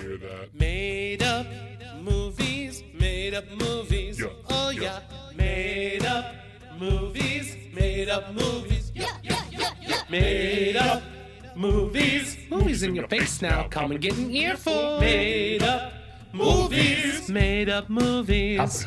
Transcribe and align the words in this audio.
hear 0.00 0.16
that? 0.16 0.54
Made 0.54 1.22
up 1.22 1.46
movies, 2.02 2.82
made 2.98 3.34
up 3.34 3.44
movies. 3.50 4.20
Yeah, 4.20 4.28
oh 4.48 4.70
yeah. 4.70 4.80
yeah. 4.80 5.00
Made 5.36 6.04
up 6.04 6.34
movies, 6.78 7.56
made 7.72 8.08
up 8.08 8.32
movies. 8.32 8.92
Yeah, 8.94 9.06
yeah, 9.22 9.42
yeah, 9.50 9.70
yeah. 9.80 10.02
Made 10.08 10.76
up 10.76 11.02
movies. 11.54 12.36
Movies 12.50 12.82
in 12.82 12.94
your 12.94 13.08
face 13.08 13.42
now. 13.42 13.68
Come 13.68 13.92
and 13.92 14.00
get 14.00 14.16
an 14.16 14.30
earful. 14.30 15.00
Made 15.00 15.62
up 15.62 15.92
movies, 16.32 17.28
made 17.28 17.68
up 17.68 17.88
movies. 17.88 18.86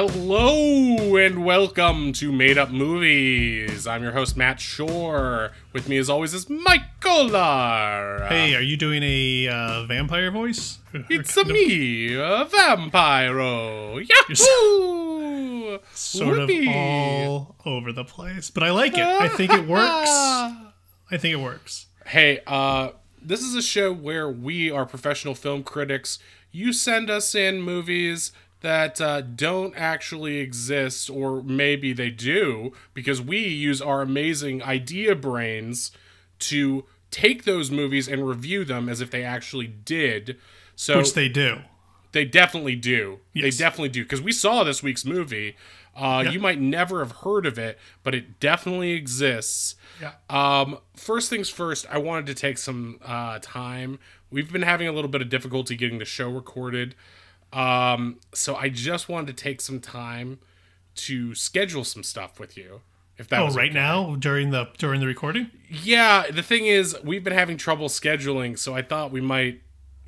Hello 0.00 1.16
and 1.16 1.44
welcome 1.44 2.12
to 2.12 2.30
Made 2.30 2.56
Up 2.56 2.70
Movies. 2.70 3.84
I'm 3.84 4.00
your 4.00 4.12
host 4.12 4.36
Matt 4.36 4.60
Shore. 4.60 5.50
With 5.72 5.88
me, 5.88 5.98
as 5.98 6.08
always, 6.08 6.32
is 6.34 6.48
Mike 6.48 7.00
Golar. 7.00 8.28
Hey, 8.28 8.54
are 8.54 8.62
you 8.62 8.76
doing 8.76 9.02
a 9.02 9.48
uh, 9.48 9.86
vampire 9.86 10.30
voice? 10.30 10.78
it's 11.10 11.36
a 11.36 11.44
me, 11.44 12.14
a 12.14 12.44
vampiro. 12.44 14.08
Yahoo! 14.08 15.80
Sort 15.92 16.38
Whoopee. 16.38 16.68
of 16.68 16.76
all 16.76 17.56
over 17.66 17.90
the 17.92 18.04
place, 18.04 18.50
but 18.50 18.62
I 18.62 18.70
like 18.70 18.94
it. 18.94 19.00
I 19.00 19.26
think 19.26 19.52
it 19.52 19.66
works. 19.68 20.10
I 20.10 21.16
think 21.16 21.34
it 21.34 21.40
works. 21.40 21.86
Hey, 22.06 22.38
uh, 22.46 22.90
this 23.20 23.40
is 23.40 23.56
a 23.56 23.62
show 23.62 23.92
where 23.92 24.30
we 24.30 24.70
are 24.70 24.86
professional 24.86 25.34
film 25.34 25.64
critics. 25.64 26.20
You 26.52 26.72
send 26.72 27.10
us 27.10 27.34
in 27.34 27.62
movies 27.62 28.30
that 28.60 29.00
uh, 29.00 29.20
don't 29.20 29.74
actually 29.76 30.38
exist, 30.38 31.08
or 31.08 31.42
maybe 31.42 31.92
they 31.92 32.10
do, 32.10 32.72
because 32.94 33.20
we 33.22 33.38
use 33.38 33.80
our 33.80 34.02
amazing 34.02 34.62
idea 34.62 35.14
brains 35.14 35.92
to 36.40 36.84
take 37.10 37.44
those 37.44 37.70
movies 37.70 38.08
and 38.08 38.28
review 38.28 38.64
them 38.64 38.88
as 38.88 39.00
if 39.00 39.10
they 39.10 39.22
actually 39.22 39.66
did. 39.66 40.36
So 40.76 40.98
Which 40.98 41.14
they 41.14 41.28
do. 41.28 41.58
they 42.12 42.24
definitely 42.24 42.76
do. 42.76 43.20
Yes. 43.32 43.42
They 43.56 43.64
definitely 43.64 43.88
do 43.90 44.02
because 44.02 44.20
we 44.22 44.32
saw 44.32 44.64
this 44.64 44.82
week's 44.82 45.04
movie. 45.04 45.56
Uh, 45.96 46.24
You 46.30 46.38
might 46.38 46.60
never 46.60 47.00
have 47.00 47.10
heard 47.18 47.44
of 47.46 47.58
it, 47.58 47.76
but 48.04 48.14
it 48.14 48.38
definitely 48.38 48.92
exists. 48.92 49.74
Yeah. 50.00 50.12
Um, 50.30 50.78
first 50.94 51.28
things 51.28 51.48
first, 51.48 51.86
I 51.90 51.98
wanted 51.98 52.26
to 52.26 52.34
take 52.34 52.58
some 52.58 53.00
uh, 53.04 53.40
time. 53.42 53.98
We've 54.30 54.52
been 54.52 54.62
having 54.62 54.86
a 54.86 54.92
little 54.92 55.10
bit 55.10 55.22
of 55.22 55.28
difficulty 55.28 55.74
getting 55.74 55.98
the 55.98 56.04
show 56.04 56.30
recorded, 56.30 56.94
um, 57.52 58.18
so 58.34 58.56
I 58.56 58.68
just 58.68 59.08
wanted 59.08 59.36
to 59.36 59.42
take 59.42 59.60
some 59.60 59.80
time 59.80 60.38
to 60.96 61.34
schedule 61.34 61.84
some 61.84 62.02
stuff 62.02 62.38
with 62.40 62.56
you. 62.56 62.80
If 63.16 63.28
that 63.28 63.40
Oh, 63.40 63.46
was 63.46 63.56
right 63.56 63.70
okay. 63.70 63.78
now 63.78 64.14
during 64.16 64.50
the 64.50 64.68
during 64.78 65.00
the 65.00 65.06
recording. 65.06 65.50
Yeah, 65.68 66.30
the 66.30 66.42
thing 66.42 66.66
is, 66.66 66.96
we've 67.02 67.24
been 67.24 67.32
having 67.32 67.56
trouble 67.56 67.88
scheduling, 67.88 68.56
so 68.58 68.74
I 68.74 68.82
thought 68.82 69.10
we 69.10 69.20
might 69.20 69.60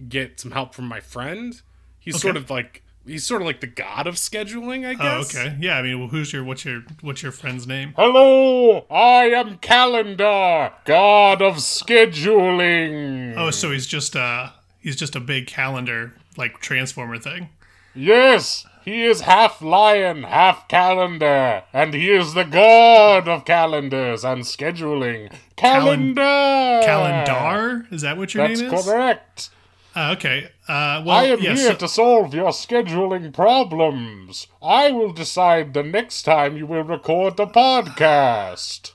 get 0.09 0.39
some 0.39 0.53
help 0.53 0.75
from 0.75 0.87
my 0.87 1.01
friend. 1.01 1.61
He's 1.99 2.21
sort 2.21 2.37
of 2.37 2.51
like 2.51 2.83
he's 3.05 3.25
sort 3.25 3.43
of 3.43 3.47
like 3.47 3.61
the 3.61 3.67
god 3.67 4.07
of 4.07 4.15
scheduling, 4.15 4.87
I 4.87 4.93
Oh, 4.95 5.23
guess. 5.23 5.35
okay. 5.35 5.57
Yeah, 5.61 5.77
I 5.79 5.83
mean, 5.83 5.99
well, 5.99 6.09
who's 6.09 6.33
your 6.33 6.45
what's 6.45 6.65
your 6.65 6.83
what's 7.01 7.21
your 7.23 7.33
friend's 7.33 7.67
name? 7.67 7.95
Hello, 7.97 8.87
I 8.91 9.25
am 9.31 9.59
Calendar, 9.59 10.73
god 10.85 11.43
of 11.43 11.57
scheduling. 11.57 13.35
Oh, 13.37 13.51
so 13.51 13.71
he's 13.73 13.87
just 13.87 14.15
uh 14.17 14.51
he's 14.79 14.97
just 14.97 15.17
a 15.17 15.21
big 15.21 15.47
calendar 15.47 16.15
like 16.37 16.61
transformer 16.61 17.19
thing. 17.19 17.49
Yes, 17.95 18.67
he 18.85 19.03
is 19.05 19.23
half 19.23 19.61
lion, 19.61 20.23
half 20.23 20.69
calendar, 20.69 21.65
and 21.73 21.93
he 21.93 22.11
is 22.11 22.35
the 22.35 22.45
god 22.45 23.27
of 23.29 23.45
calendars 23.45 24.25
and 24.25 24.43
scheduling. 24.43 25.31
Calen- 25.57 26.15
Calendar. 26.15 26.87
Calendar? 26.87 27.87
Is 27.91 28.03
that 28.03 28.17
what 28.17 28.33
your 28.33 28.47
That's 28.47 28.61
name 28.61 28.73
is? 28.73 28.85
correct. 28.87 29.51
Uh, 29.97 30.15
okay. 30.17 30.45
Uh, 30.69 31.03
well, 31.05 31.11
I 31.19 31.25
am 31.25 31.41
here 31.41 31.75
to 31.75 31.89
solve 31.89 32.33
your 32.33 32.51
scheduling 32.51 33.35
problems. 33.35 34.47
I 34.63 34.93
will 34.93 35.13
decide 35.13 35.75
the 35.75 35.83
next 35.83 36.23
time 36.23 36.57
you 36.57 36.65
will 36.65 36.85
record 36.85 37.37
the 37.37 37.47
podcast. 37.47 38.93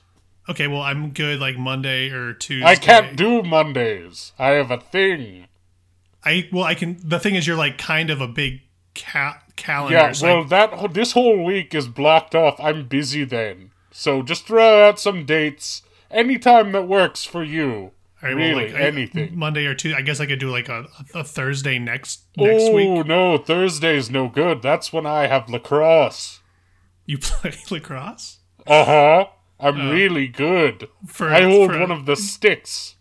okay. 0.48 0.66
Well, 0.68 0.80
I'm 0.80 1.10
good. 1.10 1.38
Like 1.38 1.58
Monday 1.58 2.08
or 2.08 2.32
Tuesday. 2.32 2.66
I 2.66 2.76
can't 2.76 3.14
do 3.14 3.42
Mondays. 3.42 4.32
I 4.38 4.48
have 4.52 4.70
a 4.70 4.80
thing. 4.80 5.48
I 6.26 6.48
well, 6.52 6.64
I 6.64 6.74
can. 6.74 6.98
The 7.02 7.18
thing 7.20 7.36
is, 7.36 7.46
you're 7.46 7.56
like 7.56 7.78
kind 7.78 8.10
of 8.10 8.20
a 8.20 8.28
big 8.28 8.60
ca- 8.94 9.40
calendar. 9.54 9.96
Yeah, 9.96 10.12
so 10.12 10.26
well, 10.26 10.44
I- 10.44 10.66
that 10.66 10.92
this 10.94 11.12
whole 11.12 11.44
week 11.44 11.74
is 11.74 11.88
blocked 11.88 12.34
off. 12.34 12.58
I'm 12.60 12.88
busy 12.88 13.24
then. 13.24 13.70
So 13.92 14.22
just 14.22 14.46
throw 14.46 14.86
out 14.88 14.98
some 15.00 15.24
dates 15.24 15.82
anytime 16.10 16.72
that 16.72 16.86
works 16.88 17.24
for 17.24 17.42
you. 17.44 17.92
all 18.22 18.28
right, 18.28 18.34
well, 18.36 18.48
really, 18.48 18.72
like, 18.72 18.74
I- 18.82 18.86
anything. 18.86 19.38
Monday 19.38 19.64
or 19.66 19.74
Tuesday. 19.74 19.96
I 19.96 20.02
guess 20.02 20.20
I 20.20 20.26
could 20.26 20.38
do 20.40 20.50
like 20.50 20.68
a, 20.68 20.86
a 21.14 21.22
Thursday 21.24 21.78
next 21.78 22.22
next 22.36 22.64
oh, 22.64 22.72
week. 22.74 23.06
no, 23.06 23.38
Thursday's 23.38 24.10
no 24.10 24.28
good. 24.28 24.60
That's 24.62 24.92
when 24.92 25.06
I 25.06 25.28
have 25.28 25.48
lacrosse. 25.48 26.40
You 27.06 27.18
play 27.20 27.52
lacrosse 27.70 28.40
Uh 28.66 28.84
huh. 28.84 29.26
I'm 29.60 29.90
really 29.90 30.26
good. 30.26 30.88
for. 31.06 31.28
I 31.30 31.42
hold 31.42 31.70
for- 31.72 31.78
one 31.80 31.90
of 31.92 32.04
the 32.04 32.16
sticks. 32.16 32.95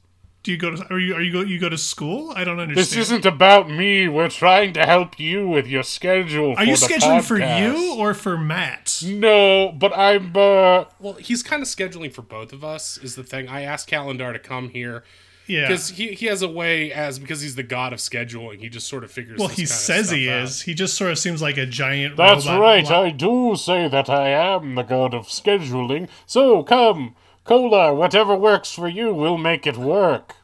Do 0.45 0.51
you 0.51 0.57
go 0.57 0.75
to? 0.75 0.93
Are 0.93 0.99
you 0.99 1.15
are 1.15 1.21
you 1.21 1.31
go 1.33 1.41
you 1.41 1.59
go 1.59 1.69
to 1.69 1.77
school? 1.77 2.31
I 2.35 2.43
don't 2.43 2.59
understand. 2.59 2.77
This 2.77 2.95
isn't 2.95 3.25
about 3.25 3.67
me. 3.67 4.07
We're 4.07 4.29
trying 4.29 4.73
to 4.73 4.85
help 4.85 5.19
you 5.19 5.49
with 5.49 5.65
your 5.67 5.81
schedule. 5.81 6.53
Are 6.55 6.63
you 6.63 6.75
scheduling 6.75 7.23
for 7.23 7.39
you 7.39 7.95
or 7.97 8.13
for 8.13 8.37
Matt? 8.37 9.01
No, 9.03 9.71
but 9.75 9.91
I'm. 9.97 10.27
uh 10.37 10.85
Well, 10.99 11.13
he's 11.19 11.41
kind 11.41 11.63
of 11.63 11.67
scheduling 11.67 12.13
for 12.13 12.21
both 12.21 12.53
of 12.53 12.63
us. 12.63 12.99
Is 12.99 13.15
the 13.15 13.23
thing. 13.23 13.47
I 13.47 13.63
asked 13.63 13.87
Calendar 13.87 14.31
to 14.33 14.37
come 14.37 14.69
here 14.69 15.03
Yeah. 15.47 15.61
because 15.67 15.89
he 15.89 16.13
he 16.13 16.27
has 16.27 16.43
a 16.43 16.47
way 16.47 16.91
as 16.93 17.17
because 17.17 17.41
he's 17.41 17.55
the 17.55 17.63
god 17.63 17.91
of 17.91 17.97
scheduling. 17.97 18.59
He 18.59 18.69
just 18.69 18.87
sort 18.87 19.03
of 19.03 19.09
figures. 19.11 19.39
Well, 19.39 19.47
this 19.47 19.57
he 19.57 19.63
kind 19.63 19.71
of 19.71 19.77
says 19.77 20.11
he 20.11 20.25
stuff 20.25 20.43
is. 20.43 20.61
He 20.61 20.73
just 20.75 20.93
sort 20.95 21.09
of 21.09 21.17
seems 21.17 21.41
like 21.41 21.57
a 21.57 21.65
giant. 21.65 22.17
That's 22.17 22.45
robot 22.45 22.61
right. 22.61 22.85
blo- 22.85 23.03
I 23.05 23.09
do 23.09 23.55
say 23.55 23.87
that 23.87 24.09
I 24.09 24.29
am 24.29 24.75
the 24.75 24.83
god 24.83 25.15
of 25.15 25.25
scheduling. 25.27 26.07
So 26.27 26.61
come, 26.61 27.15
Cola. 27.45 27.93
Whatever 27.93 28.35
works 28.35 28.71
for 28.71 28.87
you, 28.89 29.13
we'll 29.13 29.37
make 29.37 29.65
it 29.65 29.77
work. 29.77 30.35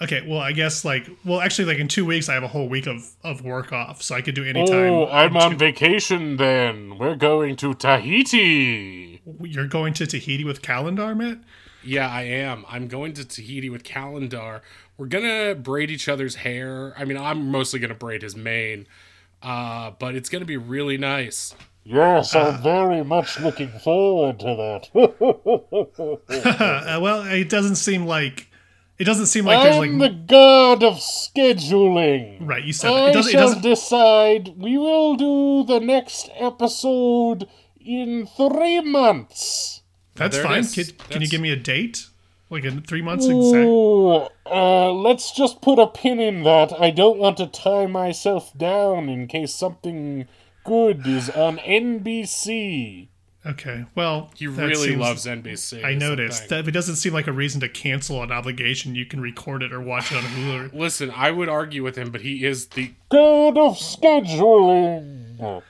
Okay, 0.00 0.24
well, 0.26 0.38
I 0.38 0.52
guess 0.52 0.84
like, 0.84 1.08
well, 1.24 1.40
actually, 1.40 1.64
like 1.66 1.78
in 1.78 1.88
two 1.88 2.04
weeks, 2.06 2.28
I 2.28 2.34
have 2.34 2.44
a 2.44 2.48
whole 2.48 2.68
week 2.68 2.86
of 2.86 3.04
of 3.24 3.42
work 3.44 3.72
off, 3.72 4.00
so 4.02 4.14
I 4.14 4.22
could 4.22 4.34
do 4.34 4.44
any 4.44 4.64
time. 4.64 4.92
Oh, 4.92 5.06
I'm 5.08 5.34
in 5.36 5.42
on 5.42 5.50
two- 5.52 5.56
vacation 5.56 6.36
then. 6.36 6.98
We're 6.98 7.16
going 7.16 7.56
to 7.56 7.74
Tahiti. 7.74 9.20
You're 9.42 9.66
going 9.66 9.92
to 9.94 10.06
Tahiti 10.06 10.44
with 10.44 10.62
Calendar, 10.62 11.14
Matt? 11.14 11.38
Yeah, 11.84 12.08
I 12.08 12.22
am. 12.22 12.64
I'm 12.68 12.86
going 12.88 13.12
to 13.14 13.24
Tahiti 13.24 13.70
with 13.70 13.82
Calendar. 13.84 14.62
We're 14.96 15.06
gonna 15.06 15.54
braid 15.56 15.90
each 15.90 16.08
other's 16.08 16.36
hair. 16.36 16.94
I 16.96 17.04
mean, 17.04 17.16
I'm 17.16 17.50
mostly 17.50 17.78
gonna 17.80 17.94
braid 17.94 18.22
his 18.22 18.36
mane, 18.36 18.86
uh, 19.42 19.92
but 19.98 20.14
it's 20.14 20.28
gonna 20.28 20.44
be 20.44 20.56
really 20.56 20.96
nice. 20.96 21.54
Yes, 21.90 22.34
I'm 22.34 22.62
very 22.62 23.02
much 23.02 23.40
looking 23.40 23.70
forward 23.70 24.40
to 24.40 24.44
that. 24.44 26.20
Uh, 26.28 27.00
well, 27.00 27.22
it 27.22 27.48
doesn't 27.48 27.76
seem 27.76 28.04
like 28.04 28.50
it 28.98 29.04
doesn't 29.04 29.26
seem 29.26 29.46
like 29.46 29.62
there's 29.62 29.78
like 29.78 29.90
I'm 29.90 29.98
the 29.98 30.10
god 30.10 30.84
of 30.84 30.96
scheduling. 30.96 32.46
right. 32.46 32.62
You 32.62 32.74
said 32.74 32.90
that. 32.90 32.94
I 32.94 33.08
it 33.08 33.12
doesn't. 33.14 33.30
It 33.30 33.32
shall 33.32 33.46
doesn't. 33.46 33.62
decide. 33.62 34.54
We 34.58 34.76
will 34.76 35.16
do 35.16 35.64
the 35.64 35.80
next 35.80 36.28
episode 36.38 37.48
in 37.80 38.26
three 38.26 38.82
months. 38.82 39.80
That's 40.14 40.36
there 40.36 40.44
fine. 40.44 40.60
is. 40.60 40.74
Can, 40.74 40.84
can 41.08 41.22
you 41.22 41.28
give 41.28 41.40
me 41.40 41.52
a 41.52 41.56
date? 41.56 42.06
Like 42.50 42.64
in 42.64 42.82
three 42.82 43.02
months 43.02 43.24
exact. 43.24 43.64
Ooh, 43.64 44.28
uh, 44.44 44.92
let's 44.92 45.32
just 45.32 45.62
put 45.62 45.78
a 45.78 45.86
pin 45.86 46.20
in 46.20 46.42
that. 46.42 46.78
I 46.78 46.90
don't 46.90 47.18
want 47.18 47.38
to 47.38 47.46
tie 47.46 47.86
myself 47.86 48.56
down 48.58 49.08
in 49.08 49.26
case 49.26 49.54
something 49.54 50.28
good 50.68 51.06
is 51.06 51.30
on 51.30 51.58
NBC. 51.58 53.08
Okay. 53.46 53.86
Well, 53.94 54.30
He 54.36 54.46
that 54.46 54.62
really 54.66 54.88
seems- 54.88 55.00
loves 55.00 55.24
NBC. 55.26 55.82
I 55.84 55.94
noticed 55.94 56.48
that 56.50 56.68
it 56.68 56.72
doesn't 56.72 56.96
seem 56.96 57.14
like 57.14 57.26
a 57.26 57.32
reason 57.32 57.60
to 57.62 57.68
cancel 57.68 58.22
an 58.22 58.30
obligation. 58.30 58.94
You 58.94 59.06
can 59.06 59.20
record 59.20 59.62
it 59.62 59.72
or 59.72 59.80
watch 59.80 60.12
it 60.12 60.16
on 60.16 60.24
Hulu. 60.24 60.72
Listen, 60.78 61.10
I 61.14 61.30
would 61.30 61.48
argue 61.48 61.82
with 61.82 61.96
him, 61.96 62.10
but 62.10 62.20
he 62.20 62.44
is 62.44 62.66
the 62.68 62.92
God 63.08 63.56
of 63.56 63.78
scheduling. 63.78 65.40
All 65.40 65.62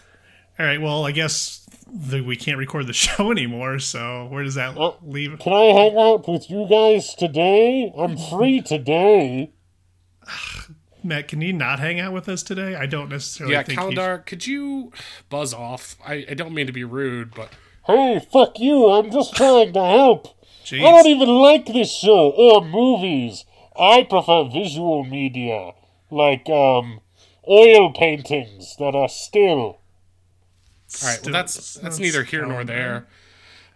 right. 0.59 0.81
Well, 0.81 1.07
I 1.07 1.13
guess 1.13 1.69
the, 1.87 2.21
we 2.23 2.37
can't 2.37 2.59
record 2.59 2.87
the 2.89 2.93
show 3.07 3.31
anymore. 3.31 3.79
So 3.79 4.27
where 4.31 4.43
does 4.43 4.55
that 4.57 4.77
Oh. 4.77 4.97
leave? 5.03 5.39
Can 5.39 5.53
I 5.53 5.67
hang 5.67 5.97
out 5.97 6.27
with 6.29 6.51
you 6.51 6.67
guys 6.69 7.15
today? 7.15 7.93
I'm 7.97 8.17
free 8.17 8.61
today. 8.61 9.53
Matt, 11.05 11.29
can 11.29 11.41
you 11.41 11.53
not 11.53 11.79
hang 11.79 12.01
out 12.01 12.13
with 12.13 12.29
us 12.29 12.43
today? 12.43 12.75
I 12.75 12.87
don't 12.87 13.09
necessarily 13.09 13.55
yeah. 13.55 13.63
think. 13.63 13.71
he 13.71 13.77
Calendar, 13.77 14.23
could 14.27 14.47
you 14.47 14.93
buzz 15.29 15.55
off? 15.55 15.97
I, 16.05 16.27
I 16.29 16.35
don't 16.35 16.53
mean 16.53 16.67
to 16.67 16.73
be 16.73 16.85
rude, 16.85 17.35
but 17.35 17.51
Hey, 17.87 18.21
fuck 18.31 18.59
you. 18.59 18.91
I'm 18.91 19.11
just 19.11 19.35
trying 19.35 19.73
to 19.73 19.81
help. 19.81 20.29
should- 20.65 20.81
I 20.81 20.91
don't 20.91 21.07
even 21.07 21.29
like 21.29 21.67
this 21.67 21.91
show 21.91 22.31
or 22.31 22.63
movies. 22.65 23.45
I 23.79 24.03
prefer 24.03 24.45
visual 24.45 25.05
media, 25.05 25.73
like, 26.11 26.49
um, 26.51 27.01
oil 27.49 27.93
paintings 27.93 28.77
that 28.77 28.95
are 28.95 29.09
still. 29.09 29.79
All 31.03 31.09
right, 31.09 31.21
well, 31.23 31.33
that's 31.33 31.75
that's 31.75 31.99
neither 31.99 32.25
here 32.25 32.45
nor 32.45 32.65
there. 32.65 33.07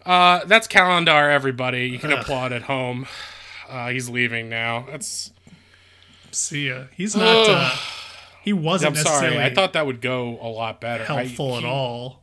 Uh, 0.04 0.44
that's 0.44 0.66
calendar, 0.66 1.30
everybody. 1.30 1.86
You 1.88 1.98
can 1.98 2.12
applaud 2.12 2.52
at 2.52 2.62
home. 2.62 3.06
uh, 3.68 3.90
he's 3.90 4.08
leaving 4.08 4.48
now. 4.48 4.86
That's. 4.90 5.30
See 6.32 6.68
ya. 6.68 6.84
He's 6.96 7.14
not. 7.16 7.46
Uh, 7.48 7.76
he 8.42 8.52
wasn't 8.52 8.96
I'm 8.98 9.02
sorry. 9.04 9.38
I 9.38 9.52
thought 9.54 9.74
that 9.74 9.86
would 9.86 10.00
go 10.00 10.38
a 10.40 10.48
lot 10.48 10.80
better. 10.80 11.04
I- 11.04 11.24
helpful 11.24 11.56
at 11.58 11.64
all. 11.64 12.22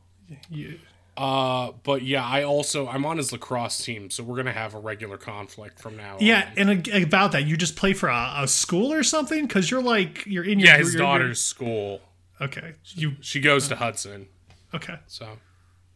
You- 0.49 0.79
Uh, 1.17 1.73
but 1.83 2.01
yeah, 2.03 2.25
I 2.25 2.43
also 2.43 2.87
I'm 2.87 3.05
on 3.05 3.17
his 3.17 3.33
lacrosse 3.33 3.77
team, 3.83 4.09
so 4.09 4.23
we're 4.23 4.37
gonna 4.37 4.53
have 4.53 4.73
a 4.73 4.79
regular 4.79 5.17
conflict 5.17 5.77
from 5.81 5.97
now. 5.97 6.15
Yeah, 6.21 6.49
on. 6.57 6.69
and 6.69 6.87
about 7.03 7.33
that, 7.33 7.43
you 7.45 7.57
just 7.57 7.75
play 7.75 7.91
for 7.93 8.07
a, 8.07 8.35
a 8.37 8.47
school 8.47 8.93
or 8.93 9.03
something 9.03 9.45
because 9.45 9.69
you're 9.69 9.81
like 9.83 10.25
you're 10.25 10.45
in 10.45 10.59
your 10.59 10.69
yeah. 10.69 10.77
His 10.77 10.93
you're- 10.93 11.05
daughter's 11.05 11.41
school. 11.41 11.99
Okay, 12.39 12.75
you 12.95 13.17
She 13.19 13.41
goes 13.41 13.67
to 13.67 13.75
Hudson, 13.75 14.27
okay? 14.73 14.95
so 15.07 15.39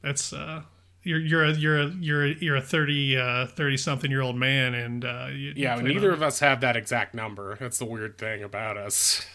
That's 0.01 0.33
uh, 0.33 0.63
you're 1.03 1.19
you're 1.19 1.43
a 1.45 1.53
you're 1.53 1.79
a 1.81 1.87
you're 1.99 2.25
a, 2.25 2.35
you're 2.35 2.55
a 2.55 2.61
thirty 2.61 3.17
uh 3.17 3.47
thirty 3.47 3.77
something 3.77 4.09
year 4.09 4.21
old 4.21 4.35
man, 4.35 4.73
and 4.73 5.05
uh, 5.05 5.27
you, 5.31 5.53
yeah. 5.55 5.77
you 5.77 5.83
Neither 5.83 6.11
of 6.11 6.21
us 6.23 6.39
have 6.39 6.61
that 6.61 6.75
exact 6.77 7.13
number. 7.13 7.57
That's 7.59 7.77
the 7.77 7.85
weird 7.85 8.17
thing 8.17 8.43
about 8.43 8.77
us. 8.77 9.25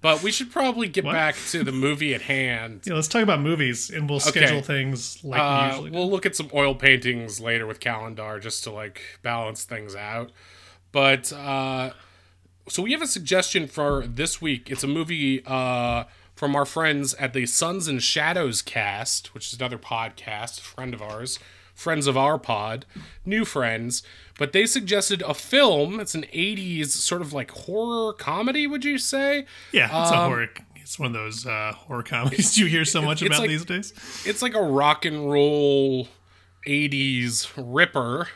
but 0.00 0.22
we 0.22 0.30
should 0.32 0.50
probably 0.50 0.88
get 0.88 1.04
back 1.04 1.36
to 1.50 1.62
the 1.62 1.72
movie 1.72 2.14
at 2.14 2.22
hand. 2.22 2.82
Yeah, 2.84 2.94
let's 2.94 3.08
talk 3.08 3.22
about 3.22 3.40
movies, 3.40 3.90
and 3.90 4.10
we'll 4.10 4.20
schedule 4.20 4.60
things 4.60 5.22
like 5.24 5.40
we 5.40 5.46
Uh, 5.46 5.66
usually 5.68 5.90
do. 5.90 5.96
we'll 5.96 6.10
look 6.10 6.26
at 6.26 6.34
some 6.34 6.50
oil 6.52 6.74
paintings 6.74 7.40
later 7.40 7.66
with 7.66 7.78
Calendar 7.80 8.38
just 8.40 8.64
to 8.64 8.70
like 8.70 9.00
balance 9.22 9.64
things 9.64 9.94
out. 9.94 10.32
But 10.90 11.32
uh, 11.32 11.92
so 12.68 12.82
we 12.82 12.92
have 12.92 13.02
a 13.02 13.06
suggestion 13.06 13.66
for 13.66 14.06
this 14.06 14.42
week. 14.42 14.70
It's 14.70 14.82
a 14.84 14.88
movie 14.88 15.42
uh, 15.46 16.04
from 16.42 16.56
our 16.56 16.64
friends 16.66 17.14
at 17.20 17.34
the 17.34 17.46
Suns 17.46 17.86
and 17.86 18.02
Shadows 18.02 18.62
cast, 18.62 19.32
which 19.32 19.46
is 19.52 19.60
another 19.60 19.78
podcast, 19.78 20.58
friend 20.58 20.92
of 20.92 21.00
ours, 21.00 21.38
friends 21.72 22.08
of 22.08 22.16
our 22.16 22.36
pod, 22.36 22.84
new 23.24 23.44
friends. 23.44 24.02
But 24.40 24.52
they 24.52 24.66
suggested 24.66 25.22
a 25.22 25.34
film. 25.34 26.00
It's 26.00 26.16
an 26.16 26.24
'80s 26.34 26.88
sort 26.88 27.20
of 27.22 27.32
like 27.32 27.52
horror 27.52 28.12
comedy. 28.14 28.66
Would 28.66 28.84
you 28.84 28.98
say? 28.98 29.46
Yeah, 29.70 29.84
it's 30.02 30.10
a 30.10 30.16
horror. 30.16 30.48
It's 30.74 30.98
one 30.98 31.06
of 31.06 31.12
those 31.12 31.46
uh, 31.46 31.74
horror 31.76 32.02
comedies 32.02 32.58
you 32.58 32.66
hear 32.66 32.84
so 32.84 33.00
much 33.10 33.22
um, 33.22 33.28
about 33.28 33.38
like- 33.42 33.48
these 33.50 33.64
days. 33.64 33.92
it's 34.26 34.42
like 34.42 34.56
a 34.56 34.62
rock 34.62 35.04
and 35.04 35.30
roll 35.30 36.08
80s 36.66 37.52
ripper 37.56 38.26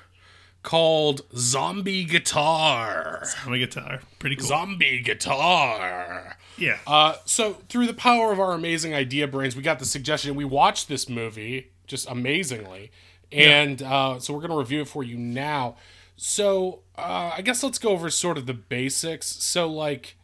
called 0.62 1.22
Zombie 1.36 2.04
Guitar. 2.04 3.24
I'm 3.44 3.52
guitar, 3.54 3.98
pretty 4.20 4.36
cool. 4.36 4.46
Zombie 4.46 5.00
Guitar. 5.00 6.25
Yeah, 6.58 6.78
Uh, 6.86 7.16
so 7.24 7.54
through 7.68 7.86
the 7.86 7.94
power 7.94 8.32
of 8.32 8.40
our 8.40 8.52
amazing 8.52 8.94
idea 8.94 9.26
brains, 9.26 9.54
we 9.56 9.62
got 9.62 9.78
the 9.78 9.84
suggestion. 9.84 10.34
We 10.34 10.44
watched 10.44 10.88
this 10.88 11.08
movie 11.08 11.70
just 11.86 12.08
amazingly, 12.08 12.90
and 13.32 13.82
uh, 13.82 14.18
so 14.20 14.32
we're 14.34 14.40
gonna 14.40 14.56
review 14.56 14.80
it 14.82 14.88
for 14.88 15.02
you 15.02 15.16
now. 15.16 15.76
So 16.16 16.80
uh, 16.96 17.32
I 17.36 17.42
guess 17.42 17.62
let's 17.62 17.78
go 17.78 17.90
over 17.90 18.08
sort 18.10 18.38
of 18.38 18.46
the 18.46 18.54
basics. 18.54 19.26
So 19.26 19.68
like, 19.68 20.16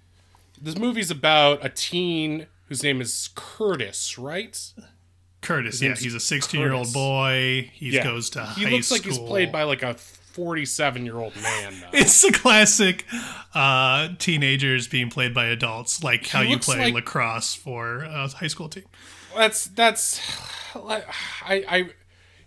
this 0.61 0.77
movie's 0.79 1.11
about 1.11 1.65
a 1.65 1.69
teen 1.69 2.47
whose 2.69 2.83
name 2.83 3.01
is 3.01 3.29
Curtis, 3.35 4.17
right? 4.19 4.59
Curtis. 5.43 5.83
Yeah, 5.83 5.95
he's 5.97 6.15
a 6.15 6.21
16 6.21 6.61
year 6.61 6.73
old 6.73 6.93
boy. 6.93 7.71
He 7.75 7.91
goes 8.05 8.31
to 8.31 8.47
he 8.47 8.65
high 8.65 8.71
looks 8.71 8.87
school. 8.87 8.97
like 8.99 9.05
he's 9.05 9.19
played 9.19 9.53
by 9.53 9.65
like 9.65 9.83
a 9.83 9.97
47 10.33 11.05
year 11.05 11.17
old 11.19 11.35
man 11.37 11.75
though. 11.81 11.99
It's 11.99 12.23
the 12.23 12.33
classic 12.33 13.05
uh, 13.55 14.09
teenagers 14.19 14.89
being 14.89 15.11
played 15.11 15.35
by 15.35 15.47
adults, 15.47 16.03
like 16.03 16.27
how 16.27 16.41
you 16.41 16.59
play 16.59 16.87
like- 16.87 16.95
lacrosse 16.95 17.55
for 17.55 18.03
a 18.03 18.29
high 18.29 18.47
school 18.47 18.69
team. 18.69 18.85
that's 19.37 19.67
that's 19.67 20.21
I 20.75 21.05
I 21.47 21.91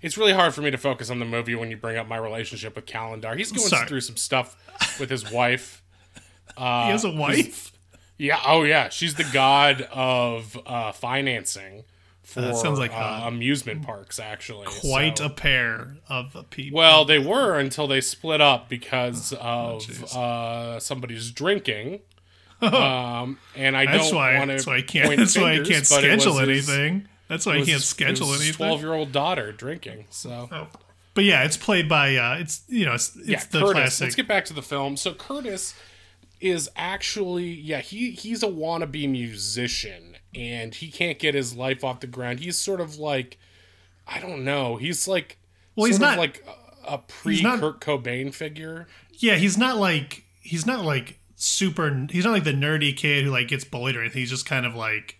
it's 0.02 0.18
really 0.18 0.34
hard 0.34 0.54
for 0.54 0.62
me 0.62 0.72
to 0.72 0.78
focus 0.78 1.10
on 1.10 1.20
the 1.20 1.26
movie 1.26 1.56
when 1.56 1.72
you 1.72 1.78
bring 1.78 1.98
up 1.98 2.08
my 2.08 2.18
relationship 2.18 2.76
with 2.76 2.86
Calendar. 2.86 3.36
He's 3.36 3.52
going 3.52 3.88
through 3.88 4.02
some 4.02 4.18
stuff 4.18 4.56
with 5.00 5.10
his 5.10 5.32
wife. 5.32 5.84
he 6.58 6.64
has 6.64 7.04
a 7.04 7.12
wife. 7.12 7.72
Yeah, 8.18 8.40
oh 8.46 8.64
yeah, 8.64 8.90
she's 8.90 9.16
the 9.16 9.28
god 9.34 9.82
of 9.92 10.58
uh, 10.66 10.92
financing 10.92 11.84
for 12.26 12.42
That 12.42 12.56
sounds 12.58 12.80
like, 12.80 12.92
uh, 12.94 13.22
amusement 13.26 13.84
parks. 13.84 14.20
Actually, 14.20 14.66
Quite 14.66 15.20
So- 15.20 15.26
a 15.26 15.30
pair 15.30 15.98
of 16.10 16.36
people. 16.50 16.78
well, 16.78 17.06
they 17.06 17.20
were 17.20 17.58
until 17.58 17.88
they 17.88 18.02
split 18.02 18.42
up 18.42 18.68
because 18.70 19.34
Oh, 19.42 19.78
of 19.78 20.16
uh, 20.16 20.80
somebody's 20.80 21.32
drinking. 21.32 22.02
um, 22.62 23.38
and 23.56 23.76
I 23.78 23.86
that's 23.86 24.08
don't 24.10 24.16
why. 24.16 24.38
want 24.38 24.50
to. 24.50 24.54
That's 24.56 24.66
why 24.68 24.78
I 24.78 24.82
can't. 24.82 25.18
That's 25.18 25.38
why 25.38 25.54
I 25.56 25.60
can't 25.64 25.86
schedule 25.86 26.40
anything. 26.40 27.08
That's 27.28 27.46
why 27.46 27.58
I 27.58 27.64
can't 27.66 27.82
schedule 27.82 28.34
anything. 28.34 28.54
Twelve-year-old 28.54 29.12
daughter 29.12 29.52
drinking. 29.52 30.06
So 30.10 30.48
Oh. 30.52 30.68
But 31.14 31.24
yeah, 31.26 31.44
it's 31.44 31.58
played 31.58 31.88
by. 31.90 32.16
Uh, 32.16 32.38
it's 32.40 32.64
you 32.68 32.86
know, 32.86 32.94
it's, 32.94 33.16
it's 33.18 33.28
yeah, 33.28 33.40
the 33.52 33.60
Curtis. 33.60 33.74
classic. 33.74 34.02
Let's 34.06 34.16
get 34.16 34.28
back 34.28 34.46
to 34.46 34.54
the 34.54 34.62
film. 34.62 34.96
So 34.98 35.14
Curtis 35.14 35.74
is 36.42 36.70
actually 36.76 37.46
yeah 37.48 37.80
he 37.80 38.12
he's 38.12 38.44
a 38.44 38.48
wannabe 38.48 39.10
musician 39.10 40.15
and 40.36 40.76
he 40.76 40.90
can't 40.90 41.18
get 41.20 41.34
his 41.36 41.56
life 41.56 41.84
off 41.84 42.00
the 42.02 42.08
ground. 42.08 42.40
He's 42.40 42.58
sort 42.58 42.82
of 42.82 42.98
like 42.98 43.38
I 44.08 44.20
don't 44.20 44.44
know. 44.44 44.76
He's 44.76 45.08
like 45.08 45.38
Well, 45.76 45.86
he's 45.88 46.00
not- 46.00 46.18
like 46.18 46.46
a, 46.88 46.94
a 46.96 46.98
pre 47.00 47.42
not- 47.42 47.60
Kurt 47.60 47.80
Cobain 47.82 48.34
figure. 48.34 48.88
yeah, 49.14 49.36
he's 49.36 49.58
not 49.58 49.78
like 49.78 50.24
he's 50.42 50.66
not 50.66 50.84
like 50.86 51.20
super. 51.36 52.06
He's 52.12 52.26
not 52.26 52.32
like 52.32 52.44
the 52.44 52.54
nerdy 52.54 52.96
kid 52.96 53.24
who 53.26 53.32
like 53.32 53.48
gets 53.48 53.64
bullied 53.64 53.96
or 53.96 54.02
anything. 54.02 54.20
He's 54.22 54.30
just 54.30 54.46
kind 54.46 54.66
of 54.66 54.76
like 54.76 55.18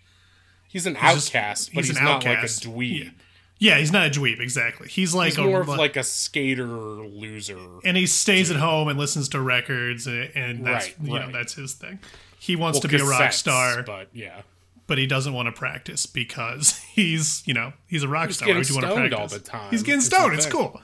He's 0.68 0.86
an 0.86 0.94
just- 0.94 1.04
outcast, 1.34 1.70
but 1.74 1.84
he's 1.84 1.94
he's, 1.96 2.00
not 2.02 2.24
outcast. 2.24 2.66
like 2.66 2.74
a 2.74 2.76
dweeb. 2.78 3.12
yeah, 3.58 3.78
he's 3.78 3.90
not 3.92 4.06
a 4.06 4.10
dweeb 4.10 4.40
exactly. 4.40 4.88
He's 4.88 5.14
like 5.14 5.30
He's 5.30 5.38
a, 5.38 5.42
more 5.44 5.62
of 5.62 5.68
like 5.68 5.96
a 5.96 6.04
skater 6.04 6.66
loser. 6.66 7.58
and 7.84 7.96
he 7.96 8.06
stays 8.06 8.50
at 8.50 8.58
home 8.58 8.88
and 8.88 8.98
listens 8.98 9.28
to 9.30 9.40
records 9.40 10.06
and, 10.06 10.30
and 10.34 10.66
that's 10.66 10.86
Right, 10.88 10.96
you 11.02 11.18
know 11.18 11.30
that's 11.32 11.54
his 11.54 11.72
thing. 11.74 11.98
He 12.38 12.54
wants 12.56 12.76
Well, 12.76 12.82
to 12.82 12.88
be 12.88 12.96
a 12.98 13.04
rock 13.04 13.32
star, 13.32 13.82
but 13.82 14.08
yeah, 14.12 14.42
but 14.86 14.98
he 14.98 15.06
doesn't 15.06 15.32
want 15.32 15.46
to 15.46 15.52
practice 15.52 16.06
because 16.06 16.78
he's 16.92 17.42
you 17.46 17.54
know 17.54 17.72
he's 17.86 18.02
a 18.02 18.08
rock 18.08 18.30
star. 18.32 18.46
getting 18.46 18.56
Why 18.56 18.60
would 18.60 18.68
you 18.68 18.74
want 18.74 18.84
to 18.86 18.92
stoned 18.92 19.10
practice? 19.10 19.32
all 19.32 19.38
the 19.38 19.44
time. 19.44 19.70
He's 19.70 19.82
getting 19.82 20.00
stoned. 20.00 20.34
It's 20.34 20.44
thing. 20.46 20.52
cool. 20.52 20.80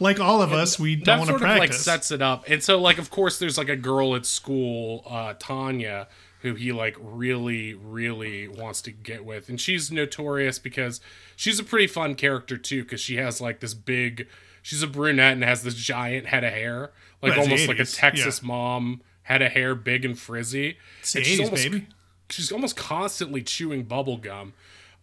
Like 0.00 0.18
all 0.18 0.42
of 0.42 0.52
us, 0.52 0.76
we 0.78 0.96
don't 0.96 1.18
want 1.18 1.30
to 1.30 1.38
sort 1.38 1.50
of 1.50 1.58
like 1.58 1.72
sets 1.72 2.10
it 2.10 2.20
up 2.20 2.44
and 2.48 2.62
so 2.62 2.80
like 2.80 2.98
of 2.98 3.10
course 3.10 3.38
there's 3.38 3.56
like 3.56 3.68
a 3.68 3.76
girl 3.76 4.16
at 4.16 4.26
school 4.26 5.04
uh 5.08 5.34
tanya 5.38 6.08
who 6.40 6.54
he 6.54 6.72
like 6.72 6.96
really 6.98 7.74
really 7.74 8.48
wants 8.48 8.82
to 8.82 8.90
get 8.90 9.24
with 9.24 9.48
and 9.48 9.60
she's 9.60 9.92
notorious 9.92 10.58
because 10.58 11.00
she's 11.36 11.60
a 11.60 11.64
pretty 11.64 11.86
fun 11.86 12.16
character 12.16 12.56
too 12.56 12.82
because 12.82 13.00
she 13.00 13.16
has 13.18 13.40
like 13.40 13.60
this 13.60 13.72
big 13.72 14.26
she's 14.62 14.82
a 14.82 14.86
brunette 14.88 15.34
and 15.34 15.44
has 15.44 15.62
this 15.62 15.74
giant 15.74 16.26
head 16.26 16.42
of 16.42 16.52
hair 16.52 16.90
like 17.22 17.30
Well, 17.30 17.42
it's 17.42 17.48
almost 17.48 17.68
like 17.68 17.78
a 17.78 17.82
80s, 17.82 17.96
texas 17.96 18.42
mom 18.42 19.00
head 19.22 19.42
of 19.42 19.52
hair 19.52 19.76
big 19.76 20.04
and 20.04 20.18
frizzy 20.18 20.76
It's 21.02 21.14
And 21.14 21.24
she's 21.24 21.38
80s, 21.38 21.44
almost- 21.44 21.62
baby. 21.62 21.86
She's 22.30 22.50
almost 22.52 22.76
constantly 22.76 23.42
chewing 23.42 23.82
bubble 23.84 24.16
gum 24.16 24.52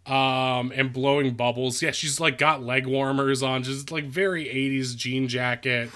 um 0.08 0.72
and 0.76 0.92
blowing 0.92 1.34
bubbles. 1.36 1.82
Yeah 1.82 1.92
she's 1.92 2.20
like 2.20 2.38
got 2.38 2.64
leg 2.64 2.88
warmers 2.88 3.44
on. 3.44 3.64
Just 3.64 3.92
like 3.92 4.06
very 4.06 4.46
80s 4.46 4.96
jean 4.96 5.28
jacket 5.28 5.90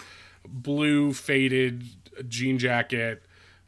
blue 0.48 1.12
faded 1.14 1.84
jean 2.30 2.60
jacket 2.60 3.24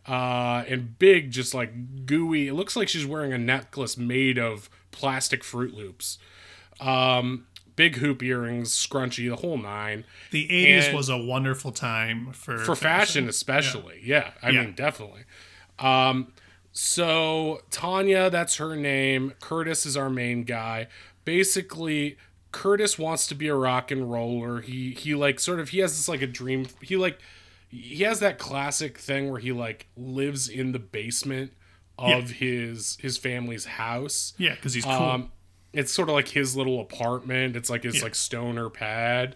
uh 0.07 0.63
and 0.67 0.97
big 0.99 1.31
just 1.31 1.53
like 1.55 2.05
gooey 2.05 2.47
it 2.47 2.53
looks 2.53 2.75
like 2.75 2.87
she's 2.87 3.05
wearing 3.05 3.33
a 3.33 3.37
necklace 3.37 3.97
made 3.97 4.37
of 4.37 4.69
plastic 4.91 5.43
fruit 5.43 5.73
loops. 5.73 6.19
Um 6.79 7.47
big 7.75 7.95
hoop 7.97 8.21
earrings 8.23 8.71
scrunchy 8.71 9.29
the 9.29 9.35
whole 9.37 9.57
nine. 9.57 10.03
The 10.31 10.47
80s 10.47 10.87
And- 10.89 10.95
was 10.97 11.09
a 11.09 11.17
wonderful 11.17 11.71
time 11.71 12.31
for 12.31 12.59
for 12.59 12.75
fashion 12.75 13.27
especially. 13.27 14.01
Yeah, 14.03 14.31
i 14.43 14.51
Yeah. 14.51 14.61
mean 14.65 14.73
definitely. 14.75 15.23
Um 15.79 16.31
so 16.79 17.59
tanya 17.71 18.29
that's 18.29 18.57
her 18.57 18.75
name. 18.75 19.33
Curtis 19.39 19.85
is 19.87 19.97
our 19.97 20.11
main 20.11 20.43
guy. 20.43 20.87
Basically 21.25 22.17
curtis 22.51 22.97
wants 22.99 23.25
to 23.27 23.35
be 23.35 23.47
a 23.47 23.55
rock 23.55 23.89
and 23.89 24.11
roller. 24.11 24.61
He 24.61 24.91
he 24.91 25.15
like 25.15 25.39
sort 25.39 25.59
of 25.59 25.69
he 25.69 25.79
has 25.79 25.97
this 25.97 26.07
like 26.07 26.21
a 26.21 26.27
dream. 26.27 26.67
He 26.83 26.95
like 26.95 27.19
he 27.69 28.03
has 28.03 28.19
that 28.19 28.37
classic 28.37 28.99
thing 28.99 29.31
where 29.31 29.39
he 29.39 29.51
like 29.51 29.87
lives 29.97 30.47
in 30.47 30.71
the 30.71 30.77
basement 30.79 31.51
of 31.97 32.29
his 32.29 32.95
his 33.01 33.17
family's 33.17 33.65
house. 33.65 34.33
Yeah, 34.37 34.53
because 34.53 34.75
he's 34.75 34.85
cool. 34.85 34.93
um, 34.93 35.31
it's 35.73 35.91
sort 35.91 36.09
of 36.09 36.13
like 36.15 36.27
his 36.27 36.55
little 36.55 36.79
apartment. 36.79 37.55
It's 37.55 37.71
like 37.71 37.83
his 37.83 37.97
Yeah. 37.97 38.03
like 38.03 38.13
stoner 38.15 38.69
pad, 38.69 39.35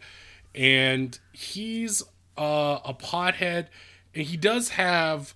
and 0.53 1.17
he's 1.33 2.03
uh, 2.37 2.77
a 2.85 2.93
pothead, 2.93 3.67
and 4.13 4.27
he 4.27 4.37
does 4.37 4.69
have 4.69 5.33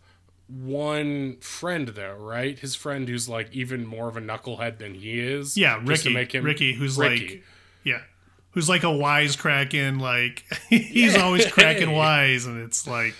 one 0.47 1.37
friend 1.37 1.87
though, 1.89 2.15
right? 2.15 2.57
His 2.57 2.75
friend 2.75 3.07
who's 3.07 3.27
like 3.27 3.49
even 3.51 3.85
more 3.85 4.07
of 4.07 4.17
a 4.17 4.21
knucklehead 4.21 4.77
than 4.77 4.93
he 4.95 5.19
is. 5.19 5.57
yeah, 5.57 5.79
Ricky. 5.83 6.13
make 6.13 6.33
him- 6.33 6.43
Ricky, 6.43 6.73
who's 6.73 6.97
Ricky. 6.97 7.27
like, 7.27 7.43
yeah, 7.83 8.01
who's 8.51 8.69
like 8.69 8.83
a 8.83 8.87
wisecracking, 8.87 9.99
like 9.99 10.43
he's 10.69 11.15
always 11.17 11.45
cracking 11.51 11.91
wise, 11.93 12.45
and 12.45 12.61
it's 12.61 12.87
like, 12.87 13.15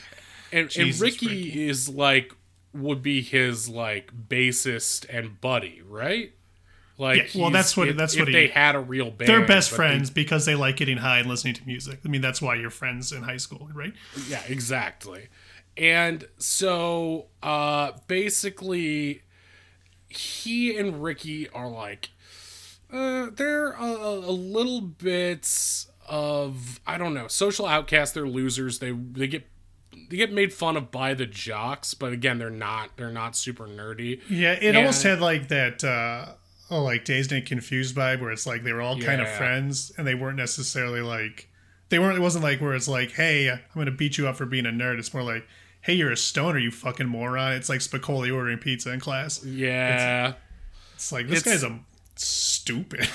and, 0.51 0.71
and 0.77 0.99
Ricky, 0.99 1.27
Ricky. 1.27 1.67
is 1.67 1.89
like 1.89 2.31
would 2.73 3.01
be 3.01 3.21
his 3.21 3.67
like 3.69 4.11
bassist 4.27 5.05
and 5.09 5.39
buddy, 5.41 5.81
right? 5.87 6.31
Like, 6.97 7.33
Yeah, 7.35 7.41
well, 7.41 7.51
that's 7.51 7.75
what- 7.75 7.89
if, 7.89 7.97
that's 7.97 8.13
if 8.13 8.19
what 8.21 8.27
he- 8.29 8.33
they 8.33 8.47
had 8.47 8.75
a 8.75 8.79
real 8.79 9.11
band. 9.11 9.27
They're 9.27 9.45
best 9.45 9.71
but 9.71 9.77
they- 9.77 9.83
friends 9.89 10.09
because 10.09 10.45
they 10.45 10.55
like 10.55 10.77
getting 10.77 10.97
high 10.97 11.19
and 11.19 11.27
listening 11.27 11.53
to 11.55 11.65
music. 11.65 11.99
I 12.05 12.07
mean, 12.07 12.21
that's 12.21 12.41
why 12.41 12.55
you're 12.55 12.69
friends 12.69 13.11
in 13.11 13.23
high 13.23 13.35
school, 13.37 13.69
right? 13.73 13.93
Yeah, 14.29 14.41
exactly. 14.47 15.27
And 15.77 16.25
so 16.37 17.27
uh 17.43 17.91
basically 18.07 19.21
he 20.07 20.77
and 20.77 21.03
Ricky 21.03 21.49
are 21.49 21.69
like 21.69 22.09
uh 22.91 23.27
they're 23.33 23.71
a, 23.71 23.83
a 23.85 24.31
little 24.31 24.81
bit 24.81 25.85
of 26.07 26.79
I 26.85 26.97
don't 26.97 27.13
know, 27.13 27.27
social 27.27 27.65
outcasts, 27.65 28.13
they're 28.13 28.27
losers. 28.27 28.79
They 28.79 28.91
they 28.91 29.27
get 29.27 29.47
they 30.09 30.17
get 30.17 30.31
made 30.31 30.53
fun 30.53 30.77
of 30.77 30.91
by 30.91 31.13
the 31.13 31.25
jocks, 31.25 31.93
but 31.93 32.13
again, 32.13 32.37
they're 32.37 32.49
not 32.49 32.91
they're 32.95 33.11
not 33.11 33.35
super 33.35 33.65
nerdy. 33.67 34.21
Yeah, 34.29 34.53
it 34.53 34.75
almost 34.75 35.03
Yeah. 35.03 35.11
had 35.11 35.19
like 35.21 35.47
that, 35.47 35.83
uh, 35.83 36.33
oh, 36.69 36.83
like 36.83 37.05
Dazed 37.05 37.31
and 37.31 37.45
Confused 37.45 37.95
vibe, 37.95 38.21
where 38.21 38.31
it's 38.31 38.45
like 38.45 38.63
they 38.63 38.71
were 38.73 38.81
all 38.81 38.99
kind 38.99 39.19
of 39.21 39.29
friends, 39.29 39.91
and 39.97 40.05
they 40.05 40.13
weren't 40.15 40.37
necessarily 40.37 41.01
like 41.01 41.49
they 41.89 41.97
weren't. 41.99 42.17
It 42.17 42.21
wasn't 42.21 42.43
like 42.43 42.61
where 42.61 42.75
it's 42.75 42.87
like, 42.87 43.11
hey, 43.13 43.49
I'm 43.49 43.59
gonna 43.73 43.89
beat 43.91 44.17
you 44.17 44.27
up 44.27 44.35
for 44.35 44.45
being 44.45 44.65
a 44.67 44.69
nerd. 44.71 44.99
It's 44.99 45.13
more 45.13 45.23
like, 45.23 45.47
hey, 45.85 45.93
you're 45.93 46.11
a 46.11 46.17
stoner, 46.17 46.57
you 46.59 46.71
fucking 46.71 47.07
moron. 47.07 47.53
It's 47.53 47.69
like 47.69 47.79
Spicoli 47.79 48.33
ordering 48.33 48.57
pizza 48.57 48.91
in 48.91 48.99
class. 48.99 49.43
Yeah. 49.45 50.33
It's 50.95 51.11
like 51.11 51.27
this 51.27 51.41
It's- 51.45 51.61
guy's 51.61 51.71
a 51.71 51.79
stupid. 52.15 53.07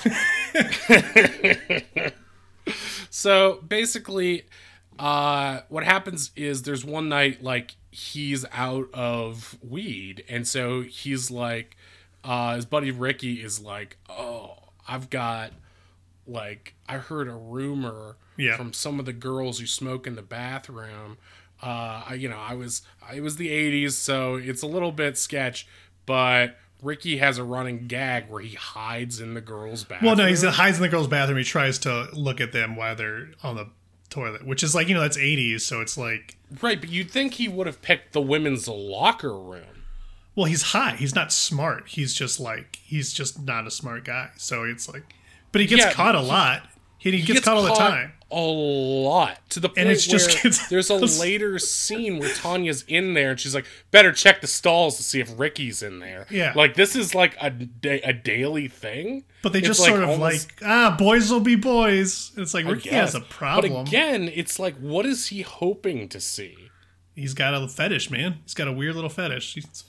So 3.12 3.60
basically, 3.66 4.44
uh, 4.98 5.60
what 5.68 5.82
happens 5.84 6.30
is 6.36 6.62
there's 6.62 6.84
one 6.84 7.08
night 7.08 7.42
like 7.42 7.74
he's 7.90 8.44
out 8.52 8.88
of 8.94 9.58
weed, 9.68 10.22
and 10.28 10.46
so 10.46 10.82
he's 10.82 11.30
like, 11.30 11.76
uh, 12.22 12.54
his 12.54 12.64
buddy 12.66 12.90
Ricky 12.92 13.42
is 13.42 13.60
like, 13.60 13.96
oh, 14.08 14.54
I've 14.86 15.10
got 15.10 15.50
like 16.26 16.74
I 16.88 16.98
heard 16.98 17.26
a 17.26 17.32
rumor 17.34 18.16
Yeah. 18.36 18.56
from 18.56 18.72
some 18.72 19.00
of 19.00 19.06
the 19.06 19.12
girls 19.12 19.58
who 19.58 19.66
smoke 19.66 20.06
in 20.06 20.14
the 20.14 20.22
bathroom. 20.22 21.16
Uh, 21.62 22.02
I, 22.10 22.14
you 22.14 22.28
know, 22.28 22.38
I 22.38 22.54
was 22.54 22.82
it 23.14 23.20
was 23.22 23.36
the 23.36 23.48
'80s, 23.48 23.92
so 23.92 24.36
it's 24.36 24.62
a 24.62 24.66
little 24.66 24.92
bit 24.92 25.16
sketch, 25.18 25.66
but. 26.06 26.56
Ricky 26.82 27.18
has 27.18 27.36
a 27.36 27.44
running 27.44 27.88
gag 27.88 28.30
where 28.30 28.40
he 28.40 28.54
hides 28.56 29.20
in 29.20 29.34
the 29.34 29.42
girls' 29.42 29.84
bathroom. 29.84 30.06
well, 30.06 30.16
no, 30.16 30.26
he's 30.26 30.42
hides 30.42 30.78
in 30.78 30.82
the 30.82 30.88
girls' 30.88 31.08
bathroom. 31.08 31.36
He 31.36 31.44
tries 31.44 31.78
to 31.80 32.08
look 32.14 32.40
at 32.40 32.52
them 32.52 32.74
while 32.74 32.96
they're 32.96 33.28
on 33.42 33.56
the 33.56 33.68
toilet, 34.08 34.46
which 34.46 34.62
is 34.62 34.74
like 34.74 34.88
you 34.88 34.94
know 34.94 35.02
that's 35.02 35.18
80s, 35.18 35.60
so 35.60 35.82
it's 35.82 35.98
like, 35.98 36.38
Right, 36.62 36.80
but 36.80 36.88
you'd 36.88 37.10
think 37.10 37.34
he 37.34 37.48
would 37.48 37.66
have 37.66 37.82
picked 37.82 38.14
the 38.14 38.22
women's 38.22 38.66
locker 38.66 39.38
room. 39.38 39.84
well, 40.34 40.46
he's 40.46 40.62
high. 40.62 40.96
He's 40.96 41.14
not 41.14 41.32
smart. 41.32 41.86
He's 41.88 42.14
just 42.14 42.40
like 42.40 42.76
he's 42.82 43.12
just 43.12 43.42
not 43.42 43.66
a 43.66 43.70
smart 43.70 44.06
guy. 44.06 44.30
So 44.38 44.64
it's 44.64 44.88
like, 44.90 45.02
but 45.52 45.60
he 45.60 45.66
gets 45.66 45.82
Yeah, 45.84 45.92
caught 45.92 46.14
a 46.14 46.20
he- 46.22 46.26
lot. 46.28 46.62
He, 46.96 47.10
he, 47.10 47.20
gets, 47.22 47.40
caught 47.40 47.58
all 47.58 47.62
the 47.64 47.74
time. 47.74 48.12
A 48.32 48.40
lot 48.40 49.38
to 49.50 49.60
the 49.60 49.68
point 49.68 49.78
And 49.78 49.88
it's 49.90 50.06
just 50.06 50.44
where 50.44 50.52
there's 50.70 50.90
a 50.90 50.96
later 51.20 51.58
scene 51.58 52.18
where 52.18 52.32
Tanya's 52.32 52.84
in 52.86 53.14
there 53.14 53.30
and 53.30 53.40
she's 53.40 53.54
like, 53.54 53.66
"Better 53.90 54.12
check 54.12 54.40
the 54.40 54.46
stalls 54.46 54.96
to 54.98 55.02
see 55.02 55.20
if 55.20 55.36
Ricky's 55.38 55.82
in 55.82 55.98
there." 55.98 56.26
Yeah. 56.30 56.52
like 56.54 56.74
this 56.74 56.94
is 56.94 57.14
like 57.14 57.36
a 57.40 57.50
da- 57.50 58.02
a 58.04 58.12
daily 58.12 58.68
thing. 58.68 59.24
But 59.42 59.52
they 59.52 59.58
It's 59.60 59.68
just 59.68 59.84
sort 59.84 60.02
of 60.02 60.10
almost- 60.10 60.50
like 60.60 60.68
ah, 60.68 60.94
boys 60.98 61.30
will 61.30 61.40
be 61.40 61.56
boys. 61.56 62.32
It's 62.36 62.54
like 62.54 62.66
I 62.66 62.70
Ricky 62.70 62.90
has 62.90 63.14
a 63.14 63.20
problem. 63.20 63.72
But 63.84 63.88
again, 63.88 64.30
it's 64.32 64.58
like, 64.58 64.76
what 64.76 65.06
is 65.06 65.28
he 65.28 65.42
hoping 65.42 66.08
to 66.10 66.20
see? 66.20 66.56
he's 67.16 67.34
got 67.34 67.52
a 67.54 67.68
fetish, 67.68 68.10
man. 68.10 68.38
He's 68.44 68.54
got 68.54 68.66
a 68.68 68.72
weird 68.72 68.94
little 68.94 69.10
fetish. 69.10 69.54
He's, 69.54 69.84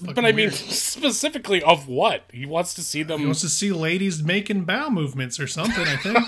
But 0.00 0.24
I 0.24 0.32
mean, 0.32 0.36
weird. 0.36 0.54
specifically 0.54 1.62
of 1.62 1.88
what 1.88 2.24
he 2.32 2.46
wants 2.46 2.74
to 2.74 2.82
see 2.82 3.02
them. 3.02 3.20
he 3.20 3.26
wants 3.26 3.40
to 3.42 3.48
see 3.48 3.72
ladies 3.72 4.22
making 4.22 4.64
bowel 4.64 4.90
movements 4.90 5.38
or 5.38 5.46
something. 5.46 5.84
I 5.86 5.96
think. 5.96 6.18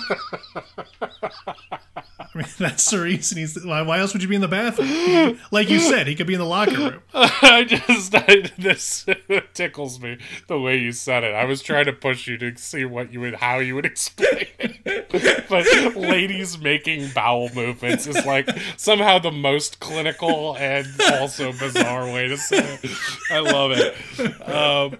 I 2.19 2.37
mean, 2.37 2.47
that's 2.57 2.89
the 2.89 3.01
reason 3.01 3.37
he's. 3.37 3.63
Why, 3.63 3.81
why 3.81 3.99
else 3.99 4.13
would 4.13 4.21
you 4.21 4.29
be 4.29 4.35
in 4.35 4.41
the 4.41 4.47
bathroom? 4.47 5.39
Like 5.51 5.69
you 5.69 5.79
said, 5.79 6.07
he 6.07 6.15
could 6.15 6.27
be 6.27 6.33
in 6.33 6.39
the 6.39 6.45
locker 6.45 6.77
room. 6.77 7.01
I 7.13 7.65
just 7.67 8.13
I, 8.15 8.51
this 8.57 9.05
tickles 9.53 9.99
me 9.99 10.17
the 10.47 10.59
way 10.59 10.77
you 10.77 10.91
said 10.91 11.23
it. 11.23 11.33
I 11.33 11.45
was 11.45 11.61
trying 11.61 11.85
to 11.85 11.93
push 11.93 12.27
you 12.27 12.37
to 12.37 12.55
see 12.57 12.85
what 12.85 13.11
you 13.11 13.21
would 13.21 13.35
how 13.35 13.59
you 13.59 13.75
would 13.75 13.85
explain 13.85 14.47
it, 14.59 15.47
but 15.49 15.65
ladies 15.95 16.57
making 16.59 17.09
bowel 17.09 17.49
movements 17.53 18.07
is 18.07 18.25
like 18.25 18.49
somehow 18.77 19.19
the 19.19 19.31
most 19.31 19.79
clinical 19.79 20.55
and 20.57 20.87
also 21.13 21.51
bizarre 21.53 22.05
way 22.05 22.27
to 22.27 22.37
say 22.37 22.79
it. 22.83 22.91
I 23.31 23.39
love 23.51 23.71
it. 23.71 24.49
Um, 24.49 24.97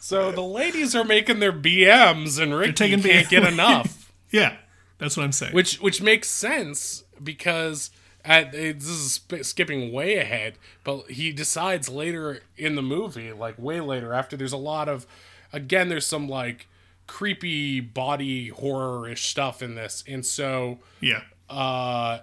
so 0.00 0.32
the 0.32 0.42
ladies 0.42 0.94
are 0.96 1.04
making 1.04 1.38
their 1.40 1.52
BMs, 1.52 2.40
and 2.40 2.54
Ricky 2.54 2.72
taking 2.72 3.00
can't 3.02 3.26
BM. 3.26 3.30
get 3.30 3.44
enough 3.52 4.12
Yeah, 4.30 4.56
that's 4.98 5.16
what 5.16 5.24
I'm 5.24 5.32
saying. 5.32 5.54
which 5.54 5.80
which 5.80 6.00
makes 6.02 6.28
sense 6.28 7.04
because 7.22 7.90
at 8.24 8.52
this 8.52 8.84
is 8.86 9.12
sp- 9.16 9.42
skipping 9.42 9.92
way 9.92 10.16
ahead 10.18 10.58
but 10.84 11.10
he 11.10 11.32
decides 11.32 11.88
later 11.88 12.40
in 12.56 12.74
the 12.74 12.82
movie 12.82 13.32
like 13.32 13.58
way 13.58 13.80
later 13.80 14.12
after 14.12 14.36
there's 14.36 14.52
a 14.52 14.58
lot 14.58 14.90
of 14.90 15.06
again 15.54 15.88
there's 15.88 16.04
some 16.06 16.28
like 16.28 16.68
creepy 17.06 17.80
body 17.80 18.48
horror-ish 18.48 19.26
stuff 19.26 19.62
in 19.62 19.74
this 19.74 20.04
and 20.06 20.24
so 20.26 20.78
yeah, 21.00 21.22
uh 21.48 22.18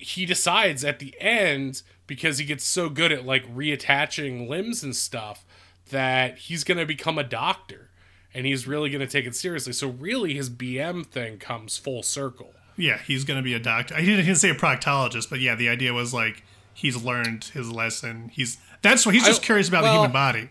he 0.00 0.26
decides 0.26 0.84
at 0.84 0.98
the 0.98 1.14
end 1.20 1.82
because 2.06 2.38
he 2.38 2.44
gets 2.44 2.64
so 2.64 2.88
good 2.88 3.12
at 3.12 3.24
like 3.24 3.44
reattaching 3.54 4.48
limbs 4.48 4.82
and 4.82 4.94
stuff 4.96 5.44
that 5.90 6.38
he's 6.38 6.64
going 6.64 6.78
to 6.78 6.86
become 6.86 7.18
a 7.18 7.24
doctor 7.24 7.90
and 8.32 8.46
he's 8.46 8.66
really 8.66 8.90
going 8.90 9.00
to 9.00 9.06
take 9.06 9.26
it 9.26 9.34
seriously 9.34 9.72
so 9.72 9.88
really 9.88 10.34
his 10.34 10.48
bm 10.50 11.04
thing 11.04 11.38
comes 11.38 11.76
full 11.76 12.02
circle 12.02 12.52
yeah, 12.76 12.96
he's 12.96 13.24
gonna 13.24 13.42
be 13.42 13.52
a 13.52 13.58
doctor. 13.58 13.94
I 13.94 14.02
didn't, 14.02 14.36
say 14.36 14.48
a 14.48 14.54
proctologist, 14.54 15.28
but 15.28 15.38
yeah, 15.40 15.54
the 15.54 15.68
idea 15.68 15.92
was 15.92 16.14
like 16.14 16.42
he's 16.72 16.96
learned 17.02 17.44
his 17.52 17.70
lesson. 17.70 18.30
He's 18.32 18.56
that's 18.80 19.04
what 19.04 19.14
he's 19.14 19.26
just 19.26 19.42
I- 19.42 19.44
curious 19.44 19.68
about 19.68 19.82
well- 19.82 19.92
the 19.92 19.98
human 19.98 20.12
body. 20.12 20.48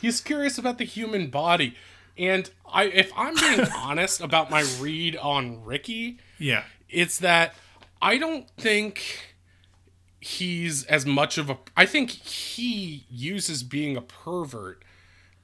he's 0.00 0.20
curious 0.20 0.56
about 0.56 0.78
the 0.78 0.84
human 0.84 1.30
body 1.30 1.74
and 2.16 2.48
i 2.72 2.84
if 2.84 3.10
i'm 3.16 3.34
being 3.34 3.66
honest 3.76 4.20
about 4.20 4.50
my 4.50 4.64
read 4.78 5.16
on 5.16 5.64
ricky 5.64 6.18
Yeah, 6.38 6.62
it's 6.88 7.18
that 7.18 7.54
i 8.04 8.16
don't 8.16 8.48
think 8.56 9.36
he's 10.20 10.84
as 10.84 11.04
much 11.04 11.36
of 11.38 11.50
a 11.50 11.58
i 11.76 11.84
think 11.84 12.10
he 12.10 13.04
uses 13.10 13.62
being 13.62 13.96
a 13.96 14.00
pervert 14.00 14.84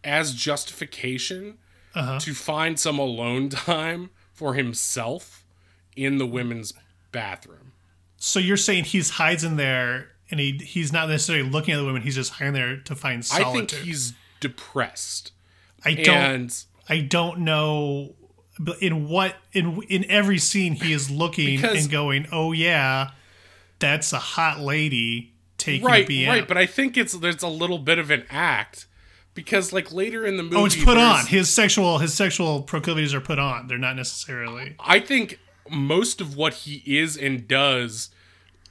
as 0.04 0.34
justification 0.34 1.58
uh-huh. 1.94 2.18
to 2.20 2.34
find 2.34 2.78
some 2.78 2.98
alone 2.98 3.48
time 3.48 4.10
for 4.32 4.54
himself 4.54 5.44
in 5.96 6.18
the 6.18 6.26
women's 6.26 6.72
bathroom. 7.12 7.72
So 8.16 8.38
you're 8.38 8.56
saying 8.56 8.84
he's 8.84 9.10
hides 9.10 9.44
in 9.44 9.56
there 9.56 10.12
and 10.30 10.38
he 10.38 10.52
he's 10.52 10.92
not 10.92 11.08
necessarily 11.08 11.48
looking 11.48 11.74
at 11.74 11.78
the 11.78 11.84
women, 11.84 12.02
he's 12.02 12.14
just 12.14 12.32
hiding 12.32 12.54
there 12.54 12.76
to 12.78 12.94
find 12.94 13.24
solitude. 13.24 13.48
i 13.48 13.76
think 13.76 13.86
he's 13.86 14.14
depressed. 14.40 15.32
I 15.84 15.94
don't 15.94 16.16
and 16.16 16.64
I 16.88 17.00
don't 17.00 17.40
know 17.40 18.14
in 18.80 19.08
what 19.08 19.36
in 19.52 19.82
in 19.84 20.04
every 20.10 20.38
scene 20.38 20.74
he 20.74 20.92
is 20.92 21.10
looking 21.10 21.56
Because- 21.56 21.82
and 21.82 21.90
going, 21.90 22.26
"Oh 22.32 22.52
yeah, 22.52 23.10
that's 23.78 24.12
a 24.12 24.18
hot 24.18 24.60
lady 24.60 25.32
taking 25.58 25.86
right, 25.86 26.04
a 26.04 26.08
BM." 26.12 26.28
right. 26.28 26.48
But 26.48 26.58
I 26.58 26.66
think 26.66 26.96
it's 26.96 27.12
there's 27.14 27.42
a 27.42 27.48
little 27.48 27.78
bit 27.78 27.98
of 27.98 28.10
an 28.10 28.24
act 28.30 28.86
because 29.34 29.72
like 29.72 29.92
later 29.92 30.26
in 30.26 30.36
the 30.36 30.42
movie, 30.42 30.56
oh, 30.56 30.64
it's 30.66 30.84
put 30.84 30.98
on. 30.98 31.26
His 31.26 31.48
sexual 31.48 31.98
his 31.98 32.14
sexual 32.14 32.62
proclivities 32.62 33.14
are 33.14 33.20
put 33.20 33.38
on. 33.38 33.66
They're 33.68 33.78
not 33.78 33.96
necessarily 33.96 34.76
I 34.80 35.00
think 35.00 35.38
most 35.68 36.20
of 36.20 36.36
what 36.36 36.54
he 36.54 36.82
is 36.84 37.16
and 37.16 37.46
does 37.46 38.10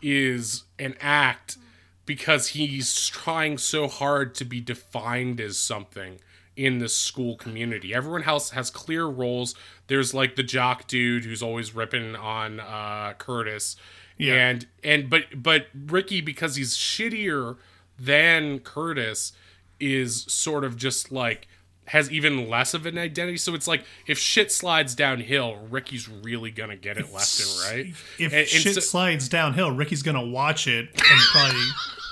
is 0.02 0.64
an 0.78 0.96
act 1.00 1.58
because 2.06 2.50
he's 2.50 3.08
trying 3.08 3.58
so 3.58 3.88
hard 3.88 4.34
to 4.36 4.46
be 4.46 4.60
defined 4.60 5.40
as 5.40 5.58
something 5.58 6.20
in 6.60 6.80
the 6.80 6.90
school 6.90 7.38
community. 7.38 7.94
Everyone 7.94 8.24
else 8.24 8.50
has 8.50 8.70
clear 8.70 9.06
roles. 9.06 9.56
There's 9.88 10.14
like 10.14 10.36
the 10.36 10.44
jock 10.44 10.88
dude 10.88 11.24
who's 11.24 11.42
always 11.42 11.74
ripping 11.74 12.18
on 12.18 12.60
uh, 12.60 13.14
Curtis. 13.18 13.78
Yeah. 14.18 14.34
And 14.34 14.68
and 14.84 15.10
but 15.10 15.42
but 15.42 15.68
Ricky 15.74 16.20
because 16.20 16.58
he's 16.58 16.76
shittier 16.76 17.56
than 17.98 18.60
Curtis 18.60 19.32
is 19.80 20.24
sort 20.24 20.66
of 20.66 20.76
just 20.76 21.14
like 21.14 21.48
has 21.90 22.12
even 22.12 22.50
less 22.50 22.74
of 22.74 22.86
an 22.86 22.98
identity. 22.98 23.38
So 23.38 23.54
it's 23.54 23.68
like 23.68 23.84
if 24.08 24.18
shit 24.18 24.52
slides 24.52 24.96
downhill, 24.96 25.58
Ricky's 25.70 26.08
really 26.10 26.52
gonna 26.52 26.76
get 26.76 26.98
it 26.98 27.12
left 27.14 27.40
and 27.40 27.50
right. 27.76 27.86
if 28.18 28.32
And- 28.32 28.34
and 28.34 28.48
shit 28.48 28.76
so- 28.76 28.80
slides 28.82 29.28
downhill, 29.30 29.72
Ricky's 29.72 30.04
gonna 30.04 30.26
watch 30.26 30.68
it 30.68 30.90
and 30.94 31.20
probably 31.32 31.62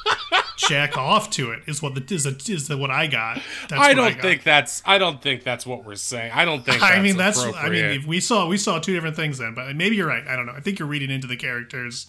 jack 0.58 0.98
off 0.98 1.30
to 1.32 1.52
it. 1.52 1.62
Is 1.68 1.82
what 1.82 1.96
the 1.96 2.14
is, 2.16 2.24
the, 2.24 2.54
is 2.54 2.68
the, 2.68 2.78
what 2.78 2.92
I 2.92 3.08
got. 3.08 3.42
That's 3.70 3.82
I 3.82 3.94
don't 3.94 4.14
got. 4.14 4.22
think 4.22 4.44
that's 4.44 4.82
I 4.86 4.98
don't 4.98 5.22
think 5.22 5.44
that's 5.44 5.66
what 5.66 5.86
we're 5.86 5.96
saying. 5.96 6.32
I 6.34 6.46
don't 6.46 6.66
think. 6.66 6.82
I 6.82 7.00
mean 7.02 7.18
that's 7.18 7.40
I 7.40 7.70
mean 7.70 7.86
if 7.86 8.06
we 8.06 8.20
saw 8.20 8.48
we 8.48 8.58
saw 8.58 8.80
two 8.80 8.94
different 8.94 9.16
things 9.16 9.38
then, 9.38 9.54
but 9.54 9.76
maybe 9.76 9.96
you're 9.96 10.08
right. 10.08 10.26
I 10.28 10.36
don't 10.36 10.46
know. 10.46 10.54
I 10.54 10.60
think 10.60 10.80
you're 10.80 10.88
reading 10.88 11.10
into 11.12 11.28
the 11.28 11.38
characters. 11.38 12.08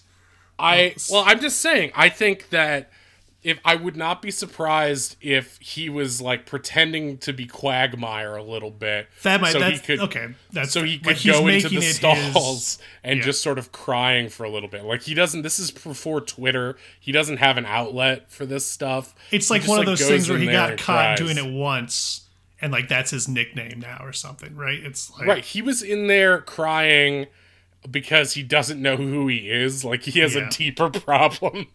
I 0.59 0.95
well, 1.11 1.23
I'm 1.27 1.41
just 1.41 1.61
saying. 1.61 1.93
I 1.95 2.09
think 2.09 2.49
that 2.51 2.91
if 3.49 3.59
I 3.65 3.75
would 3.77 3.97
not 3.97 4.21
be 4.21 4.31
surprised 4.31 5.17
if 5.21 5.59
he 5.59 5.89
was 5.89 6.21
like 6.21 6.45
pretending 6.45 7.19
to 7.19 7.33
be 7.33 7.47
Quagmire 7.47 8.37
a 8.37 8.43
little 8.43 8.71
bit, 8.71 9.09
That 9.23 9.41
might 9.41 9.53
so 9.53 9.61
that's 9.61 9.81
he 9.81 9.87
could 9.87 10.01
okay. 10.01 10.29
That's 10.53 10.73
so 10.73 10.83
he 10.83 10.99
could 10.99 11.17
go 11.25 11.47
into 11.47 11.69
the 11.69 11.81
stalls 11.83 12.35
his- 12.35 12.79
and 13.03 13.19
yeah. 13.19 13.25
just 13.25 13.43
sort 13.43 13.59
of 13.59 13.73
crying 13.73 14.29
for 14.29 14.45
a 14.45 14.51
little 14.51 14.69
bit. 14.69 14.85
Like 14.85 15.03
he 15.03 15.15
doesn't. 15.15 15.43
This 15.43 15.59
is 15.59 15.71
before 15.71 16.21
Twitter. 16.21 16.77
He 17.01 17.13
doesn't 17.13 17.39
have 17.39 17.57
an 17.57 17.67
outlet 17.67 18.31
for 18.31 18.45
this 18.45 18.67
stuff. 18.67 19.15
It's 19.31 19.51
like 19.51 19.63
just, 19.63 19.71
one 19.71 19.81
of 19.81 19.87
those 19.87 20.07
things 20.07 20.29
where 20.29 20.39
he 20.39 20.47
got 20.47 20.77
caught 20.79 21.17
cries. 21.17 21.19
doing 21.19 21.39
it 21.39 21.51
once, 21.59 22.29
and 22.61 22.73
like 22.73 22.89
that's 22.89 23.11
his 23.11 23.29
nickname 23.29 23.81
now 23.81 23.99
or 24.03 24.13
something, 24.13 24.55
right? 24.57 24.79
It's 24.79 25.11
like 25.19 25.27
Right. 25.27 25.45
He 25.45 25.63
was 25.63 25.83
in 25.83 26.07
there 26.07 26.41
crying 26.41 27.27
because 27.91 28.35
he 28.35 28.43
doesn't 28.43 28.81
know 28.81 28.97
who 28.97 29.29
he 29.29 29.51
is. 29.51 29.85
Like 29.85 30.03
he 30.03 30.21
has 30.21 30.35
Yeah. 30.35 30.47
a 30.47 30.51
deeper 30.51 30.91
problem. 31.01 31.67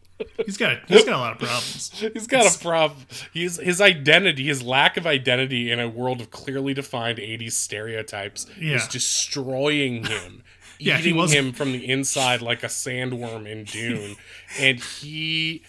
he's 0.46 0.58
got 0.58 0.80
he's 0.88 1.04
got 1.04 1.16
a 1.16 1.18
lot 1.18 1.32
of 1.34 1.40
problems. 1.40 1.92
He's 2.14 2.28
got 2.28 2.56
a 2.56 2.60
problem. 2.60 3.02
He's 3.34 3.58
his 3.58 3.82
identity, 3.82 4.46
his 4.46 4.62
lack 4.62 4.96
of 4.96 5.06
identity 5.08 5.72
in 5.72 5.80
a 5.80 5.90
world 5.90 6.22
of 6.22 6.30
clearly 6.32 6.74
defined 6.74 7.18
'80s 7.18 7.54
stereotypes 7.54 8.46
Yeah. 8.60 8.76
is 8.76 8.88
destroying 8.88 10.06
him, 10.06 10.44
Yeah, 10.80 11.00
eating 11.00 11.16
was- 11.16 11.34
him 11.34 11.52
from 11.52 11.72
the 11.72 11.90
inside 11.90 12.42
like 12.42 12.64
a 12.64 12.68
sandworm 12.68 13.48
in 13.48 13.64
Dune, 13.66 14.16
and 14.60 14.80
he 14.80 15.64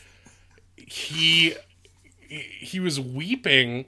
he 0.76 1.54
he 2.28 2.80
was 2.80 3.00
weeping, 3.00 3.86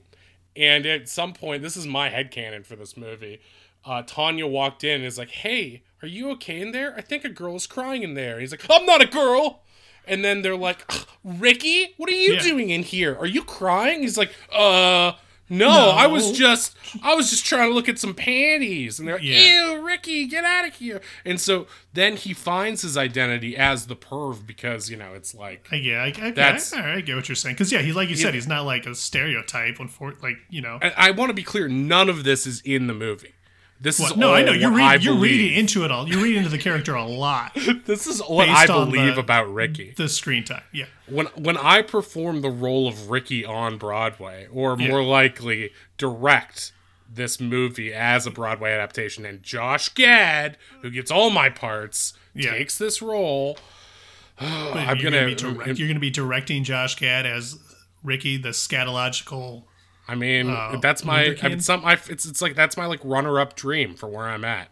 and 0.57 0.87
at 0.87 1.09
some 1.09 1.33
point, 1.33 1.62
this 1.62 1.76
is 1.76 1.87
my 1.87 2.09
headcanon 2.11 2.65
for 2.65 2.76
this 2.76 2.97
movie. 2.97 3.41
Uh, 3.85 4.03
Tanya 4.07 4.47
walked 4.47 4.83
in 4.85 4.97
and 4.97 5.05
is 5.05 5.19
like, 5.19 5.31
"Hey, 5.31 5.83
are 6.03 6.09
you 6.09 6.31
okay 6.33 6.61
in 6.61 6.73
there? 6.73 6.95
I 6.97 7.00
think 7.00 7.25
a 7.25 7.29
girl 7.29 7.57
is 7.57 7.67
crying 7.67 8.03
in 8.03 8.15
there." 8.15 8.33
And 8.33 8.41
he's 8.43 8.50
like, 8.53 8.65
"I'm 8.71 8.87
not 8.87 9.03
a 9.03 9.07
girl." 9.07 9.62
And 10.09 10.25
then 10.25 10.43
they're 10.43 10.57
like, 10.57 10.88
"Ricky, 11.25 11.95
what 11.97 12.09
are 12.09 12.12
you 12.12 12.35
Yeah. 12.35 12.43
doing 12.43 12.71
in 12.71 12.83
here? 12.83 13.17
Are 13.19 13.26
you 13.26 13.43
crying?" 13.43 14.03
He's 14.03 14.17
like, 14.19 14.33
"Uh, 14.53 15.12
no, 15.49 15.69
I 15.91 16.07
was 16.09 16.33
just, 16.33 16.76
I 17.05 17.15
was 17.15 17.31
just 17.31 17.47
trying 17.47 17.69
to 17.71 17.75
look 17.75 17.88
at 17.88 17.99
some 17.99 18.15
panties." 18.15 18.99
And 18.99 19.07
they're 19.09 19.17
like, 19.17 19.25
Yeah. 19.25 19.73
"Ew, 19.75 19.85
Ricky, 19.87 20.26
get 20.26 20.45
out 20.45 20.67
of 20.67 20.75
here!" 20.75 21.00
And 21.25 21.41
so 21.41 21.67
then 21.93 22.17
he 22.17 22.35
finds 22.35 22.83
his 22.83 22.97
identity 22.97 23.57
as 23.57 23.87
the 23.87 23.97
perv 23.97 24.47
because 24.47 24.91
you 24.91 24.97
know 24.97 25.15
it's 25.15 25.35
like 25.35 25.67
I- 25.73 25.76
Yeah, 25.76 26.03
I, 26.03 26.09
okay, 26.09 26.31
That's- 26.33 26.73
all 26.73 26.81
right, 26.81 26.99
I 26.99 27.00
get 27.00 27.17
what 27.17 27.29
you're 27.29 27.37
saying. 27.37 27.55
Because 27.55 27.71
yeah, 27.73 27.81
he 27.83 27.93
like 27.93 28.09
you 28.09 28.17
said, 28.17 28.35
he's 28.35 28.49
not 28.49 28.65
like 28.65 28.87
a 28.87 28.95
stereotype. 28.95 29.76
For 29.91 30.15
like 30.23 30.37
you 30.50 30.62
know, 30.62 30.79
I, 30.83 30.93
I 30.97 31.11
want 31.12 31.31
to 31.31 31.35
be 31.35 31.43
clear, 31.45 31.69
none 31.69 32.09
of 32.09 32.25
this 32.25 32.47
is 32.47 32.61
in 32.62 32.87
the 32.88 32.95
movie. 32.95 33.33
This 33.80 34.00
is 34.00 34.09
What? 34.11 34.16
no, 34.18 34.28
all 34.28 34.35
I 34.35 34.42
know 34.42 34.52
you're 34.52 34.71
what 34.73 34.80
I 34.83 34.92
reading. 34.95 35.04
You're 35.06 35.21
reading 35.23 35.59
into 35.59 35.85
it 35.85 35.90
all. 35.90 36.09
You're 36.09 36.23
reading 36.23 36.38
into 36.38 36.49
the 36.50 36.59
character 36.59 36.95
a 36.95 37.04
lot. 37.04 37.52
This 37.85 38.06
is 38.06 38.21
what 38.21 38.49
I 38.49 38.66
believe 38.66 39.14
the- 39.16 39.21
about 39.21 39.52
Ricky. 39.52 39.92
The 39.97 40.09
screen 40.09 40.45
time. 40.45 40.62
Yeah, 40.73 40.87
When 41.06 41.26
when 41.37 41.56
I 41.59 41.83
perform 41.83 42.40
the 42.40 42.50
role 42.50 42.88
of 42.88 43.11
Ricky 43.11 43.45
on 43.45 43.76
Broadway, 43.78 44.49
or 44.52 44.76
more 44.76 45.02
likely 45.04 45.73
direct 45.99 46.73
this 47.12 47.38
movie 47.38 47.92
as 47.95 48.26
a 48.26 48.30
Broadway 48.30 48.73
adaptation, 48.73 49.25
and 49.26 49.42
Josh 49.42 49.90
Gad, 49.90 50.56
who 50.83 50.90
gets 50.90 51.11
all 51.11 51.30
my 51.30 51.49
parts, 51.50 52.14
Yeah. 52.35 52.50
takes 52.52 52.78
this 52.78 53.00
role. 53.02 53.59
I'm 54.40 54.97
you're 54.99 55.11
gonna- 55.11 55.26
be 55.26 55.35
direct, 55.35 55.78
you're 55.78 55.88
gonna 55.88 56.00
be 56.00 56.11
directing 56.11 56.64
Josh 56.64 56.97
Gad 56.97 57.26
as 57.26 57.59
Ricky, 58.02 58.37
the 58.37 58.50
scatological. 58.50 59.64
I 60.09 60.15
mean, 60.15 60.51
Uh, 60.51 60.79
that's 60.81 61.05
my. 61.05 61.37
I 61.43 61.49
mean, 61.49 61.61
some. 61.61 61.85
I, 61.85 61.99
it's 62.09 62.27
it's 62.27 62.41
like 62.41 62.55
that's 62.55 62.77
my 62.77 62.87
like 62.87 63.01
runner 63.03 63.41
up 63.41 63.57
dream 63.57 63.95
for 63.95 64.09
where 64.09 64.27
I'm 64.27 64.45
at. 64.45 64.69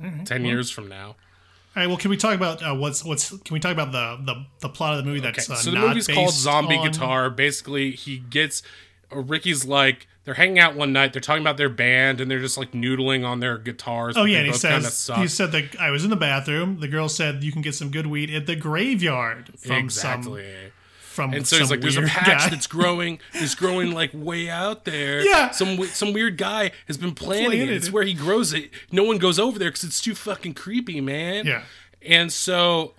Mm-hmm. 0.00 0.24
Ten 0.24 0.44
years 0.44 0.70
from 0.70 0.88
now. 0.88 1.06
All 1.08 1.16
right. 1.76 1.86
Well, 1.86 1.98
can 1.98 2.10
we 2.10 2.16
talk 2.16 2.34
about 2.34 2.62
uh, 2.62 2.74
what's 2.74 3.04
what's? 3.04 3.30
Can 3.30 3.54
we 3.54 3.60
talk 3.60 3.72
about 3.72 3.92
the 3.92 4.18
the, 4.24 4.46
the 4.60 4.68
plot 4.68 4.98
of 4.98 5.04
the 5.04 5.08
movie 5.08 5.20
that's 5.20 5.48
Okay, 5.48 5.54
uh, 5.54 5.62
so 5.62 5.70
the 5.70 5.76
not 5.76 5.88
movie's 5.88 6.08
called 6.08 6.32
Zombie 6.32 6.76
on- 6.76 6.90
Guitar. 6.90 7.30
Basically, 7.30 7.92
he 7.92 8.18
gets 8.18 8.62
uh, 9.12 9.20
Ricky's 9.20 9.64
like 9.64 10.06
they're 10.24 10.34
hanging 10.34 10.58
out 10.58 10.74
one 10.74 10.92
night. 10.92 11.12
They're 11.12 11.20
talking 11.20 11.42
about 11.42 11.56
their 11.56 11.68
band 11.68 12.20
and 12.20 12.30
they're 12.30 12.40
just 12.40 12.58
like 12.58 12.72
noodling 12.72 13.26
on 13.26 13.40
their 13.40 13.58
guitars. 13.58 14.16
Oh 14.16 14.24
yeah, 14.24 14.38
and 14.38 14.46
he 14.46 14.52
says 14.52 15.10
he 15.16 15.28
said 15.28 15.52
that 15.52 15.78
I 15.78 15.90
was 15.90 16.04
in 16.04 16.10
the 16.10 16.16
bathroom. 16.16 16.80
The 16.80 16.88
girl 16.88 17.08
said 17.08 17.44
you 17.44 17.52
can 17.52 17.62
get 17.62 17.74
some 17.74 17.90
good 17.90 18.06
weed 18.06 18.30
at 18.30 18.46
the 18.46 18.56
graveyard 18.56 19.52
from 19.58 19.76
exactly. 19.76 20.42
some 20.42 20.72
from 21.20 21.34
and 21.34 21.46
so 21.46 21.58
he's 21.58 21.70
like, 21.70 21.80
"There's 21.80 21.96
a 21.96 22.02
patch 22.02 22.26
guy. 22.44 22.48
that's 22.50 22.66
growing. 22.66 23.18
It's 23.34 23.54
growing 23.54 23.92
like 23.92 24.10
way 24.14 24.48
out 24.50 24.84
there. 24.84 25.20
Yeah. 25.26 25.50
some 25.50 25.82
some 25.84 26.12
weird 26.12 26.36
guy 26.38 26.72
has 26.86 26.96
been 26.96 27.14
planting 27.14 27.60
it. 27.60 27.70
It's 27.70 27.90
where 27.90 28.02
he 28.04 28.14
grows 28.14 28.52
it. 28.52 28.70
No 28.90 29.04
one 29.04 29.18
goes 29.18 29.38
over 29.38 29.58
there 29.58 29.68
because 29.70 29.84
it's 29.84 30.00
too 30.00 30.14
fucking 30.14 30.54
creepy, 30.54 31.00
man. 31.00 31.46
Yeah. 31.46 31.62
And 32.06 32.32
so, 32.32 32.94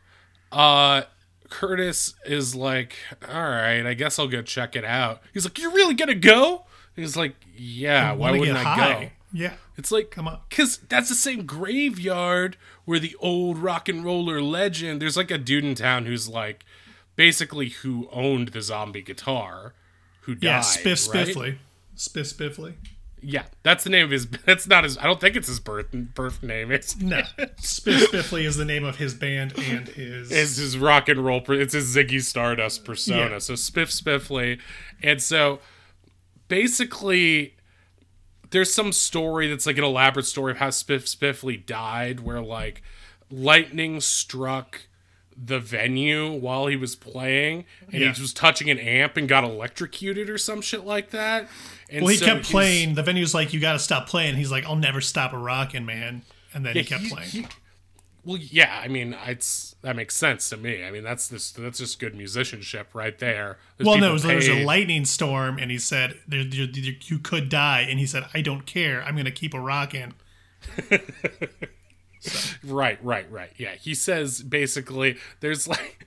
uh, 0.52 1.04
Curtis 1.50 2.14
is 2.26 2.56
like, 2.56 2.96
"All 3.28 3.42
right, 3.42 3.86
I 3.86 3.94
guess 3.94 4.18
I'll 4.20 4.28
go 4.28 4.42
check 4.42 4.76
it 4.76 4.86
out." 4.86 5.22
He's 5.34 5.44
like, 5.46 5.58
"You're 5.60 5.72
really 5.72 5.94
gonna 5.96 6.16
go?" 6.16 6.66
He's 6.96 7.18
like, 7.18 7.36
"Yeah. 7.58 8.14
Why 8.14 8.32
wouldn't 8.32 8.58
I 8.58 8.64
high. 8.64 9.04
go?" 9.04 9.10
Yeah. 9.34 9.54
It's 9.78 9.92
like, 9.92 10.12
Come 10.12 10.28
on. 10.28 10.40
because 10.50 10.78
that's 10.90 11.08
the 11.10 11.16
same 11.16 11.46
graveyard 11.46 12.58
where 12.86 13.00
the 13.00 13.16
old 13.20 13.58
rock 13.58 13.88
and 13.90 14.04
roller 14.04 14.42
legend. 14.42 15.02
There's 15.02 15.18
like 15.18 15.32
a 15.32 15.38
dude 15.38 15.64
in 15.64 15.74
town 15.74 16.06
who's 16.06 16.28
like, 16.28 16.66
basically, 17.22 17.70
who 17.70 18.10
owned 18.12 18.48
the 18.48 18.64
zombie 18.64 19.04
guitar, 19.04 19.76
who 20.22 20.34
died. 20.34 20.44
Yeah, 20.44 20.60
Spiff 20.62 21.14
right? 21.14 21.28
Spiffly. 21.28 21.58
Spiff 21.96 22.34
Spiffly. 22.34 22.74
Yeah, 23.22 23.44
that's 23.62 23.84
the 23.84 23.92
name 23.92 24.06
of 24.06 24.10
his. 24.10 24.28
That's 24.48 24.66
not 24.66 24.84
his. 24.84 24.98
I 24.98 25.04
don't 25.04 25.22
think 25.22 25.36
it's 25.36 25.48
his 25.48 25.60
birth 25.60 25.92
birth 25.92 26.42
name. 26.42 26.72
It's 26.72 26.98
No. 26.98 27.18
Spiff 27.38 28.08
Spiffly 28.08 28.46
is 28.46 28.58
the 28.58 28.66
name 28.66 28.84
of 28.84 28.96
his 28.96 29.14
band 29.14 29.54
and 29.60 29.88
his 29.90 30.32
it's 30.32 30.58
his 30.58 30.80
rock 30.80 31.08
and 31.08 31.24
roll. 31.24 31.44
It's 31.50 31.76
his 31.76 31.96
Ziggy 31.96 32.24
Stardust 32.24 32.84
persona. 32.84 33.34
Yeah. 33.34 33.38
So 33.38 33.54
Spiff 33.54 33.96
Spiffly, 33.96 34.60
and 35.04 35.22
so 35.22 35.60
basically, 36.48 37.56
there's 38.50 38.74
some 38.74 38.92
story 38.92 39.48
that's 39.48 39.68
like 39.68 39.78
an 39.78 39.84
elaborate 39.84 40.26
story 40.26 40.54
of 40.54 40.58
how 40.58 40.70
Spiff 40.70 41.04
Spiffly 41.04 41.64
died, 41.64 42.22
where 42.22 42.42
like 42.42 42.82
lightning 43.30 44.02
struck 44.02 44.88
the 45.36 45.60
venue 45.60 46.32
while 46.32 46.68
he 46.68 46.76
was 46.76 46.96
playing, 46.96 47.66
and 47.92 48.02
Yeah. 48.02 48.14
he 48.14 48.22
was 48.22 48.34
touching 48.34 48.70
an 48.70 48.78
amp 48.80 49.18
and 49.18 49.28
got 49.28 49.44
electrocuted 49.44 50.30
or 50.30 50.38
some 50.38 50.62
shit 50.62 50.86
like 50.86 51.10
that. 51.12 51.48
And 51.90 52.04
Well, 52.04 52.12
he 52.12 52.18
so 52.18 52.26
kept 52.26 52.46
playing. 52.46 52.94
The 52.96 53.04
venue's 53.04 53.34
like, 53.34 53.54
you 53.54 53.60
got 53.60 53.74
to 53.74 53.80
stop 53.80 54.08
playing. 54.08 54.36
He's 54.36 54.52
like, 54.52 54.66
I'll 54.66 54.76
never 54.76 55.02
stop 55.02 55.34
a 55.34 55.38
rockin', 55.38 55.86
man. 55.86 56.22
And 56.54 56.66
then 56.66 56.76
he 56.76 56.84
kept 56.84 57.04
he- 57.04 57.10
playing. 57.10 57.30
he- 57.30 57.48
well, 58.24 58.38
yeah, 58.38 58.80
I 58.84 58.88
mean, 58.88 59.16
it's 59.26 59.76
that 59.82 59.96
makes 59.96 60.16
sense 60.16 60.48
to 60.50 60.58
me. 60.58 60.86
I 60.86 60.92
mean, 60.92 61.04
that's 61.04 61.28
this 61.28 61.50
that's 61.52 61.80
just 61.80 61.98
good 62.00 62.14
musicianship 62.14 62.90
right 62.94 63.18
there. 63.18 63.58
There's 63.78 63.88
well, 63.88 63.98
no, 63.98 64.12
it 64.12 64.14
was, 64.14 64.22
there 64.24 64.36
was 64.36 64.48
a 64.48 64.64
lightning 64.64 65.06
storm, 65.06 65.58
and 65.58 65.72
he 65.72 65.80
said, 65.80 66.20
there, 66.28 66.44
there, 66.44 66.68
there- 66.68 66.94
you 67.02 67.18
could 67.18 67.50
die. 67.50 67.82
And 67.90 67.98
he 68.00 68.06
said, 68.06 68.26
I 68.34 68.42
don't 68.42 68.68
care. 68.68 69.02
I'm 69.04 69.16
going 69.16 69.26
to 69.26 69.32
keep 69.32 69.56
a 69.56 69.60
rockin'. 69.60 70.14
Right, 72.64 73.04
right, 73.04 73.30
right. 73.32 73.52
Yeah, 73.58 73.76
he 73.76 73.96
says 73.96 74.42
basically 74.44 75.18
there's 75.40 75.68
like 75.68 76.06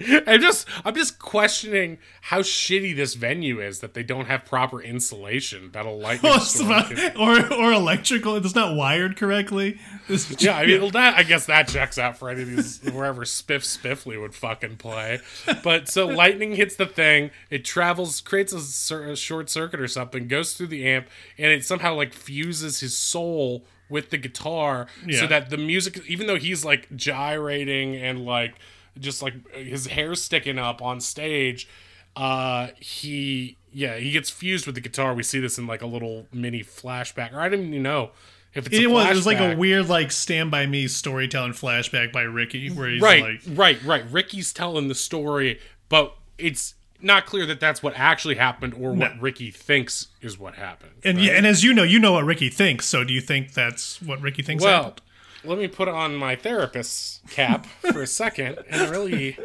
I'm 0.28 0.40
just 0.40 0.68
I'm 0.84 0.94
just 0.94 1.18
questioning 1.18 1.98
how 2.20 2.38
shitty 2.42 2.94
this 2.94 3.14
venue 3.14 3.60
is 3.60 3.80
that 3.80 3.94
they 3.94 4.04
don't 4.04 4.26
have 4.26 4.44
proper 4.44 4.80
insulation 4.80 5.72
that 5.72 5.86
a 5.86 5.90
lightning 5.90 6.30
Well, 6.30 6.40
storm 6.40 6.70
about- 6.70 6.90
can- 6.90 7.16
or, 7.16 7.52
or 7.52 7.72
electrical. 7.72 8.36
It's 8.36 8.54
not 8.54 8.76
wired 8.76 9.16
correctly. 9.16 9.80
This- 10.06 10.40
Yeah, 10.40 10.56
I 10.56 10.66
mean 10.66 10.82
well, 10.82 10.90
that 10.92 11.16
I 11.16 11.24
guess 11.24 11.46
that 11.46 11.66
checks 11.66 11.98
out 11.98 12.16
for 12.16 12.30
any 12.30 12.42
of 12.42 12.48
these 12.48 12.80
wherever 12.92 13.24
Spiff 13.24 13.64
Spiffly 13.64 14.20
would 14.20 14.36
fucking 14.36 14.76
play. 14.76 15.18
But 15.64 15.88
so 15.88 16.06
lightning 16.06 16.54
hits 16.54 16.76
the 16.76 16.86
thing, 16.86 17.32
it 17.50 17.64
travels, 17.64 18.20
creates 18.20 18.52
a, 18.52 18.94
a 19.10 19.16
short 19.16 19.50
circuit 19.50 19.80
or 19.80 19.88
something, 19.88 20.28
goes 20.28 20.52
through 20.54 20.68
the 20.68 20.86
amp, 20.86 21.08
and 21.36 21.50
it 21.50 21.64
somehow 21.64 21.94
like 21.96 22.12
fuses 22.14 22.78
his 22.78 22.96
soul 22.96 23.64
with 23.88 24.10
the 24.10 24.18
guitar, 24.18 24.86
Yeah. 25.06 25.20
so 25.20 25.26
that 25.26 25.50
the 25.50 25.56
music, 25.56 26.02
even 26.06 26.26
though 26.26 26.36
he's 26.38 26.64
like 26.64 26.94
gyrating 26.96 27.96
and 27.96 28.24
like 28.24 28.54
just 28.98 29.22
like 29.22 29.34
his 29.54 29.86
hair 29.86 30.14
sticking 30.14 30.58
up 30.58 30.82
on 30.82 31.00
stage, 31.00 31.68
uh, 32.16 32.68
he 32.78 33.56
yeah 33.72 33.96
he 33.96 34.10
gets 34.10 34.30
fused 34.30 34.66
with 34.66 34.74
the 34.74 34.80
guitar. 34.80 35.14
We 35.14 35.22
see 35.22 35.40
this 35.40 35.58
in 35.58 35.66
like 35.66 35.82
a 35.82 35.86
little 35.86 36.26
mini 36.32 36.62
flashback, 36.62 37.32
or 37.32 37.40
I 37.40 37.48
don't 37.48 37.66
even 37.66 37.82
know. 37.82 38.10
If 38.54 38.66
it's 38.66 38.76
a 38.76 38.82
it 38.82 38.90
was 38.90 39.06
it 39.08 39.14
was 39.14 39.26
like 39.26 39.40
a 39.40 39.54
weird 39.56 39.88
like 39.88 40.10
Stand 40.10 40.50
by 40.50 40.66
Me 40.66 40.88
storytelling 40.88 41.52
flashback 41.52 42.12
by 42.12 42.22
Ricky, 42.22 42.70
where 42.70 42.88
he's 42.88 43.02
right, 43.02 43.22
like, 43.22 43.40
right, 43.46 43.82
right. 43.84 44.10
Ricky's 44.10 44.52
telling 44.52 44.88
the 44.88 44.94
story, 44.94 45.60
but 45.88 46.16
it's 46.38 46.74
not 47.00 47.26
clear 47.26 47.46
that 47.46 47.60
that's 47.60 47.82
what 47.82 47.94
actually 47.96 48.34
happened 48.36 48.74
or 48.74 48.90
what 48.92 49.16
No. 49.16 49.20
Ricky 49.20 49.50
thinks 49.50 50.08
is 50.20 50.38
what 50.38 50.54
happened. 50.56 50.92
and 51.04 51.16
right? 51.18 51.26
yeah, 51.26 51.32
and 51.32 51.46
as 51.46 51.62
you 51.62 51.72
know, 51.72 51.82
you 51.84 51.98
know 51.98 52.12
what 52.12 52.24
Ricky 52.24 52.48
thinks. 52.50 52.86
So 52.86 53.04
do 53.04 53.12
you 53.12 53.20
think 53.20 53.54
that's 53.54 54.00
what 54.02 54.20
Ricky 54.20 54.42
thinks? 54.42 54.64
well, 54.64 54.82
happened? 54.84 55.02
let 55.44 55.58
me 55.58 55.68
put 55.68 55.88
on 55.88 56.16
my 56.16 56.34
therapist's 56.36 57.20
cap 57.30 57.66
for 57.92 58.02
a 58.02 58.06
second 58.06 58.58
and 58.68 58.90
really 58.90 59.38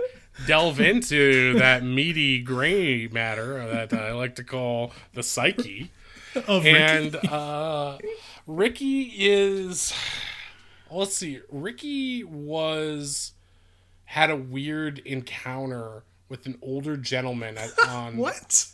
delve 0.48 0.80
into 0.80 1.54
that 1.60 1.84
meaty 1.84 2.40
gray 2.40 3.08
matter 3.08 3.66
that 3.68 3.94
I 3.94 4.12
like 4.14 4.36
to 4.38 4.44
call 4.44 4.92
the 5.14 5.22
psyche. 5.22 5.92
of 6.48 6.64
Ricky. 6.64 6.76
And 6.76 7.16
uh, 7.30 7.98
Ricky 8.48 9.12
is. 9.16 9.94
Let's 10.90 11.16
see. 11.16 11.42
Ricky 11.52 12.24
was 12.24 13.34
had 14.06 14.30
a 14.32 14.36
weird 14.36 15.00
encounter 15.00 16.04
with 16.34 16.48
an 16.48 16.58
older 16.64 16.98
gentleman 16.98 17.60
at, 17.60 17.70
on 17.88 18.18
What? 18.18 18.66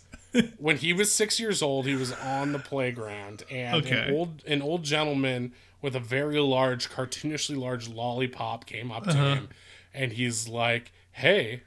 when 0.60 0.78
he 0.78 0.94
was 0.94 1.12
six 1.12 1.42
years 1.42 1.62
old, 1.62 1.86
he 1.86 1.96
was 1.96 2.14
on 2.14 2.54
the 2.54 2.60
playground, 2.60 3.44
and 3.52 3.84
Okay. 3.86 4.08
an 4.08 4.14
old 4.16 4.44
an 4.48 4.62
old 4.62 4.84
gentleman 4.84 5.52
with 5.82 5.94
a 5.94 6.00
very 6.00 6.40
large, 6.40 6.90
cartoonishly 6.90 7.58
large 7.58 7.90
lollipop 7.90 8.66
came 8.66 8.92
up 8.94 9.04
to 9.04 9.10
Uh-huh. 9.10 9.36
him, 9.36 9.50
and 9.94 10.14
he's 10.14 10.48
like, 10.48 10.94
"Hey, 11.12 11.64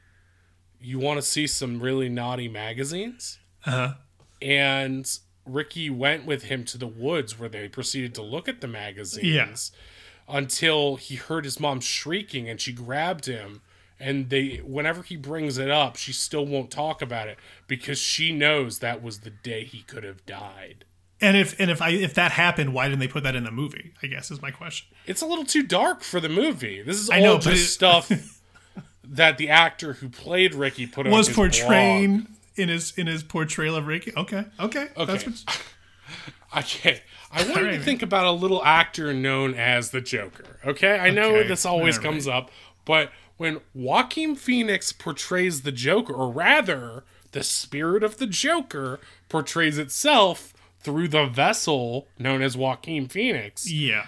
you 0.81 0.99
want 0.99 1.19
to 1.19 1.23
see 1.27 1.47
some 1.47 1.79
really 1.81 2.09
naughty 2.09 2.49
magazines?" 2.49 3.39
Uh-huh. 3.67 3.95
And 4.41 5.07
Ricky 5.45 5.91
went 5.91 6.25
with 6.25 6.45
him 6.45 6.65
to 6.67 6.79
the 6.79 6.87
woods 6.87 7.39
where 7.39 7.51
they 7.51 7.69
proceeded 7.69 8.15
to 8.15 8.23
look 8.23 8.49
at 8.49 8.61
the 8.63 8.67
magazines 8.69 9.27
Yeah. 9.27 10.35
until 10.37 10.97
he 10.97 11.17
heard 11.17 11.45
his 11.45 11.61
mom 11.61 11.81
shrieking 11.81 12.49
and 12.49 12.59
she 12.61 12.73
grabbed 12.73 13.27
him 13.27 13.61
and 14.01 14.31
they 14.31 14.57
whenever 14.65 15.03
he 15.03 15.17
brings 15.17 15.59
it 15.59 15.71
up 15.71 15.97
she 15.97 16.13
still 16.13 16.45
won't 16.47 16.71
talk 16.71 17.01
about 17.03 17.29
it 17.29 17.39
because 17.67 17.99
she 17.99 18.33
knows 18.33 18.79
that 18.81 19.03
was 19.03 19.21
the 19.21 19.31
day 19.31 19.65
he 19.65 19.83
could 19.83 20.05
have 20.05 20.25
died 20.27 20.85
And 21.21 21.37
if 21.37 21.59
and 21.61 21.71
if 21.71 21.81
I 21.81 21.91
if 21.91 22.15
that 22.15 22.33
happened, 22.33 22.75
why 22.75 22.89
didn't 22.89 23.01
they 23.01 23.09
put 23.09 23.23
that 23.23 23.37
in 23.37 23.45
the 23.45 23.51
movie? 23.53 23.93
I 24.03 24.07
guess 24.09 24.31
is 24.31 24.43
my 24.43 24.51
question. 24.51 24.89
it's 25.07 25.23
a 25.23 25.27
little 25.27 25.45
too 25.45 25.63
dark 25.63 26.03
for 26.03 26.19
the 26.21 26.29
movie 26.29 26.83
this 26.83 26.97
is 26.99 27.09
all 27.11 27.17
I 27.17 27.21
know, 27.21 27.39
just 27.39 27.63
it- 27.65 27.67
stuff 27.69 28.11
that 29.05 29.39
the 29.39 29.49
actor 29.49 29.95
who 29.95 30.09
played 30.09 30.55
ricky 30.55 30.87
put 30.87 31.07
on 31.07 31.13
Was 31.13 31.29
portraying 31.29 32.17
blog. 32.19 32.29
in 32.57 32.69
his 32.69 32.93
in 32.99 33.07
his 33.07 33.23
portrayal 33.23 33.77
of 33.77 33.87
Ricky. 33.87 34.13
Okay, 34.17 34.45
okay, 34.61 34.89
That's 34.97 35.23
Okay. 35.25 35.31
what, 35.31 35.63
I 36.53 36.63
can't. 36.63 37.01
I 37.33 37.43
wanted 37.45 37.55
right, 37.57 37.63
to 37.71 37.77
man. 37.79 37.83
think 37.83 38.03
about 38.03 38.27
a 38.27 38.31
little 38.33 38.63
actor 38.63 39.15
known 39.15 39.55
as 39.55 39.91
the 39.91 40.03
Joker. 40.03 40.59
Okay, 40.67 40.99
I 40.99 41.09
know 41.11 41.37
Okay, 41.37 41.49
this 41.49 41.65
always 41.65 41.97
right. 41.97 42.05
comes 42.05 42.29
up, 42.29 42.51
but 42.85 43.11
when 43.43 43.61
Joaquin 43.75 44.37
Phoenix 44.37 44.93
portrays 44.93 45.63
the 45.63 45.73
Joker, 45.73 46.13
or 46.13 46.31
rather, 46.31 47.03
the 47.33 47.43
spirit 47.43 48.05
of 48.05 48.19
the 48.19 48.27
Joker 48.29 49.01
portrays 49.29 49.79
itself 49.79 50.55
through 50.79 51.09
the 51.09 51.27
vessel 51.27 52.07
known 52.21 52.41
as 52.41 52.57
Joaquin 52.57 53.09
Phoenix, 53.09 53.69
yeah. 53.69 54.07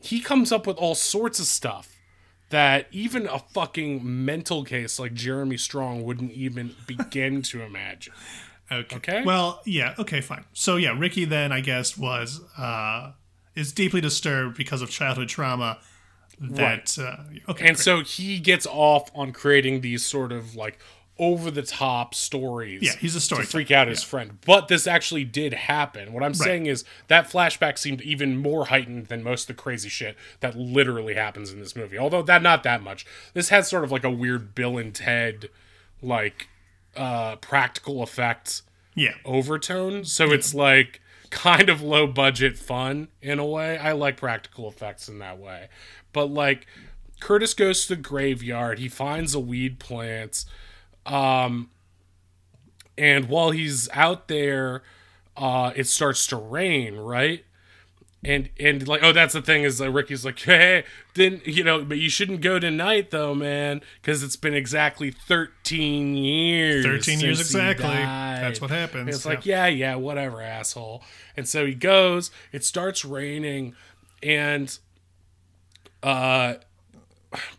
he 0.00 0.20
comes 0.20 0.50
up 0.50 0.66
with 0.66 0.78
all 0.78 0.96
sorts 0.96 1.38
of 1.38 1.46
stuff 1.46 1.94
that 2.50 2.88
even 2.90 3.28
a 3.28 3.38
fucking 3.38 4.00
mental 4.02 4.64
case 4.64 4.98
like 4.98 5.14
Jeremy 5.14 5.58
Strong 5.58 6.02
wouldn't 6.02 6.32
even 6.32 6.74
begin 6.88 7.42
to 7.52 7.62
imagine. 7.62 8.14
Okay. 8.72 8.96
Okay. 8.96 9.22
Well, 9.24 9.62
yeah. 9.64 9.94
Okay, 9.96 10.20
fine. 10.20 10.44
So 10.52 10.74
yeah, 10.74 10.98
Ricky 10.98 11.24
then 11.24 11.52
I 11.52 11.60
guess 11.60 11.96
was 11.96 12.40
uh 12.58 13.12
is 13.54 13.72
deeply 13.72 14.00
disturbed 14.00 14.56
because 14.56 14.82
of 14.82 14.90
childhood 14.90 15.28
trauma. 15.28 15.78
That 16.38 16.98
uh, 16.98 17.50
okay. 17.50 17.66
And 17.66 17.76
great. 17.76 17.78
so 17.78 18.02
he 18.02 18.38
gets 18.38 18.66
off 18.66 19.10
on 19.14 19.32
creating 19.32 19.80
these 19.80 20.04
sort 20.04 20.32
of 20.32 20.54
like 20.54 20.78
over 21.18 21.50
the 21.50 21.62
top 21.62 22.14
stories. 22.14 22.82
Yeah, 22.82 22.92
he's 22.92 23.14
a 23.14 23.20
story 23.20 23.44
to 23.44 23.50
freak 23.50 23.70
out 23.70 23.88
his 23.88 24.02
friend. 24.02 24.38
But 24.44 24.68
this 24.68 24.86
actually 24.86 25.24
did 25.24 25.54
happen. 25.54 26.12
What 26.12 26.22
I'm 26.22 26.34
saying 26.34 26.66
is 26.66 26.84
that 27.08 27.30
flashback 27.30 27.78
seemed 27.78 28.02
even 28.02 28.36
more 28.36 28.66
heightened 28.66 29.06
than 29.06 29.22
most 29.22 29.48
of 29.48 29.56
the 29.56 29.62
crazy 29.62 29.88
shit 29.88 30.16
that 30.40 30.56
literally 30.56 31.14
happens 31.14 31.50
in 31.52 31.58
this 31.58 31.74
movie. 31.74 31.96
Although 31.96 32.22
that 32.22 32.42
not 32.42 32.62
that 32.64 32.82
much. 32.82 33.06
This 33.32 33.48
has 33.48 33.68
sort 33.68 33.84
of 33.84 33.90
like 33.90 34.04
a 34.04 34.10
weird 34.10 34.54
Bill 34.54 34.76
and 34.76 34.94
Ted 34.94 35.48
like 36.02 36.48
uh 36.94 37.36
practical 37.36 38.02
effects 38.02 38.62
yeah. 38.94 39.14
overtone. 39.24 40.04
So 40.04 40.32
it's 40.32 40.54
like 40.54 41.00
kind 41.30 41.68
of 41.68 41.82
low 41.82 42.06
budget 42.06 42.58
fun 42.58 43.08
in 43.22 43.38
a 43.38 43.46
way. 43.46 43.78
I 43.78 43.92
like 43.92 44.16
practical 44.16 44.68
effects 44.68 45.08
in 45.08 45.18
that 45.20 45.38
way. 45.38 45.68
But 46.12 46.26
like 46.26 46.66
Curtis 47.20 47.54
goes 47.54 47.86
to 47.86 47.96
the 47.96 48.02
graveyard, 48.02 48.78
he 48.78 48.88
finds 48.88 49.34
a 49.34 49.40
weed 49.40 49.78
plant. 49.78 50.44
Um 51.06 51.70
and 52.98 53.28
while 53.28 53.50
he's 53.50 53.88
out 53.92 54.28
there, 54.28 54.82
uh 55.36 55.72
it 55.74 55.86
starts 55.86 56.26
to 56.28 56.36
rain, 56.36 56.96
right? 56.96 57.45
And 58.26 58.50
and 58.58 58.88
like 58.88 59.02
oh 59.04 59.12
that's 59.12 59.34
the 59.34 59.42
thing 59.42 59.62
is 59.62 59.78
that 59.78 59.90
Ricky's 59.90 60.24
like 60.24 60.38
hey 60.40 60.84
then 61.14 61.40
you 61.44 61.62
know 61.62 61.84
but 61.84 61.98
you 61.98 62.10
shouldn't 62.10 62.40
go 62.40 62.58
tonight 62.58 63.10
though 63.12 63.34
man 63.34 63.82
because 64.02 64.22
it's 64.24 64.34
been 64.34 64.54
exactly 64.54 65.12
thirteen 65.12 66.16
years 66.16 66.84
13 66.84 67.20
years 67.20 67.40
exactly. 67.40 67.86
That's 67.86 68.60
what 68.60 68.70
happens. 68.70 69.14
It's 69.14 69.26
like, 69.26 69.46
yeah, 69.46 69.66
yeah, 69.66 69.96
whatever, 69.96 70.40
asshole. 70.40 71.02
And 71.36 71.48
so 71.48 71.66
he 71.66 71.74
goes, 71.74 72.30
it 72.52 72.64
starts 72.64 73.04
raining, 73.04 73.74
and 74.22 74.76
uh 76.02 76.54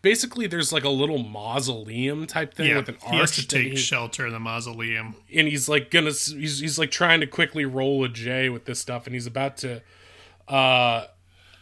basically 0.01 0.47
there's 0.47 0.71
like 0.71 0.83
a 0.83 0.89
little 0.89 1.17
mausoleum 1.17 2.25
type 2.25 2.53
thing 2.53 2.69
yeah. 2.69 2.77
with 2.77 2.89
an 2.89 2.97
he 3.09 3.17
has 3.17 3.31
to 3.31 3.47
take 3.47 3.67
he- 3.67 3.75
shelter 3.75 4.25
in 4.25 4.33
the 4.33 4.39
mausoleum. 4.39 5.15
and 5.33 5.47
he's 5.47 5.67
like 5.67 5.91
gonna 5.91 6.11
he's, 6.11 6.59
he's 6.59 6.79
like 6.79 6.89
trying 6.89 7.19
to 7.19 7.27
quickly 7.27 7.65
roll 7.65 8.03
a 8.03 8.09
J 8.09 8.49
with 8.49 8.65
this 8.65 8.79
stuff 8.79 9.05
and 9.05 9.13
he's 9.13 9.27
about 9.27 9.57
to 9.57 9.81
uh 10.47 11.05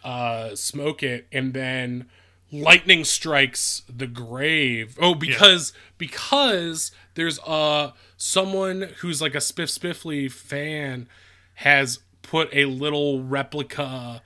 uh 0.03 0.55
smoke 0.55 1.01
it 1.03 1.27
and 1.31 1.53
then 1.53 2.05
lightning 2.51 3.03
strikes 3.03 3.83
the 3.93 4.07
grave. 4.07 4.97
Oh 5.01 5.15
because 5.15 5.73
because 5.97 6.91
there's 7.15 7.39
uh 7.39 7.91
someone 8.17 8.89
who's 8.99 9.21
like 9.21 9.35
a 9.35 9.39
spiff 9.39 9.77
spiffly 9.77 10.31
fan 10.31 11.07
has 11.55 11.99
put 12.21 12.49
a 12.53 12.65
little 12.65 13.23
replica 13.23 14.21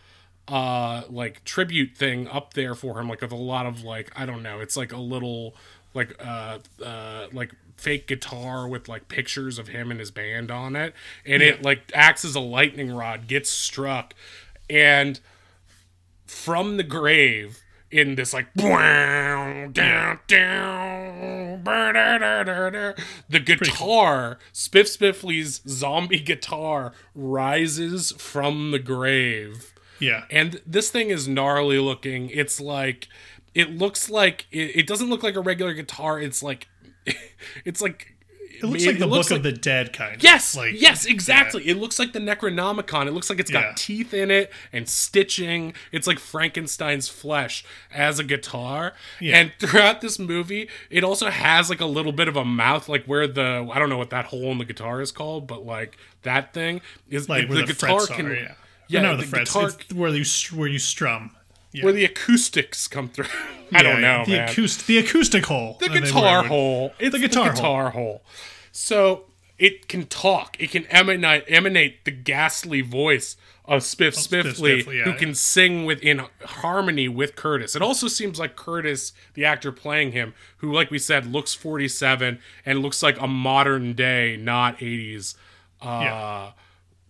uh 0.47 1.03
like 1.09 1.43
tribute 1.43 1.95
thing 1.95 2.27
up 2.27 2.53
there 2.55 2.73
for 2.73 2.99
him 2.99 3.07
like 3.07 3.21
with 3.21 3.31
a 3.31 3.35
lot 3.35 3.67
of 3.67 3.83
like 3.83 4.11
i 4.15 4.25
don't 4.25 4.41
know 4.41 4.59
it's 4.59 4.75
like 4.75 4.91
a 4.91 4.97
little 4.97 5.53
like 5.93 6.15
uh 6.25 6.57
uh 6.83 7.27
like 7.31 7.51
fake 7.79 8.07
guitar 8.07 8.67
with 8.67 8.89
like 8.89 9.07
pictures 9.07 9.57
of 9.57 9.69
him 9.69 9.89
and 9.89 9.99
his 9.99 10.11
band 10.11 10.51
on 10.51 10.75
it. 10.75 10.93
And 11.25 11.41
it 11.41 11.63
like 11.63 11.91
acts 11.93 12.25
as 12.25 12.35
a 12.35 12.39
lightning 12.39 12.91
rod 12.91 13.27
gets 13.27 13.49
struck 13.49 14.13
and 14.69 15.19
from 16.27 16.77
the 16.77 16.83
grave 16.83 17.59
in 17.91 18.15
this 18.15 18.33
like 18.33 18.53
down 18.53 19.71
down 19.71 20.19
down 20.27 21.63
the 23.29 23.39
guitar 23.39 24.37
spiff 24.53 24.85
spiffly's 24.97 25.61
zombie 25.67 26.19
guitar 26.19 26.93
rises 27.15 28.11
from 28.17 28.69
the 28.71 28.77
grave 28.79 29.73
Yeah. 29.99 30.25
and 30.29 30.61
this 30.67 30.89
thing 30.91 31.09
is 31.09 31.27
gnarly 31.27 31.79
looking. 31.79 32.29
It's 32.29 32.61
like 32.61 33.07
it 33.55 33.71
looks 33.71 34.09
like 34.09 34.45
it, 34.51 34.75
it 34.77 34.87
doesn't 34.87 35.09
look 35.09 35.23
like 35.23 35.35
a 35.35 35.41
regular 35.41 35.73
guitar. 35.73 36.19
It's 36.21 36.43
like 36.43 36.67
it's 37.65 37.81
like 37.81 38.15
It 38.61 38.65
looks 38.65 38.85
like 38.85 38.99
the 38.99 39.07
Book 39.07 39.31
of 39.31 39.43
the 39.43 39.51
Dead 39.51 39.93
kind. 39.93 40.15
Of. 40.15 40.23
Yes, 40.23 40.55
Like 40.55 40.79
yes, 40.79 41.05
exactly. 41.05 41.67
It 41.67 41.77
looks 41.77 41.97
like 41.99 42.13
the 42.13 42.19
Necronomicon. 42.19 43.07
It 43.07 43.11
looks 43.13 43.29
like 43.29 43.39
it's 43.39 43.51
got 43.51 43.63
Yeah. 43.63 43.73
teeth 43.75 44.13
in 44.13 44.31
it 44.31 44.51
and 44.73 44.87
stitching. 44.87 45.73
It's 45.91 46.07
like 46.07 46.19
Frankenstein's 46.19 47.07
flesh 47.09 47.63
as 47.93 48.19
a 48.19 48.23
guitar. 48.23 48.93
Yeah. 49.19 49.37
And 49.39 49.51
throughout 49.59 50.01
this 50.01 50.19
movie, 50.19 50.69
it 50.89 51.03
also 51.03 51.29
has 51.29 51.69
like 51.69 51.81
a 51.81 51.85
little 51.85 52.11
bit 52.11 52.27
of 52.27 52.35
a 52.35 52.45
mouth, 52.45 52.89
like 52.89 53.05
where 53.05 53.27
the 53.27 53.67
I 53.71 53.79
don't 53.79 53.89
know 53.89 53.97
what 53.97 54.09
that 54.11 54.25
hole 54.25 54.51
in 54.51 54.57
the 54.57 54.65
guitar 54.65 55.01
is 55.01 55.11
called, 55.11 55.47
but 55.47 55.65
like 55.65 55.97
that 56.23 56.53
thing 56.53 56.81
is 57.09 57.29
like 57.29 57.49
where 57.49 57.65
the, 57.65 57.73
frets 57.73 58.09
are. 58.11 58.33
Yeah. 58.33 58.53
yeah, 58.87 59.01
no, 59.01 59.15
the 59.15 59.23
the, 59.23 59.27
frets. 59.27 59.53
guitar- 59.53 59.71
where 59.95 60.09
you 60.13 60.25
where 60.55 60.67
you 60.67 60.79
strum. 60.79 61.31
Yeah. 61.71 61.83
where 61.83 61.93
the 61.93 62.05
acoustics 62.05 62.87
come 62.87 63.09
through. 63.09 63.25
I 63.71 63.83
don't 63.83 64.01
know, 64.01 64.23
the 64.25 64.31
man. 64.37 64.49
acoustic 64.49 64.87
the 64.87 64.97
acoustic 64.97 65.45
hole. 65.45 65.77
the 65.79 65.89
guitar 65.89 66.43
hole. 66.43 66.93
It's 66.97 67.13
the 67.13 67.19
guitar 67.19 67.53
guitar, 67.53 67.91
hole. 67.91 68.01
hole. 68.03 68.21
So 68.71 69.25
it 69.59 69.87
can 69.87 70.05
talk. 70.07 70.57
It 70.59 70.71
can 70.71 70.85
emanate 70.87 71.43
emanate 71.47 72.05
the 72.05 72.11
ghastly 72.11 72.81
voice 72.81 73.37
of 73.65 73.81
Spiff 73.83 74.17
Spiff 74.17 74.45
Spiffly, 74.55 74.81
Spiffly, 74.83 74.97
yeah, 74.97 75.03
who 75.03 75.09
yeah. 75.11 75.15
can 75.17 75.35
sing 75.35 75.85
within 75.85 76.23
harmony 76.43 77.07
with 77.07 77.35
Curtis. 77.35 77.75
It 77.75 77.83
also 77.83 78.07
seems 78.07 78.39
like 78.39 78.55
Curtis, 78.55 79.13
the 79.35 79.45
actor 79.45 79.71
playing 79.71 80.13
him, 80.13 80.33
who, 80.57 80.73
like 80.73 80.89
we 80.89 80.97
said, 80.97 81.27
looks 81.27 81.53
forty 81.53 81.87
seven 81.87 82.39
and 82.65 82.79
looks 82.81 83.03
like 83.03 83.21
a 83.21 83.27
modern 83.27 83.93
day, 83.93 84.35
not 84.37 84.81
eighties. 84.81 85.35
Uh, 85.81 85.99
Yeah. 86.01 86.51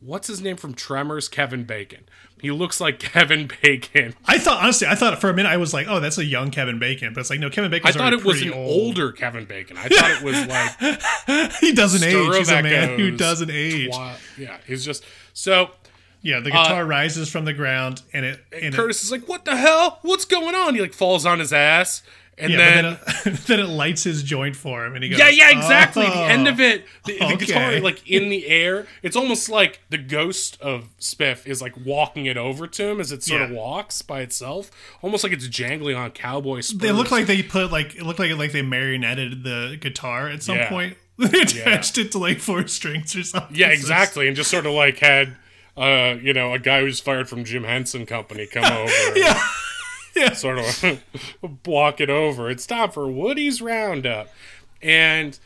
What's 0.02 0.28
his 0.28 0.42
name 0.42 0.56
from 0.56 0.74
Tremors? 0.74 1.28
Kevin 1.28 1.64
Bacon. 1.66 2.08
He 2.42 2.52
looks 2.52 2.80
like 2.80 3.00
Kevin 3.00 3.50
Bacon. 3.62 4.14
I 4.26 4.38
thought 4.38 4.62
honestly, 4.64 4.88
I 4.88 4.96
thought 4.96 5.20
for 5.20 5.30
a 5.30 5.34
minute 5.34 5.50
I 5.50 5.58
was 5.58 5.74
like, 5.74 5.88
oh, 5.90 6.00
that's 6.00 6.18
a 6.18 6.26
young 6.26 6.52
Kevin 6.52 6.80
Bacon, 6.80 7.14
but 7.14 7.22
it's 7.22 7.30
like 7.30 7.40
no, 7.40 7.50
Kevin 7.50 7.72
Bacon. 7.72 7.88
I 7.88 7.92
thought 7.92 8.14
it 8.14 8.24
was 8.24 8.42
an 8.42 8.54
old. 8.54 8.70
older 8.98 9.12
Kevin 9.12 9.46
Bacon. 9.46 9.78
I 9.78 9.88
thought 9.90 10.12
it 10.12 10.24
was 10.24 10.46
like 11.28 11.54
he 11.60 11.74
doesn't 11.74 12.04
age. 12.04 12.36
He's 12.38 12.50
a 12.50 12.62
man 12.62 12.98
who 12.98 13.12
doesn't 13.18 13.50
age. 13.52 13.90
Why- 13.92 14.18
Yeah, 14.38 14.58
he's 14.66 14.84
just 14.86 15.04
so. 15.34 15.72
Yeah, 16.22 16.42
the 16.42 16.54
uh, 16.54 16.64
guitar 16.64 16.86
rises 16.86 17.30
from 17.32 17.46
the 17.46 17.54
ground, 17.54 18.02
and 18.12 18.26
it 18.26 18.44
and 18.52 18.66
it- 18.66 18.74
Curtis 18.74 19.04
is 19.04 19.12
like, 19.12 19.28
"What 19.30 19.46
the 19.46 19.56
hell? 19.56 20.00
What's 20.02 20.26
going 20.26 20.54
on?" 20.54 20.76
He 20.76 20.82
like 20.82 20.94
falls 20.94 21.26
on 21.26 21.40
his 21.40 21.54
ass, 21.54 22.04
And 22.40 22.54
Yeah, 22.54 22.58
then, 22.58 22.84
then, 23.26 23.34
it, 23.34 23.40
then 23.48 23.60
it 23.60 23.68
lights 23.68 24.04
his 24.04 24.24
joint 24.24 24.56
for 24.56 24.86
him, 24.86 24.96
and 24.96 25.04
he 25.04 25.10
goes, 25.10 25.20
yeah, 25.20 25.28
yeah, 25.30 25.50
exactly. 25.52 26.06
The 26.06 26.14
"Oh." 26.14 26.24
end 26.24 26.48
of 26.48 26.60
it, 26.62 26.86
the, 27.06 27.18
the 27.20 27.36
guitar 27.36 27.80
like 27.82 28.10
in 28.10 28.30
the 28.30 28.48
air. 28.48 28.88
It's 29.04 29.16
almost 29.18 29.50
like 29.50 29.82
the 29.90 29.98
ghost 29.98 30.60
of 30.62 30.88
Spiff 31.00 31.46
is 31.46 31.62
like 31.62 31.74
walking 31.86 32.26
it 32.28 32.38
over 32.38 32.66
to 32.66 32.84
him 32.88 33.00
as 33.02 33.12
it 33.12 33.24
sort 33.24 33.42
of 33.42 33.50
walks 33.52 34.02
by 34.02 34.22
itself, 34.22 34.72
almost 35.02 35.24
like 35.24 35.34
it's 35.34 35.48
jangling 35.50 35.96
on 35.98 36.12
cowboy 36.12 36.62
spurs. 36.62 36.80
They 36.80 36.92
look 36.94 37.12
like 37.12 37.26
they 37.28 37.44
put 37.44 37.72
like 37.72 37.96
it 37.96 38.04
looked 38.04 38.20
like 38.20 38.32
like 38.38 38.54
they 38.54 38.62
marionetted 38.64 39.44
the 39.44 39.78
guitar 39.80 40.30
at 40.30 40.42
some 40.42 40.56
Yeah. 40.58 40.70
point. 40.70 40.98
They 41.20 41.42
attached 41.42 41.98
it 41.98 42.14
to 42.14 42.18
like 42.18 42.40
four 42.40 42.66
strings 42.68 43.14
or 43.18 43.24
something. 43.24 43.54
Yeah, 43.54 43.68
exactly, 43.72 44.28
and 44.28 44.38
just 44.38 44.50
sort 44.50 44.66
of 44.66 44.72
like 44.72 45.00
had, 45.00 45.36
uh, 45.76 46.16
you 46.22 46.32
know, 46.32 46.54
a 46.54 46.60
guy 46.60 46.80
who's 46.80 47.02
fired 47.02 47.28
from 47.28 47.44
Jim 47.44 47.66
Henson 47.66 48.06
Company 48.06 48.48
come 48.48 48.64
over, 48.72 49.18
Yeah. 49.18 49.38
Yeah. 50.20 50.34
sort 50.34 50.60
of 50.60 51.64
block 51.64 52.00
it 52.02 52.10
over. 52.10 52.50
It's 52.50 52.66
time 52.66 52.92
for 52.92 53.08
Woody's 53.10 53.62
Roundup, 53.62 54.30
and 54.82 55.38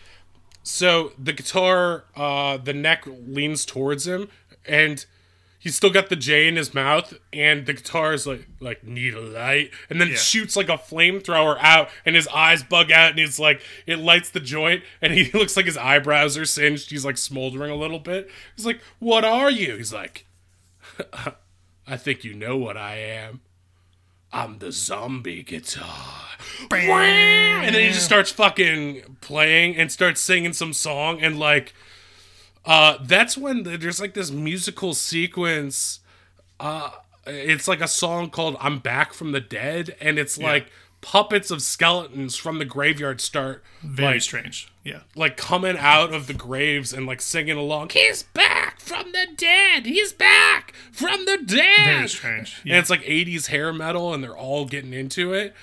so 0.64 1.12
the 1.18 1.34
guitar, 1.34 2.06
uh, 2.16 2.58
the 2.58 2.74
neck 2.74 3.04
leans 3.08 3.66
towards 3.66 4.08
him, 4.08 4.30
and 4.66 5.06
he's 5.60 5.76
still 5.76 5.90
got 5.90 6.10
the 6.10 6.16
J 6.16 6.48
in 6.48 6.56
his 6.56 6.74
mouth, 6.74 7.14
and 7.32 7.66
the 7.66 7.74
guitar 7.74 8.14
is 8.14 8.26
like 8.28 8.48
like 8.60 8.84
need 8.84 9.14
a 9.14 9.22
light, 9.22 9.72
and 9.90 10.00
then 10.00 10.10
Yeah. 10.10 10.16
shoots 10.16 10.56
like 10.56 10.70
a 10.70 10.78
flamethrower 10.78 11.58
out, 11.60 11.90
and 12.06 12.16
his 12.16 12.28
eyes 12.30 12.64
bug 12.64 12.92
out, 12.92 13.12
and 13.12 13.20
he's 13.20 13.40
like 13.40 13.62
it 13.86 14.00
lights 14.00 14.30
the 14.30 14.40
joint, 14.40 14.84
and 15.02 15.14
he 15.14 15.30
looks 15.38 15.56
like 15.58 15.66
his 15.66 15.78
eyebrows 15.78 16.38
are 16.38 16.46
singed. 16.46 16.90
He's 16.92 17.06
like 17.06 17.18
smoldering 17.18 17.72
a 17.72 17.76
little 17.76 18.00
bit. 18.00 18.30
He's 18.56 18.66
like, 18.66 18.80
"What 19.00 19.24
are 19.26 19.52
you?" 19.52 19.76
He's 19.78 19.94
like, 19.94 20.26
"I 21.88 21.98
think 21.98 22.24
you 22.24 22.34
know 22.34 22.56
what 22.58 22.78
I 22.78 22.96
am." 22.98 23.42
I'm 24.34 24.58
the 24.58 24.72
zombie 24.72 25.44
guitar. 25.44 25.86
And 27.64 27.76
then 27.76 27.82
he 27.84 27.90
just 27.90 28.06
starts 28.06 28.32
fucking 28.32 29.18
playing 29.22 29.78
and 29.78 29.92
starts 29.92 30.20
singing 30.22 30.54
some 30.54 30.74
song. 30.74 31.22
And 31.22 31.40
like 31.40 31.74
uh 32.66 32.98
that's 33.02 33.38
when 33.38 33.64
there's 33.64 34.02
like 34.02 34.14
this 34.14 34.32
musical 34.32 34.94
sequence 34.94 36.00
uh 36.60 36.92
it's 37.26 37.68
like 37.68 37.80
a 37.82 37.88
song 37.88 38.30
called 38.30 38.58
I'm 38.60 38.80
Back 38.80 39.14
from 39.14 39.32
the 39.32 39.40
Dead. 39.40 39.96
And 40.02 40.18
it's 40.18 40.38
like 40.38 40.68
puppets 41.04 41.52
of 41.52 41.62
skeletons 41.62 42.36
from 42.36 42.58
the 42.58 42.66
graveyard 42.66 43.22
start 43.22 43.64
Very 43.84 44.14
like, 44.16 44.22
strange. 44.22 44.72
Yeah. 44.84 45.02
like 45.16 45.38
coming 45.38 45.78
out 45.78 46.14
of 46.14 46.26
the 46.28 46.34
graves 46.34 46.92
and 46.94 47.06
like 47.06 47.22
singing 47.22 47.58
along. 47.58 47.90
He's 47.90 48.24
back 48.24 48.80
from 48.80 49.12
the 49.12 49.28
dead. 49.38 49.86
He's 49.86 50.12
back 50.14 50.74
from 50.92 51.26
the 51.26 51.38
dead. 51.38 51.86
Very 51.86 52.08
strange. 52.10 52.58
And 52.64 52.72
Yeah. 52.72 52.80
it's 52.80 52.90
like 52.90 53.02
80s 53.04 53.48
hair 53.48 53.72
metal, 53.72 54.14
and 54.14 54.24
they're 54.24 54.36
all 54.36 54.66
getting 54.66 54.94
into 54.94 55.34
it. 55.34 55.54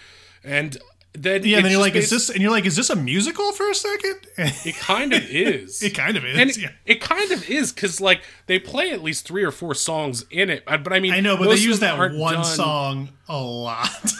And 0.44 0.76
then 1.12 1.44
Yeah, 1.44 1.56
and 1.56 1.64
then 1.64 1.72
you're 1.72 1.80
like, 1.80 1.96
is 1.96 2.08
this? 2.10 2.30
And 2.30 2.40
you're 2.40 2.52
like, 2.52 2.66
is 2.66 2.76
this 2.76 2.88
a 2.88 2.94
musical 2.96 3.50
for 3.52 3.68
a 3.68 3.74
second? 3.74 4.16
It 4.64 4.76
kind 4.76 5.12
of 5.12 5.22
is. 5.24 5.82
it 5.82 5.90
kind 5.90 6.16
of 6.16 6.24
is. 6.24 6.38
and 6.38 6.56
yeah. 6.56 6.70
it 6.86 7.00
kind 7.00 7.30
of 7.32 7.48
is 7.50 7.72
because 7.72 8.00
like 8.00 8.22
they 8.46 8.58
play 8.58 8.90
at 8.92 9.02
least 9.02 9.26
three 9.26 9.42
or 9.42 9.50
four 9.50 9.74
songs 9.74 10.24
in 10.30 10.48
it. 10.50 10.64
But 10.66 10.92
I 10.92 11.00
mean, 11.00 11.12
I 11.12 11.20
know, 11.20 11.36
but 11.36 11.48
they 11.48 11.56
use 11.56 11.80
that 11.80 11.98
one 11.98 12.34
done- 12.34 12.44
song 12.44 13.08
a 13.28 13.40
lot. 13.40 13.90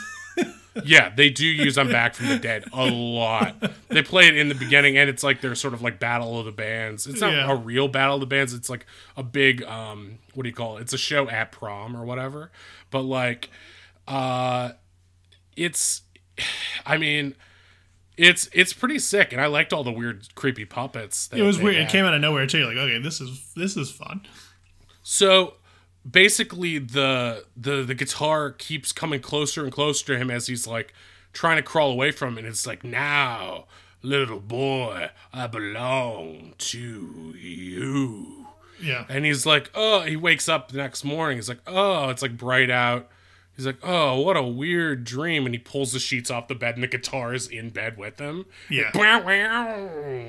Yeah, 0.84 1.12
they 1.14 1.30
do 1.30 1.46
use 1.46 1.76
"I'm 1.78 1.90
Back 1.90 2.14
from 2.14 2.28
the 2.28 2.38
Dead" 2.38 2.64
a 2.72 2.86
lot. 2.86 3.56
They 3.88 4.02
play 4.02 4.26
it 4.28 4.36
in 4.36 4.48
the 4.48 4.54
beginning, 4.54 4.96
and 4.98 5.08
it's 5.10 5.22
like 5.22 5.40
their 5.40 5.54
sort 5.54 5.74
of 5.74 5.82
like 5.82 5.98
battle 6.00 6.38
of 6.38 6.46
the 6.46 6.52
bands. 6.52 7.06
It's 7.06 7.20
not 7.20 7.32
Yeah. 7.32 7.50
a 7.50 7.56
real 7.56 7.88
battle 7.88 8.14
of 8.14 8.20
the 8.20 8.26
bands. 8.26 8.52
It's 8.54 8.68
like 8.70 8.86
a 9.16 9.22
big 9.22 9.62
um, 9.64 10.18
what 10.34 10.42
do 10.44 10.48
you 10.48 10.54
call 10.54 10.78
it? 10.78 10.82
It's 10.82 10.92
a 10.92 10.98
show 10.98 11.28
at 11.28 11.52
prom 11.52 11.96
or 11.96 12.04
whatever. 12.04 12.50
But 12.90 13.02
like, 13.02 13.50
uh, 14.08 14.72
it's, 15.56 16.02
I 16.86 16.96
mean, 16.96 17.34
it's 18.16 18.48
it's 18.52 18.72
pretty 18.72 18.98
sick, 18.98 19.32
and 19.32 19.40
I 19.40 19.46
liked 19.46 19.72
all 19.72 19.84
the 19.84 19.92
weird, 19.92 20.34
creepy 20.34 20.64
puppets. 20.64 21.28
That 21.28 21.40
it 21.40 21.42
was 21.42 21.58
weird. 21.58 21.76
It 21.76 21.88
came 21.88 22.04
out 22.04 22.14
of 22.14 22.20
nowhere 22.20 22.46
too. 22.46 22.64
Like, 22.66 22.76
okay, 22.76 22.98
this 22.98 23.20
is 23.20 23.52
this 23.56 23.76
is 23.76 23.90
fun. 23.90 24.22
So 25.02 25.54
basically 26.08 26.78
the 26.78 27.44
the 27.56 27.82
the 27.82 27.94
guitar 27.94 28.50
keeps 28.50 28.92
coming 28.92 29.20
closer 29.20 29.64
and 29.64 29.72
closer 29.72 30.06
to 30.06 30.18
him 30.18 30.30
as 30.30 30.46
he's 30.46 30.66
like 30.66 30.94
trying 31.32 31.56
to 31.56 31.62
crawl 31.62 31.90
away 31.90 32.10
from 32.10 32.36
it. 32.36 32.40
And 32.40 32.48
it's 32.48 32.66
like, 32.66 32.84
now, 32.84 33.66
little 34.02 34.40
boy, 34.40 35.10
I 35.32 35.46
belong 35.46 36.54
to 36.58 37.34
you. 37.38 38.46
Yeah. 38.82 39.04
And 39.08 39.24
he's 39.24 39.44
like, 39.44 39.70
oh, 39.74 40.02
he 40.02 40.16
wakes 40.16 40.48
up 40.48 40.70
the 40.70 40.78
next 40.78 41.04
morning. 41.04 41.38
He's 41.38 41.48
like, 41.48 41.60
oh, 41.66 42.08
it's 42.08 42.22
like 42.22 42.36
bright 42.36 42.70
out. 42.70 43.08
He's 43.56 43.66
like, 43.66 43.78
oh, 43.82 44.20
what 44.20 44.36
a 44.36 44.42
weird 44.42 45.04
dream. 45.04 45.44
And 45.44 45.54
he 45.54 45.58
pulls 45.58 45.92
the 45.92 45.98
sheets 45.98 46.30
off 46.30 46.48
the 46.48 46.54
bed, 46.54 46.76
and 46.76 46.82
the 46.82 46.88
guitar 46.88 47.34
is 47.34 47.46
in 47.46 47.68
bed 47.70 47.98
with 47.98 48.18
him. 48.18 48.46
Yeah. 48.70 48.90
Wow, 48.94 49.22
wow. 49.22 50.28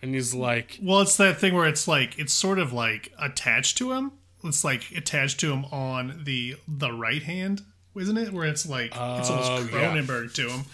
And 0.00 0.14
he's 0.14 0.32
like, 0.32 0.78
Well, 0.80 1.00
it's 1.00 1.16
that 1.16 1.38
thing 1.38 1.54
where 1.54 1.66
it's 1.66 1.88
like 1.88 2.16
it's 2.20 2.32
sort 2.32 2.60
of 2.60 2.72
like 2.72 3.12
attached 3.18 3.78
to 3.78 3.92
him. 3.92 4.12
It's 4.48 4.64
like 4.64 4.90
attached 4.96 5.40
to 5.40 5.52
him 5.52 5.64
on 5.66 6.22
the 6.24 6.56
the 6.66 6.92
right 6.92 7.22
hand, 7.22 7.62
isn't 7.98 8.16
it? 8.16 8.32
Where 8.32 8.46
it's 8.46 8.68
like 8.68 8.86
it's 8.92 8.96
Oh, 9.30 9.34
almost 9.34 9.72
yeah. 9.72 9.78
Cronenberg 9.94 10.34
to 10.34 10.48
him. 10.48 10.64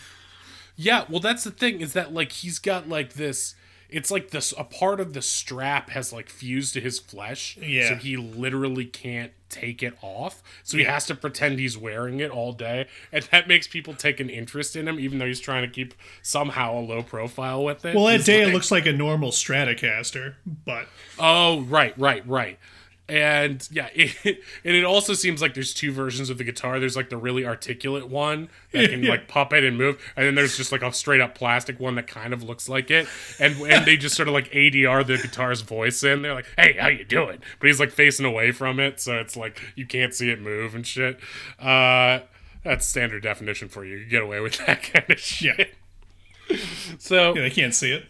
Yeah, 0.77 1.05
well, 1.09 1.21
that's 1.21 1.45
the 1.45 1.51
thing 1.53 1.81
is 1.81 1.93
that 1.93 2.13
like 2.13 2.33
he's 2.33 2.59
got 2.59 2.89
like 2.89 3.15
this. 3.15 3.55
It's 3.91 4.11
like 4.11 4.31
this. 4.31 4.53
A 4.59 4.65
part 4.65 4.99
of 4.99 5.13
the 5.13 5.23
strap 5.23 5.91
has 5.91 6.13
like 6.13 6.29
fused 6.29 6.75
to 6.75 6.81
his 6.81 6.99
flesh, 6.99 7.57
Yeah. 7.63 7.91
So 7.91 7.95
he 7.95 8.17
literally 8.17 8.87
can't 8.87 9.31
take 9.49 9.85
it 9.85 9.95
off. 10.03 10.43
So 10.65 10.77
he 10.79 10.83
has 10.83 11.07
to 11.07 11.15
pretend 11.15 11.61
he's 11.61 11.79
wearing 11.79 12.19
it 12.19 12.29
all 12.33 12.53
day, 12.53 12.89
and 13.13 13.23
that 13.31 13.47
makes 13.47 13.69
people 13.69 13.95
take 13.95 14.19
an 14.19 14.29
interest 14.31 14.75
in 14.75 14.89
him, 14.89 14.99
even 14.99 15.19
though 15.21 15.27
he's 15.27 15.39
trying 15.39 15.63
to 15.63 15.69
keep 15.69 15.95
somehow 16.23 16.77
a 16.77 16.81
low 16.81 17.05
profile 17.05 17.63
with 17.63 17.85
it. 17.85 17.95
Well, 17.95 18.07
that 18.07 18.17
He's 18.17 18.27
day 18.27 18.41
like- 18.45 18.51
it 18.51 18.55
looks 18.55 18.73
like 18.73 18.87
a 18.87 18.93
normal 18.93 19.31
Stratocaster, 19.31 20.35
but 20.45 20.89
Oh, 21.17 21.61
right, 21.63 21.97
right, 21.97 22.27
right. 22.27 22.59
And 23.07 23.69
yeah, 23.71 23.89
it, 23.95 24.17
and 24.65 24.75
it 24.75 24.85
also 24.85 25.13
seems 25.13 25.43
like 25.43 25.53
there's 25.53 25.75
two 25.75 25.93
versions 25.93 26.31
of 26.31 26.39
the 26.39 26.45
guitar. 26.45 26.81
There's 26.81 26.97
like 26.97 27.11
the 27.11 27.19
really 27.19 27.45
articulate 27.45 28.09
one 28.09 28.49
that 28.73 28.89
can 28.89 29.03
Yeah. 29.03 29.11
like 29.11 29.29
puppet 29.29 29.63
and 29.63 29.77
move, 29.77 30.01
and 30.17 30.27
then 30.27 30.35
there's 30.35 30.57
just 30.57 30.73
like 30.73 30.81
a 30.83 30.91
straight 30.91 31.21
up 31.21 31.35
plastic 31.35 31.79
one 31.79 31.97
that 31.97 32.07
kind 32.07 32.33
of 32.33 32.43
looks 32.43 32.67
like 32.67 32.91
it. 32.91 33.07
And 33.39 33.57
and 33.61 33.85
they 33.85 33.99
just 33.99 34.15
sort 34.15 34.29
of 34.29 34.33
like 34.35 34.51
ADR 34.53 35.07
the 35.07 35.19
guitar's 35.19 35.61
voice 35.61 36.03
in. 36.03 36.23
They're 36.23 36.33
like, 36.35 36.47
"Hey, 36.57 36.77
how 36.81 36.89
you 36.89 37.05
doing?" 37.05 37.41
But 37.61 37.67
he's 37.67 37.79
like 37.79 37.91
facing 37.91 38.25
away 38.25 38.53
from 38.53 38.81
it, 38.81 39.01
so 39.01 39.17
it's 39.19 39.37
like 39.37 39.61
you 39.77 39.85
can't 39.87 40.15
see 40.15 40.31
it 40.31 40.41
move 40.41 40.75
and 40.75 40.87
shit. 40.87 41.21
Uh, 41.61 42.21
that's 42.63 42.87
standard 42.87 43.23
definition 43.23 43.69
for 43.69 43.85
you. 43.85 43.97
You 43.99 44.07
get 44.07 44.23
away 44.23 44.41
with 44.41 44.57
that 44.67 44.83
kind 44.83 45.11
of 45.11 45.19
shit. 45.21 45.75
So 46.99 47.35
yeah, 47.35 47.43
they 47.43 47.51
can't 47.51 47.75
see 47.75 47.93
it. 47.93 48.07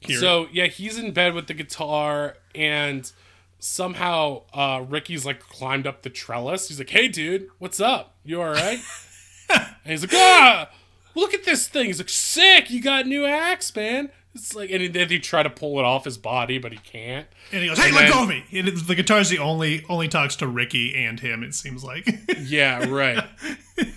Hear 0.00 0.18
it. 0.18 0.20
so 0.20 0.46
yeah, 0.52 0.66
he's 0.66 0.98
in 0.98 1.12
bed 1.12 1.32
with 1.34 1.46
the 1.46 1.54
guitar, 1.54 2.36
and 2.54 3.10
somehow 3.58 4.42
uh, 4.52 4.84
Ricky's 4.88 5.24
like 5.26 5.40
climbed 5.40 5.86
up 5.86 6.02
the 6.02 6.10
trellis. 6.10 6.68
He's 6.68 6.78
like, 6.78 6.90
"Hey, 6.90 7.08
dude, 7.08 7.48
what's 7.58 7.80
up? 7.80 8.14
You 8.24 8.40
all 8.42 8.50
right?" 8.50 8.78
and 9.50 9.66
he's 9.84 10.02
like, 10.02 10.12
"Ah, 10.14 10.70
look 11.14 11.34
at 11.34 11.44
this 11.44 11.68
thing." 11.68 11.86
He's 11.86 11.98
like, 11.98 12.08
"Sick! 12.08 12.70
You 12.70 12.80
got 12.82 13.04
a 13.06 13.08
new 13.08 13.24
axe, 13.26 13.74
man." 13.74 14.10
It's 14.34 14.54
like, 14.54 14.70
and 14.70 14.92
then 14.94 15.08
he 15.08 15.18
try 15.18 15.42
to 15.42 15.50
pull 15.50 15.80
it 15.80 15.84
off 15.84 16.04
his 16.04 16.16
body, 16.18 16.58
but 16.58 16.70
he 16.70 16.78
can't. 16.78 17.26
And 17.50 17.62
he 17.62 17.68
goes, 17.68 17.78
"Hey, 17.78 17.88
And 17.88 17.96
let 17.96 18.12
go 18.12 18.22
of 18.22 18.28
me!" 18.28 18.44
And 18.52 18.68
the 18.68 18.94
guitar's 18.94 19.30
the 19.30 19.38
only 19.38 19.84
only 19.88 20.06
talks 20.06 20.36
to 20.36 20.46
Ricky 20.46 20.94
and 20.94 21.18
him. 21.18 21.42
It 21.42 21.54
seems 21.54 21.82
like. 21.82 22.08
Yeah, 22.40 22.88
right. 22.88 23.24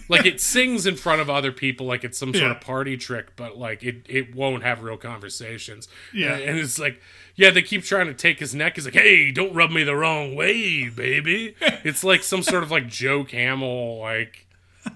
like 0.10 0.26
it 0.26 0.42
sings 0.42 0.86
in 0.88 0.96
front 0.96 1.22
of 1.22 1.30
other 1.30 1.52
people, 1.52 1.86
like 1.86 2.04
it's 2.04 2.18
some 2.18 2.34
sort 2.34 2.44
Yeah. 2.46 2.52
of 2.52 2.60
party 2.62 2.98
trick, 2.98 3.36
but 3.36 3.56
like 3.58 3.84
it, 3.84 4.06
it 4.10 4.36
won't 4.36 4.64
have 4.64 4.82
real 4.84 4.98
conversations. 4.98 5.88
Yeah. 6.14 6.34
and, 6.34 6.44
and 6.44 6.60
it's 6.60 6.78
like, 6.80 7.00
yeah, 7.36 7.50
they 7.52 7.62
keep 7.62 7.84
trying 7.84 8.08
to 8.08 8.14
take 8.14 8.40
his 8.40 8.54
neck. 8.56 8.76
He's 8.76 8.86
like, 8.86 8.94
hey, 8.94 9.32
don't 9.32 9.54
rub 9.54 9.72
me 9.72 9.84
the 9.84 9.96
wrong 9.96 10.36
way, 10.36 10.90
baby. 10.90 11.56
it's 11.62 12.04
like 12.04 12.24
some 12.24 12.44
sort 12.44 12.64
of 12.64 12.72
like 12.72 12.88
Joe 12.88 13.24
Camel, 13.24 14.00
like 14.00 14.46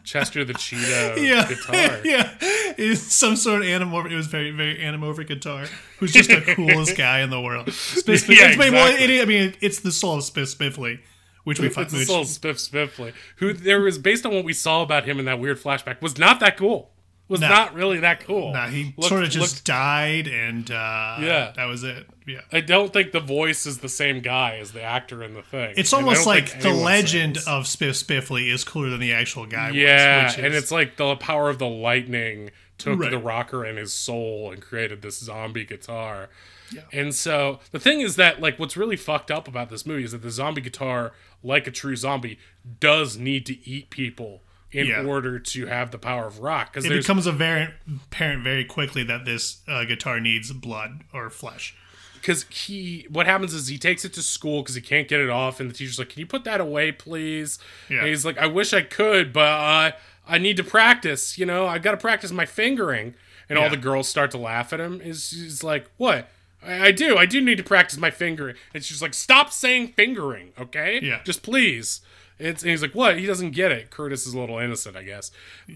Chester 0.03 0.43
the 0.43 0.53
Cheetah 0.53 1.15
yeah, 1.17 1.47
guitar. 1.47 1.73
yeah. 2.05 2.33
It's 2.77 3.01
some 3.01 3.35
sort 3.35 3.61
of 3.61 3.67
anamorphic. 3.67 4.11
It 4.11 4.15
was 4.15 4.27
very 4.27 4.51
very 4.51 4.77
anamorphic 4.77 5.27
guitar. 5.27 5.65
Who's 5.99 6.11
just 6.11 6.29
the 6.29 6.41
coolest 6.41 6.97
guy 6.97 7.21
in 7.21 7.29
the 7.29 7.39
world. 7.39 7.67
Spiff, 7.67 8.25
Spiff- 8.25 8.35
Yeah, 8.35 8.51
it's- 8.51 8.71
well, 8.71 8.93
it- 8.97 9.21
I 9.21 9.25
mean, 9.25 9.53
it's 9.61 9.79
the 9.79 9.91
soul 9.91 10.15
of 10.15 10.23
Spiff 10.23 10.53
Spiffly, 10.55 10.99
which 11.43 11.59
we 11.59 11.69
find. 11.69 11.91
Little 11.93 12.21
Spiff 12.23 12.69
Spiffly, 12.69 13.13
who 13.37 13.53
there 13.53 13.79
was 13.79 13.97
based 13.97 14.25
on 14.25 14.33
what 14.33 14.43
we 14.43 14.53
saw 14.53 14.81
about 14.81 15.05
him 15.05 15.19
in 15.19 15.25
that 15.25 15.39
weird 15.39 15.59
flashback, 15.61 16.01
was 16.01 16.17
not 16.17 16.39
that 16.41 16.57
cool. 16.57 16.89
Was 17.27 17.39
Nah. 17.41 17.49
not 17.49 17.73
really 17.73 17.99
that 18.01 18.19
cool. 18.19 18.53
Nah, 18.53 18.67
he 18.67 18.93
Looked- 18.97 19.09
sort 19.09 19.23
of 19.23 19.31
just 19.31 19.55
looked- 19.55 19.65
died, 19.65 20.27
and 20.27 20.69
uh, 20.69 21.17
Yeah. 21.19 21.53
that 21.55 21.65
was 21.65 21.83
it. 21.83 22.07
Yeah. 22.27 22.41
I 22.51 22.59
don't 22.59 22.93
think 22.93 23.13
the 23.13 23.19
voice 23.19 23.65
is 23.65 23.79
the 23.79 23.89
same 23.89 24.19
guy 24.19 24.57
as 24.59 24.73
the 24.73 24.83
actor 24.83 25.23
in 25.23 25.33
the 25.33 25.41
thing. 25.41 25.73
It's 25.75 25.91
almost 25.91 26.27
like 26.27 26.59
the 26.61 26.69
legend 26.71 27.37
says. 27.37 27.47
of 27.47 27.63
Spiff 27.63 28.03
Spiffly 28.03 28.51
is 28.53 28.63
cooler 28.63 28.89
than 28.89 28.99
the 28.99 29.11
actual 29.13 29.47
guy 29.47 29.71
Yeah, 29.71 30.25
was. 30.25 30.35
which 30.37 30.45
and 30.45 30.53
it's 30.53 30.71
like 30.71 30.97
the 30.97 31.15
power 31.15 31.49
of 31.49 31.57
the 31.57 31.67
lightning 31.67 32.51
took 32.77 32.99
Right. 32.99 33.09
the 33.11 33.17
rocker 33.17 33.63
and 33.63 33.77
his 33.79 33.93
soul 33.93 34.51
and 34.51 34.61
created 34.61 35.01
this 35.01 35.19
zombie 35.19 35.65
guitar. 35.65 36.29
Yeah. 36.71 36.81
And 36.91 37.13
so 37.15 37.59
the 37.71 37.79
thing 37.79 38.01
is 38.01 38.17
that 38.17 38.39
like 38.41 38.59
what's 38.59 38.75
really 38.77 38.97
fucked 38.97 39.31
up 39.31 39.47
about 39.47 39.69
this 39.69 39.85
movie 39.85 40.03
is 40.03 40.11
that 40.11 40.21
the 40.21 40.31
zombie 40.31 40.61
guitar, 40.61 41.13
like 41.43 41.65
a 41.67 41.71
true 41.71 41.95
zombie, 41.95 42.37
does 42.79 43.17
need 43.17 43.45
to 43.47 43.67
eat 43.67 43.89
people 43.89 44.41
in 44.75 44.87
Yeah. 44.87 45.03
order 45.03 45.39
to 45.39 45.65
have 45.67 45.91
the 45.91 45.97
power 45.97 46.25
of 46.27 46.39
rock. 46.39 46.71
Because 46.73 46.85
It 46.85 46.89
becomes 46.89 47.25
a 47.25 47.31
very 47.31 47.69
apparent 48.07 48.43
very 48.43 48.65
quickly 48.65 49.03
that 49.05 49.25
this 49.25 49.57
uh, 49.67 49.83
guitar 49.85 50.19
needs 50.19 50.51
blood 50.51 51.01
or 51.13 51.29
flesh. 51.29 51.73
because 52.21 52.43
he 52.49 53.05
what 53.09 53.25
happens 53.27 53.53
is 53.53 53.67
he 53.67 53.77
takes 53.77 54.03
it 54.03 54.11
to 54.13 54.21
school 54.21 54.63
because 54.63 54.73
he 54.75 54.81
can't 54.81 55.07
get 55.07 55.19
it 55.19 55.29
off 55.29 55.59
and 55.59 55.69
the 55.69 55.73
teacher's 55.75 55.99
like 55.99 56.09
can 56.09 56.19
you 56.19 56.25
put 56.25 56.43
that 56.43 56.59
away 56.59 56.91
please 56.91 57.59
Yeah. 57.87 57.99
and 57.99 58.07
he's 58.07 58.25
like 58.25 58.37
i 58.39 58.47
wish 58.47 58.73
i 58.73 58.81
could 58.81 59.31
but 59.31 59.41
uh, 59.41 59.91
i 60.27 60.37
need 60.39 60.57
to 60.57 60.63
practice 60.63 61.37
you 61.37 61.45
know 61.45 61.67
i 61.67 61.77
gotta 61.77 61.97
practice 61.97 62.31
my 62.31 62.47
fingering 62.47 63.13
and 63.47 63.59
all 63.59 63.69
the 63.69 63.77
girls 63.77 64.07
start 64.09 64.31
to 64.31 64.39
laugh 64.39 64.73
at 64.73 64.79
him 64.79 65.01
he's, 65.01 65.29
he's 65.29 65.63
like 65.63 65.85
what 65.97 66.27
I, 66.65 66.87
I 66.87 66.91
do 66.91 67.15
i 67.15 67.27
do 67.27 67.39
need 67.41 67.57
to 67.59 67.63
practice 67.63 67.97
my 67.99 68.09
fingering 68.09 68.55
and 68.73 68.83
she's 68.83 69.03
like 69.03 69.13
stop 69.13 69.51
saying 69.53 69.89
fingering 69.89 70.53
okay 70.59 70.99
Yeah. 71.03 71.19
just 71.23 71.43
please 71.43 72.01
it's, 72.39 72.61
and 72.63 72.69
he's 72.71 72.81
like 72.81 72.93
what 72.95 73.17
he 73.17 73.25
doesn't 73.25 73.51
get 73.51 73.71
it 73.71 73.89
curtis 73.91 74.25
is 74.27 74.33
a 74.33 74.39
little 74.39 74.57
innocent 74.59 74.95
i 74.97 75.03
guess 75.03 75.31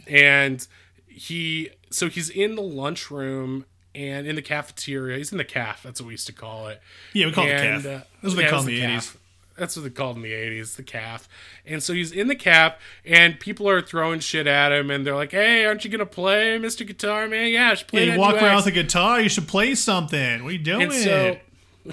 and 0.08 0.68
he 1.08 1.70
so 1.90 2.08
he's 2.10 2.30
in 2.30 2.56
the 2.56 2.62
lunchroom 2.62 3.66
and 3.96 4.28
in 4.28 4.36
the 4.36 4.42
cafeteria 4.42 5.18
he's 5.18 5.32
in 5.32 5.38
the 5.38 5.44
caf 5.44 5.84
that's 5.84 6.00
what 6.00 6.08
we 6.08 6.14
used 6.14 6.28
to 6.28 6.34
call 6.34 6.68
it 6.68 6.82
Yeah, 7.14 7.26
we 7.28 7.32
call 7.32 7.46
it 7.48 7.52
and, 7.52 7.84
calf. 7.84 8.02
uh, 8.02 8.06
That's 8.22 8.36
what 8.36 8.36
they 8.38 8.44
yeah, 8.44 8.50
call 8.50 8.60
it's 8.60 8.68
in 8.68 8.74
the 8.76 8.82
calf. 8.82 9.14
80s. 9.14 9.16
That's 9.58 9.76
what 9.76 9.84
they 9.84 9.90
called 9.90 10.16
in 10.16 10.22
the 10.22 10.32
80s, 10.32 10.78
the 10.78 10.84
calf. 10.84 11.28
And 11.66 11.84
so 11.84 11.92
he's 11.92 12.14
in 12.14 12.28
the 12.30 12.36
calf, 12.36 12.76
and 13.04 13.38
people 13.42 13.68
are 13.68 13.82
throwing 13.82 14.22
shit 14.22 14.48
at 14.48 14.72
him, 14.72 14.90
and 14.90 15.06
they're 15.06 15.16
like, 15.18 15.32
hey, 15.32 15.66
aren't 15.66 15.84
you 15.84 15.92
going 15.92 16.00
to 16.00 16.06
play, 16.06 16.58
Mr. 16.58 16.88
Guitar 16.88 17.28
Man? 17.28 17.50
Yeah, 17.52 17.72
I 17.72 17.74
should 17.74 17.88
play 17.90 18.06
Yeah, 18.08 18.14
you 18.14 18.20
walk 18.22 18.36
around 18.42 18.56
with 18.56 18.68
a 18.68 18.72
guitar. 18.72 19.20
You 19.20 19.28
should 19.28 19.50
play 19.50 19.76
something. 19.76 20.46
What 20.46 20.50
are 20.52 20.54
you 20.54 20.60
doing? 20.60 20.84
And 20.84 20.94
so, 20.94 21.38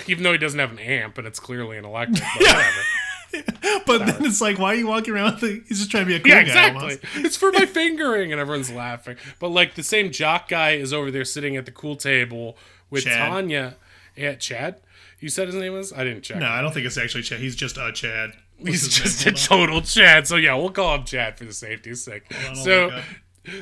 even 0.07 0.23
though 0.23 0.31
he 0.31 0.39
doesn't 0.39 0.61
have 0.61 0.71
an 0.71 0.79
amp, 0.79 1.19
and 1.19 1.27
it's 1.27 1.41
clearly 1.41 1.77
an 1.77 1.85
electric, 1.85 2.23
but 2.39 2.41
whatever. 2.47 2.81
but 3.87 4.07
then 4.07 4.25
it's 4.25 4.41
like, 4.41 4.59
why 4.59 4.73
are 4.73 4.75
you 4.77 4.87
walking 4.87 5.15
around 5.15 5.41
with? 5.41 5.45
A, 5.45 5.63
he's 5.69 5.79
just 5.79 5.91
trying 5.91 6.05
to 6.05 6.09
be 6.09 6.15
a 6.17 6.21
cool 6.21 6.29
Yeah, 6.29 6.43
guy. 6.43 6.49
exactly. 6.69 6.81
almost. 6.81 7.01
it's 7.17 7.37
for 7.37 7.53
my 7.53 7.67
fingering, 7.67 8.33
and 8.33 8.41
everyone's 8.41 8.73
laughing. 8.73 9.17
But 9.39 9.49
like 9.49 9.75
the 9.75 9.83
same 9.83 10.11
jock 10.11 10.49
guy 10.49 10.73
is 10.73 10.93
over 10.93 11.11
there 11.11 11.25
sitting 11.25 11.57
at 11.57 11.67
the 11.67 11.73
cool 11.73 11.97
table 11.97 12.57
with 12.91 13.05
Chad. 13.05 13.31
Tanya. 13.31 13.77
Yeah, 14.17 14.35
Chad. 14.35 14.81
You 15.21 15.29
said 15.29 15.49
his 15.49 15.57
name 15.57 15.73
was? 15.73 15.93
I 15.93 16.05
didn't 16.05 16.23
check. 16.23 16.39
No, 16.39 16.47
I 16.47 16.61
don't 16.61 16.73
think 16.73 16.87
it's 16.87 16.99
actually 16.99 17.23
Chad. 17.23 17.41
He's 17.41 17.57
just 17.57 17.77
a 17.79 17.91
Chad. 17.93 18.33
What's 18.59 18.71
He's 18.71 18.89
just 18.89 19.27
a 19.27 19.33
total 19.33 19.83
Chad. 19.83 20.27
So 20.27 20.37
yeah, 20.37 20.55
we'll 20.55 20.71
call 20.71 20.95
him 20.95 21.05
Chad 21.05 21.37
for 21.37 21.45
the 21.45 21.53
safety's 21.53 22.03
sake. 22.03 22.23
So, 22.55 23.03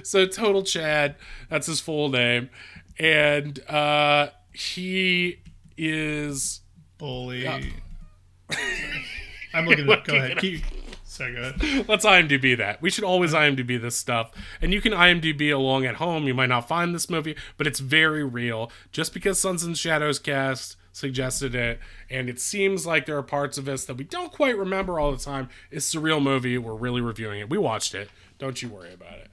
so 0.03 0.27
total 0.27 0.63
Chad. 0.63 1.17
That's 1.49 1.67
his 1.67 1.81
full 1.81 2.09
name, 2.11 2.51
and 2.99 3.59
uh, 3.69 4.29
he 4.53 5.39
is. 5.77 6.61
Bully. 6.99 7.45
I'm 9.55 9.67
looking 9.67 9.85
at 9.91 9.91
it 9.91 9.99
up. 9.99 10.05
Go 10.05 10.17
ahead. 10.17 10.39
Keep. 10.39 10.63
Sorry, 11.05 11.33
go 11.33 11.43
ahead. 11.43 11.87
Let's 11.89 12.05
IMDb 12.05 12.57
that. 12.59 12.83
We 12.83 12.91
should 12.91 13.05
always 13.05 13.33
IMDb 13.33 13.81
this 13.81 13.97
stuff, 13.97 14.33
and 14.61 14.73
you 14.73 14.81
can 14.81 14.93
IMDb 14.93 15.55
along 15.55 15.87
at 15.87 15.97
home. 15.97 16.27
You 16.27 16.35
might 16.35 16.49
not 16.49 16.67
find 16.67 16.95
this 16.95 17.09
movie, 17.09 17.37
but 17.57 17.67
it's 17.67 17.79
very 17.81 18.25
real. 18.25 18.71
Just 18.91 19.15
because 19.15 19.39
Suns 19.39 19.63
and 19.63 19.79
Shadows 19.79 20.19
cast 20.19 20.77
suggested 20.93 21.55
it, 21.55 21.79
and 22.11 22.29
it 22.29 22.41
seems 22.41 22.87
like 22.87 23.07
there 23.07 23.17
are 23.17 23.23
parts 23.23 23.59
of 23.59 23.65
this 23.65 23.85
that 23.85 23.97
we 23.97 24.05
don't 24.05 24.33
quite 24.33 24.57
remember 24.59 24.99
all 24.99 25.13
the 25.13 25.19
time. 25.19 25.49
It's 25.71 25.95
a 25.95 26.01
real 26.01 26.21
movie. 26.21 26.59
We're 26.59 26.75
really 26.75 27.01
reviewing 27.01 27.41
it. 27.41 27.49
We 27.49 27.59
watched 27.59 27.95
it. 27.95 28.09
Don't 28.39 28.61
you 28.61 28.69
worry 28.69 28.93
about 28.93 29.15
it. 29.19 29.29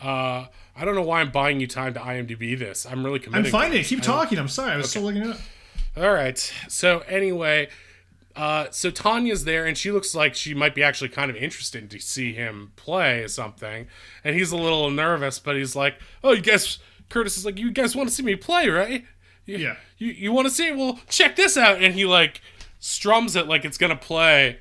Uh, 0.00 0.46
I 0.76 0.84
don't 0.84 0.94
know 0.94 1.02
why 1.02 1.20
I'm 1.20 1.30
buying 1.30 1.60
you 1.60 1.66
time 1.66 1.94
to 1.94 2.00
IMDb 2.00 2.58
this. 2.58 2.84
I'm 2.86 3.04
really 3.04 3.18
committing. 3.18 3.46
I'm 3.46 3.50
finding 3.50 3.80
it. 3.80 3.86
Keep 3.86 4.02
talking. 4.02 4.38
I'm 4.38 4.48
sorry. 4.48 4.72
I 4.72 4.76
was 4.76 4.90
still 4.90 5.02
looking 5.02 5.22
it 5.22 5.28
up. 5.30 5.38
All 5.96 6.12
right. 6.12 6.38
So 6.68 7.00
anyway, 7.00 7.68
uh, 8.36 8.66
so 8.70 8.90
Tanya's 8.90 9.44
there, 9.44 9.64
and 9.66 9.76
she 9.78 9.90
looks 9.92 10.14
like 10.14 10.34
she 10.34 10.54
might 10.54 10.74
be 10.74 10.82
actually 10.82 11.10
kind 11.10 11.30
of 11.30 11.36
interested 11.36 11.90
to 11.90 11.98
see 12.00 12.32
him 12.32 12.72
play 12.76 13.26
something. 13.28 13.86
And 14.24 14.34
he's 14.36 14.50
a 14.52 14.56
little 14.56 14.90
nervous, 14.90 15.38
but 15.38 15.56
he's 15.56 15.76
like, 15.76 15.96
"Oh, 16.22 16.32
you 16.32 16.42
guys." 16.42 16.78
Curtis 17.10 17.36
is 17.36 17.44
like, 17.44 17.58
"You 17.58 17.70
guys 17.70 17.94
want 17.94 18.08
to 18.08 18.14
see 18.14 18.22
me 18.22 18.34
play, 18.34 18.68
right? 18.68 19.04
You, 19.46 19.58
Yeah. 19.58 19.76
You 19.98 20.08
you 20.12 20.32
want 20.32 20.48
to 20.48 20.52
see 20.54 20.68
it? 20.68 20.76
Well, 20.76 20.98
check 21.08 21.36
this 21.36 21.56
out." 21.56 21.82
And 21.82 21.94
he 21.94 22.04
like 22.06 22.40
strums 22.80 23.36
it 23.36 23.46
like 23.46 23.64
it's 23.64 23.78
gonna 23.78 23.94
play, 23.96 24.58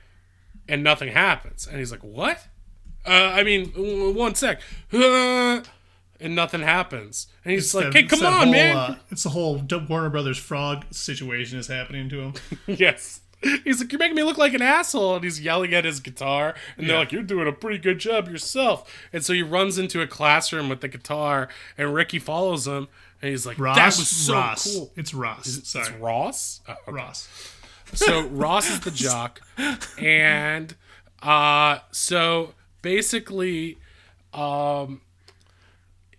and 0.69 0.83
nothing 0.83 1.09
happens. 1.11 1.65
And 1.67 1.79
he's 1.79 1.91
like, 1.91 2.03
"What?" 2.03 2.47
Uh, 3.05 3.09
I 3.33 3.43
mean, 3.43 3.71
w- 3.71 4.11
one 4.11 4.35
sec. 4.35 4.61
And 6.19 6.35
nothing 6.35 6.61
happens. 6.61 7.27
And 7.43 7.53
he's 7.53 7.73
like, 7.73 7.85
That- 7.91 7.93
"Hey, 7.95 8.03
come 8.03 8.25
on, 8.25 8.43
whole, 8.43 8.51
man!" 8.51 8.77
uh, 8.77 8.95
it's 9.09 9.23
the 9.23 9.29
whole 9.29 9.61
Warner 9.89 10.09
Brothers 10.09 10.37
frog 10.37 10.85
situation 10.91 11.59
is 11.59 11.67
happening 11.67 12.07
to 12.09 12.21
him. 12.21 12.33
Yes. 12.67 13.19
He's 13.63 13.79
like, 13.81 13.91
You're 13.91 13.99
making 13.99 14.15
me 14.15 14.23
look 14.23 14.37
like 14.37 14.53
an 14.53 14.61
asshole. 14.61 15.15
And 15.15 15.23
he's 15.23 15.41
yelling 15.41 15.73
at 15.73 15.85
his 15.85 15.99
guitar. 15.99 16.55
And 16.77 16.87
they're 16.87 16.95
Yeah. 16.95 16.99
like, 16.99 17.11
You're 17.11 17.23
doing 17.23 17.47
a 17.47 17.51
pretty 17.51 17.77
good 17.77 17.99
job 17.99 18.27
yourself. 18.29 18.91
And 19.11 19.23
so 19.23 19.33
he 19.33 19.41
runs 19.41 19.77
into 19.77 20.01
a 20.01 20.07
classroom 20.07 20.69
with 20.69 20.81
the 20.81 20.87
guitar. 20.87 21.49
And 21.77 21.93
Ricky 21.93 22.19
follows 22.19 22.67
him. 22.67 22.87
And 23.21 23.29
he's 23.31 23.45
like, 23.45 23.57
Ross. 23.59 23.75
That 23.75 23.85
was 23.97 24.07
so 24.07 24.33
Ross. 24.33 24.73
cool. 24.75 24.91
It's 24.95 25.13
Ross. 25.13 25.61
Sorry. 25.63 25.85
It's 25.87 25.95
Ross? 25.97 26.61
Oh, 26.67 26.73
okay. 26.87 26.91
Ross. 26.91 27.27
So 27.93 28.23
Ross 28.27 28.69
is 28.69 28.79
the 28.81 28.91
jock. 28.91 29.41
And 29.99 30.75
uh, 31.21 31.79
so 31.91 32.53
basically, 32.81 33.77
um, 34.33 35.01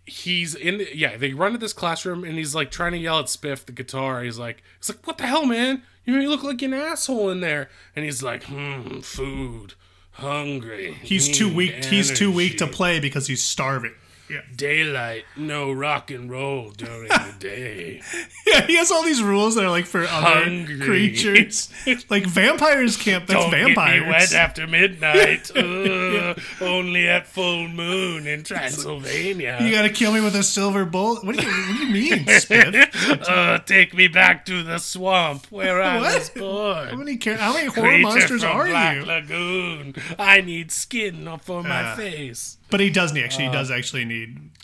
he's 0.07 0.55
in 0.55 0.79
the, 0.79 0.89
yeah 0.97 1.17
they 1.17 1.33
run 1.33 1.53
to 1.53 1.59
this 1.59 1.73
classroom 1.73 2.25
and 2.25 2.37
he's 2.37 2.55
like 2.55 2.71
trying 2.71 2.93
to 2.93 2.99
yell 2.99 3.19
at 3.19 3.25
spiff 3.25 3.65
the 3.65 3.73
guitar 3.73 4.23
he's 4.23 4.39
like 4.39 4.63
he's 4.79 4.91
like 4.91 5.07
what 5.07 5.17
the 5.17 5.27
hell 5.27 5.47
man 5.47 5.83
you, 6.05 6.29
look 6.29 6.43
like 6.43 6.63
an 6.63 6.75
asshole 6.75 7.31
in 7.31 7.41
there 7.41 7.69
and 7.97 8.05
he's 8.05 8.23
like 8.23 8.45
hmm 8.45 9.01
food 9.01 9.75
hungry 10.13 10.97
He's 11.03 11.29
too 11.37 11.53
weak. 11.53 11.85
He's 11.85 12.17
too 12.17 12.31
weak 12.33 12.59
to 12.59 12.67
play 12.67 13.01
because 13.01 13.27
he's 13.27 13.43
starving. 13.43 13.95
Yeah. 14.29 14.41
daylight 14.57 15.25
no 15.37 15.71
rock 15.71 16.11
and 16.11 16.31
roll 16.31 16.71
during 16.71 17.09
the 17.09 17.35
day 17.39 18.01
Yeah, 18.47 18.67
he 18.67 18.77
has 18.77 18.91
all 18.91 19.03
these 19.03 19.23
rules 19.23 19.55
that 19.55 19.65
are 19.65 19.71
like 19.71 19.85
for 19.85 20.07
other 20.09 20.65
creatures. 20.81 21.69
like 22.11 22.25
vampires 22.27 22.97
can't. 22.97 23.27
That's 23.27 23.41
Don't 23.41 23.51
vampires. 23.51 24.01
get 24.01 24.07
me 24.07 24.11
wet 24.13 24.33
after 24.33 24.67
midnight. 24.67 25.51
Ugh, 25.57 26.41
Only 26.61 27.07
at 27.09 27.27
full 27.27 27.69
moon 27.69 28.27
in 28.27 28.45
Transylvania. 28.45 29.59
you 29.61 29.71
gotta 29.71 29.91
kill 29.91 30.13
me 30.13 30.21
with 30.21 30.35
a 30.37 30.43
silver 30.43 30.85
bullet. 30.85 31.25
What 31.25 31.37
do 31.37 31.43
you, 31.43 31.49
what 31.53 31.77
do 31.79 31.87
you 31.87 31.93
mean, 31.93 32.25
Spiff? 32.27 33.29
Uh, 33.29 33.59
take 33.61 33.93
me 33.95 34.09
back 34.09 34.47
to 34.47 34.63
the 34.63 34.79
swamp 34.79 35.47
where 35.51 35.83
I 35.83 35.99
What? 35.99 36.15
was 36.19 36.31
born. 36.31 36.89
How 36.89 36.97
many, 36.97 37.17
char- 37.19 37.37
how 37.37 37.53
many 37.53 37.67
horror 37.67 37.89
Creature 37.89 38.03
monsters 38.03 38.43
from 38.43 38.57
are 38.57 38.67
Black 38.67 38.97
you? 38.97 39.05
Lagoon. 39.05 39.95
I 40.19 40.41
need 40.41 40.71
skin 40.71 41.29
for 41.43 41.63
my 41.63 41.93
Uh, 41.93 41.97
face. 41.97 42.57
But 42.71 42.81
he 42.81 42.91
does 42.91 43.13
need. 43.13 43.23
Actually, 43.25 43.45
he 43.45 43.51
Uh, 43.51 43.53
does 43.53 43.71
actually 43.71 44.05
need. 44.05 44.14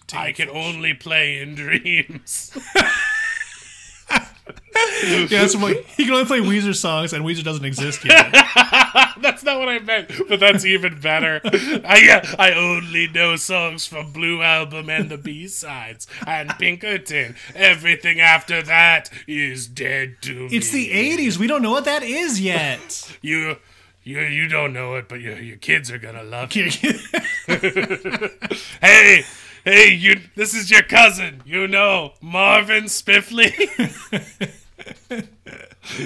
To 0.09 0.19
I 0.19 0.33
can 0.33 0.49
only 0.49 0.95
play 0.95 1.41
in 1.41 1.55
dreams. 1.55 2.57
yeah, 5.05 5.27
that's 5.27 5.57
what 5.57 5.85
he 5.97 6.05
can 6.05 6.15
only 6.15 6.25
play 6.25 6.41
Weezer 6.41 6.75
songs, 6.75 7.13
and 7.13 7.25
Weezer 7.25 7.45
doesn't 7.45 7.65
exist 7.65 8.05
yet. 8.05 8.33
that's 9.21 9.43
not 9.43 9.59
what 9.59 9.69
I 9.69 9.79
meant, 9.79 10.11
but 10.29 10.41
that's 10.41 10.65
even 10.65 11.01
better. 11.01 11.41
I 11.45 12.23
uh, 12.23 12.37
I 12.39 12.53
only 12.53 13.09
know 13.09 13.37
songs 13.37 13.87
from 13.87 14.13
Blue 14.13 14.43
Album 14.43 14.89
and 14.89 15.11
the 15.11 15.19
B 15.19 15.49
sides 15.49 16.07
and 16.27 16.51
Pinkerton. 16.59 17.37
Everything 17.55 18.21
after 18.21 18.63
that 18.63 19.11
is 19.27 19.67
dead 19.67 20.17
to 20.23 20.49
me. 20.49 20.57
it's 20.57 20.71
the 20.71 20.91
'80s. 20.91 21.37
We 21.37 21.47
don't 21.47 21.63
know 21.63 21.73
what 21.73 21.85
that 21.85 22.03
is 22.03 22.41
yet. 22.41 23.17
you. 23.23 23.57
You, 24.03 24.21
you 24.21 24.49
don't 24.49 24.73
know 24.73 24.95
it, 24.95 25.09
but 25.09 25.21
your, 25.21 25.39
your 25.39 25.59
kids 25.59 25.91
are 25.91 25.99
gonna 25.99 26.23
love 26.23 26.51
it. 26.55 27.01
Hey, 28.81 29.25
hey, 29.65 29.93
you! 29.93 30.21
This 30.37 30.55
is 30.55 30.71
your 30.71 30.83
cousin. 30.83 31.43
You 31.45 31.69
know 31.69 32.13
Marvin 32.23 32.85
Spiffley. 32.85 33.51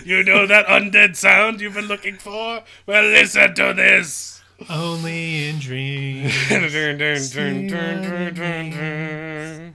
you 0.05 0.23
know 0.25 0.47
that 0.47 0.67
undead 0.67 1.17
sound 1.17 1.61
you've 1.61 1.75
been 1.75 1.87
looking 1.87 2.17
for? 2.17 2.63
Well, 2.87 3.05
listen 3.05 3.55
to 3.55 3.73
this. 3.75 4.43
only 4.69 5.49
in 5.49 5.59
dreams. 5.59 6.33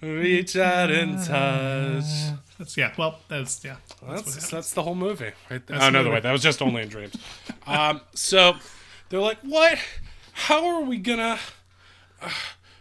Reach 0.00 0.56
out 0.56 0.90
and 0.90 1.22
touch. 1.24 2.04
That's 2.60 2.76
yeah. 2.76 2.92
Well, 2.98 3.18
that's 3.26 3.64
yeah. 3.64 3.76
That's, 4.06 4.50
that's 4.50 4.72
the 4.74 4.82
whole 4.82 4.94
movie. 4.94 5.32
Right. 5.50 5.66
That's 5.66 5.82
Oh, 5.82 5.86
the 5.86 5.90
no, 5.92 5.98
movie. 6.02 6.12
wait, 6.14 6.22
that 6.24 6.32
was 6.32 6.42
just 6.42 6.60
only 6.60 6.82
in 6.82 6.88
dreams. 6.88 7.16
um, 7.66 8.02
so 8.14 8.54
they're 9.08 9.18
like, 9.18 9.38
"What? 9.40 9.78
How 10.32 10.66
are 10.66 10.82
we 10.82 10.98
gonna? 10.98 11.38
uh, 12.20 12.28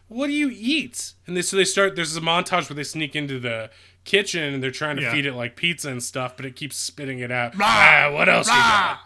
what 0.09 0.27
do 0.27 0.33
you 0.33 0.51
eat?" 0.53 1.13
And 1.25 1.37
they 1.37 1.41
so 1.41 1.55
they 1.55 1.63
start. 1.63 1.95
There's 1.95 2.17
a 2.17 2.21
montage 2.21 2.69
where 2.69 2.75
they 2.75 2.83
sneak 2.83 3.15
into 3.15 3.39
the 3.39 3.69
kitchen 4.03 4.53
and 4.53 4.61
they're 4.61 4.69
trying 4.69 4.97
to 4.97 5.01
Yeah. 5.03 5.13
feed 5.13 5.25
it 5.25 5.33
like 5.33 5.55
pizza 5.55 5.89
and 5.89 6.03
stuff, 6.03 6.35
but 6.35 6.45
it 6.45 6.55
keeps 6.57 6.75
spitting 6.75 7.19
it 7.19 7.31
out. 7.31 7.53
Ah, 7.59 8.09
what 8.11 8.27
else 8.27 8.47
you 8.47 8.53
got? 8.53 8.99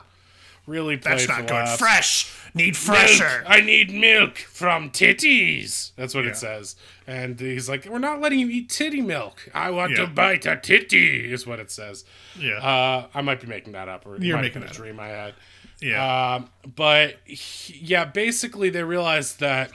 Really 0.66 0.96
That's 0.96 1.28
not 1.28 1.46
good. 1.48 1.68
Fresh. 1.78 2.34
Need 2.54 2.68
Milk. 2.74 2.76
fresher. 2.76 3.44
I 3.48 3.60
need 3.62 3.92
milk 3.92 4.38
from 4.38 4.92
titties. 4.92 5.92
That's 5.96 6.14
what 6.16 6.24
Yeah. 6.24 6.32
it 6.32 6.38
says. 6.38 6.76
And 7.08 7.38
he's 7.40 7.68
like, 7.68 7.86
"We're 7.86 7.98
not 8.00 8.22
letting 8.22 8.40
you 8.40 8.48
eat 8.48 8.70
titty 8.70 9.02
milk. 9.02 9.50
I 9.54 9.72
want 9.72 9.92
Yeah. 9.92 10.02
to 10.02 10.08
bite 10.08 10.46
a 10.46 10.56
titty." 10.56 11.34
Is 11.34 11.46
what 11.46 11.60
it 11.60 11.70
says. 11.72 12.06
Yeah. 12.40 12.58
Uh, 12.60 13.08
I 13.14 13.22
might 13.22 13.42
be 13.42 13.48
making 13.48 13.74
that 13.74 13.90
up, 13.90 14.06
or 14.06 14.18
You're 14.22 14.40
making 14.40 14.64
a 14.64 14.68
up. 14.68 14.72
dream 14.72 15.00
I 15.00 15.08
had. 15.08 15.34
Yeah. 15.82 16.36
Um, 16.36 16.50
but 16.76 17.18
he- 17.26 17.80
yeah, 17.80 18.06
basically 18.06 18.70
they 18.70 18.84
realize 18.84 19.36
that 19.38 19.72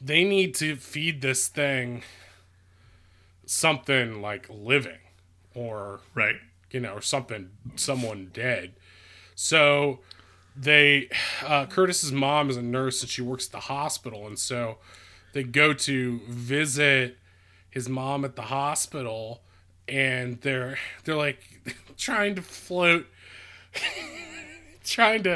they 0.00 0.24
need 0.24 0.54
to 0.56 0.76
feed 0.76 1.20
this 1.20 1.46
thing 1.48 2.02
something 3.44 4.20
like 4.20 4.46
living 4.50 4.98
or 5.54 6.00
right. 6.14 6.36
you 6.72 6.80
know, 6.80 6.94
or 6.94 7.00
something, 7.00 7.50
someone 7.76 8.30
dead. 8.32 8.72
So 9.36 10.00
they, 10.56 11.08
uh, 11.44 11.66
Curtis's 11.66 12.10
mom 12.10 12.48
is 12.50 12.56
a 12.56 12.62
nurse 12.62 13.02
and 13.02 13.10
she 13.10 13.20
works 13.22 13.46
at 13.46 13.52
the 13.52 13.60
hospital, 13.60 14.26
and 14.26 14.38
so 14.38 14.78
they 15.34 15.42
go 15.44 15.72
to 15.74 16.20
visit 16.28 17.18
his 17.70 17.88
mom 17.88 18.24
at 18.24 18.34
the 18.36 18.42
hospital, 18.42 19.42
and 19.86 20.40
they're 20.40 20.78
they're 21.04 21.14
like 21.14 21.40
trying 21.98 22.34
to 22.36 22.42
float, 22.42 23.06
trying 24.84 25.22
to 25.24 25.32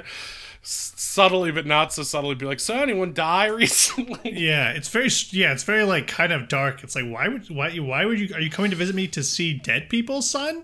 s- 0.63 0.93
subtly 0.97 1.51
but 1.51 1.67
not 1.67 1.93
so 1.93 2.03
subtly 2.03 2.35
be 2.35 2.47
like, 2.47 2.61
so 2.61 2.75
anyone 2.77 3.13
die 3.13 3.47
recently? 3.49 4.33
Yeah, 4.33 4.71
it's 4.71 4.89
very 4.89 5.11
yeah, 5.31 5.53
it's 5.53 5.65
very 5.65 5.85
like 5.85 6.07
kind 6.09 6.33
of 6.33 6.49
dark. 6.49 6.83
It's 6.83 6.95
like 6.95 7.07
why 7.07 7.29
would 7.29 7.51
why 7.51 7.77
why 7.77 8.05
would 8.07 8.19
you 8.19 8.35
are 8.35 8.41
you 8.41 8.51
coming 8.51 8.71
to 8.71 8.77
visit 8.77 8.95
me 8.95 9.07
to 9.09 9.23
see 9.23 9.55
dead 9.55 9.89
people, 9.91 10.23
son? 10.23 10.63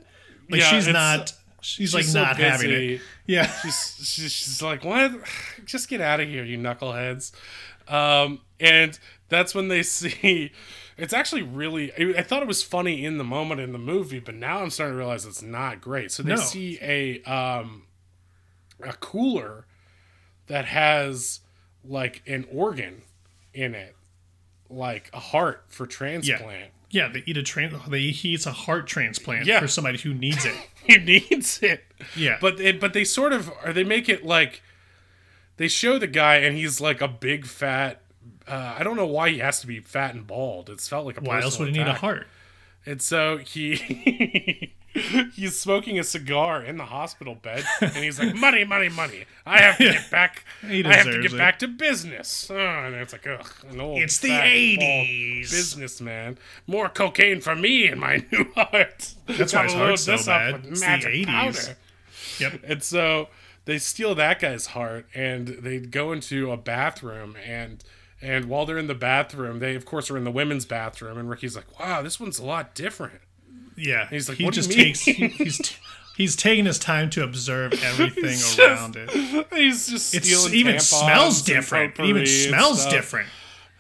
Like 0.50 0.60
Yeah, 0.62 0.70
she's 0.70 0.88
not 0.88 1.34
she's, 1.66 1.94
like 1.94 2.04
so 2.04 2.22
not 2.22 2.36
having 2.36 2.70
it. 2.70 3.00
Yeah. 3.26 3.46
she's, 3.62 3.96
she's, 4.02 4.32
she's 4.32 4.62
like, 4.62 4.84
what? 4.84 5.12
Just 5.64 5.88
get 5.88 6.00
out 6.00 6.20
of 6.20 6.28
here, 6.28 6.44
you 6.44 6.58
knuckleheads. 6.58 7.32
Um, 7.88 8.40
and 8.60 8.98
that's 9.28 9.54
when 9.54 9.68
they 9.68 9.82
see. 9.84 10.52
It's 10.96 11.12
actually 11.12 11.42
really. 11.42 11.92
I 11.92 12.20
I 12.20 12.22
thought 12.22 12.42
it 12.42 12.48
was 12.48 12.62
funny 12.62 13.04
in 13.04 13.18
the 13.18 13.24
moment 13.24 13.60
in 13.60 13.72
the 13.72 13.78
movie, 13.78 14.18
but 14.18 14.34
now 14.34 14.62
I'm 14.62 14.70
starting 14.70 14.94
to 14.94 14.98
realize 14.98 15.26
it's 15.26 15.42
not 15.42 15.80
great. 15.80 16.10
So 16.10 16.22
they 16.22 16.30
No. 16.30 16.36
see 16.36 16.78
a 16.80 17.22
um, 17.24 17.82
a 18.82 18.92
cooler 18.94 19.66
that 20.46 20.64
has 20.64 21.40
like 21.84 22.22
an 22.26 22.46
organ 22.50 23.02
in 23.52 23.74
it, 23.74 23.94
like 24.70 25.10
a 25.12 25.20
heart 25.20 25.64
for 25.68 25.86
transplant. 25.86 26.42
Yeah, 26.50 26.66
they 26.90 27.22
eat 27.26 27.36
a 27.36 27.42
tran 27.42 27.84
they 27.88 28.10
he 28.10 28.30
eats 28.30 28.46
a 28.46 28.52
heart 28.52 28.86
transplant 28.86 29.46
Yeah. 29.46 29.60
for 29.60 29.68
somebody 29.68 29.98
who 29.98 30.14
needs 30.14 30.44
it. 30.44 30.54
He 30.86 30.98
needs 30.98 31.60
it. 31.64 31.84
Yeah. 32.14 32.38
But 32.40 32.60
it, 32.60 32.78
but 32.80 32.92
they 32.92 33.02
sort 33.02 33.32
of 33.32 33.50
or 33.64 33.72
they 33.72 33.82
make 33.82 34.08
it 34.08 34.24
like 34.24 34.62
they 35.56 35.66
show 35.66 35.98
the 35.98 36.06
guy 36.06 36.36
and 36.36 36.56
he's 36.56 36.80
like 36.80 37.00
a 37.00 37.08
big 37.08 37.44
fat. 37.44 38.02
Uh, 38.46 38.76
I 38.78 38.84
don't 38.84 38.94
know 38.94 39.06
why 39.06 39.30
he 39.30 39.38
has 39.40 39.60
to 39.62 39.66
be 39.66 39.80
fat 39.80 40.14
and 40.14 40.24
bald. 40.26 40.70
It's 40.70 40.86
felt 40.88 41.04
like 41.04 41.18
a 41.20 41.24
why 41.24 41.40
else 41.42 41.58
would 41.58 41.68
he 41.68 41.74
need 41.74 41.88
a 41.88 41.94
heart? 41.94 42.28
And 42.86 43.02
so 43.02 43.38
he 43.38 44.72
he's 45.34 45.58
smoking 45.58 45.98
a 45.98 46.04
cigar 46.04 46.62
in 46.62 46.76
the 46.76 46.84
hospital 46.84 47.34
bed, 47.34 47.64
and 47.80 47.92
he's 47.96 48.18
like, 48.20 48.34
"Money, 48.36 48.64
money, 48.64 48.88
money! 48.88 49.24
I 49.44 49.60
have 49.60 49.76
to 49.78 49.84
get 49.92 50.10
back. 50.10 50.44
I 50.62 50.66
have 50.94 51.06
to 51.06 51.20
get 51.20 51.32
it. 51.32 51.36
back 51.38 51.58
to 51.60 51.68
business." 51.68 52.48
Oh, 52.50 52.56
and 52.56 52.94
it's 52.94 53.12
like, 53.12 53.26
ugh, 53.26 53.50
an 53.68 53.80
old 53.80 53.98
It's 53.98 54.18
the 54.20 54.28
80s. 54.30 55.50
businessman. 55.50 56.38
More 56.66 56.88
cocaine 56.88 57.40
for 57.40 57.56
me 57.56 57.88
and 57.88 58.00
my 58.00 58.24
new 58.32 58.44
heart. 58.54 59.14
That's 59.26 59.52
why 59.52 59.64
his 59.64 59.72
heart's 59.74 60.02
so 60.04 60.14
up 60.14 60.26
bad. 60.26 60.62
with 60.62 60.70
It's 60.72 60.80
the 60.80 60.86
80s. 61.26 61.74
Yep. 62.40 62.60
And 62.64 62.82
so 62.84 63.28
they 63.64 63.78
steal 63.78 64.14
that 64.14 64.40
guy's 64.40 64.66
heart 64.68 65.06
and 65.14 65.48
they 65.48 65.78
go 65.80 66.12
into 66.12 66.52
a 66.52 66.56
bathroom 66.56 67.34
and 67.44 67.82
and 68.22 68.46
while 68.46 68.64
they're 68.66 68.78
in 68.78 68.86
the 68.86 68.94
bathroom, 68.94 69.58
they 69.58 69.74
of 69.74 69.84
course 69.84 70.10
are 70.10 70.16
in 70.16 70.24
the 70.24 70.30
women's 70.30 70.64
bathroom 70.64 71.18
and 71.18 71.28
Ricky's 71.28 71.54
like, 71.56 71.78
"Wow, 71.78 72.02
this 72.02 72.18
one's 72.20 72.38
a 72.38 72.44
lot 72.44 72.74
different." 72.74 73.20
Yeah. 73.76 74.08
He's 74.08 74.28
like, 74.28 74.38
he 74.38 74.44
"What 74.44 74.54
do 74.54 74.60
you 74.60 74.66
just 74.66 74.70
mean?" 74.76 74.86
takes 74.86 75.00
he- 75.00 75.28
he's 75.28 75.58
t- 75.58 75.76
he's 76.16 76.34
taking 76.36 76.64
his 76.66 76.78
time 76.78 77.10
to 77.10 77.22
observe 77.22 77.72
everything 77.84 78.24
It's 78.24 78.58
around 78.58 78.96
it. 78.96 79.10
He's 79.52 79.86
just 79.88 80.14
It 80.14 80.26
even 80.54 80.80
smells 80.80 81.42
different. 81.42 81.98
It 81.98 82.06
even 82.06 82.26
smells 82.26 82.86
different. 82.86 83.28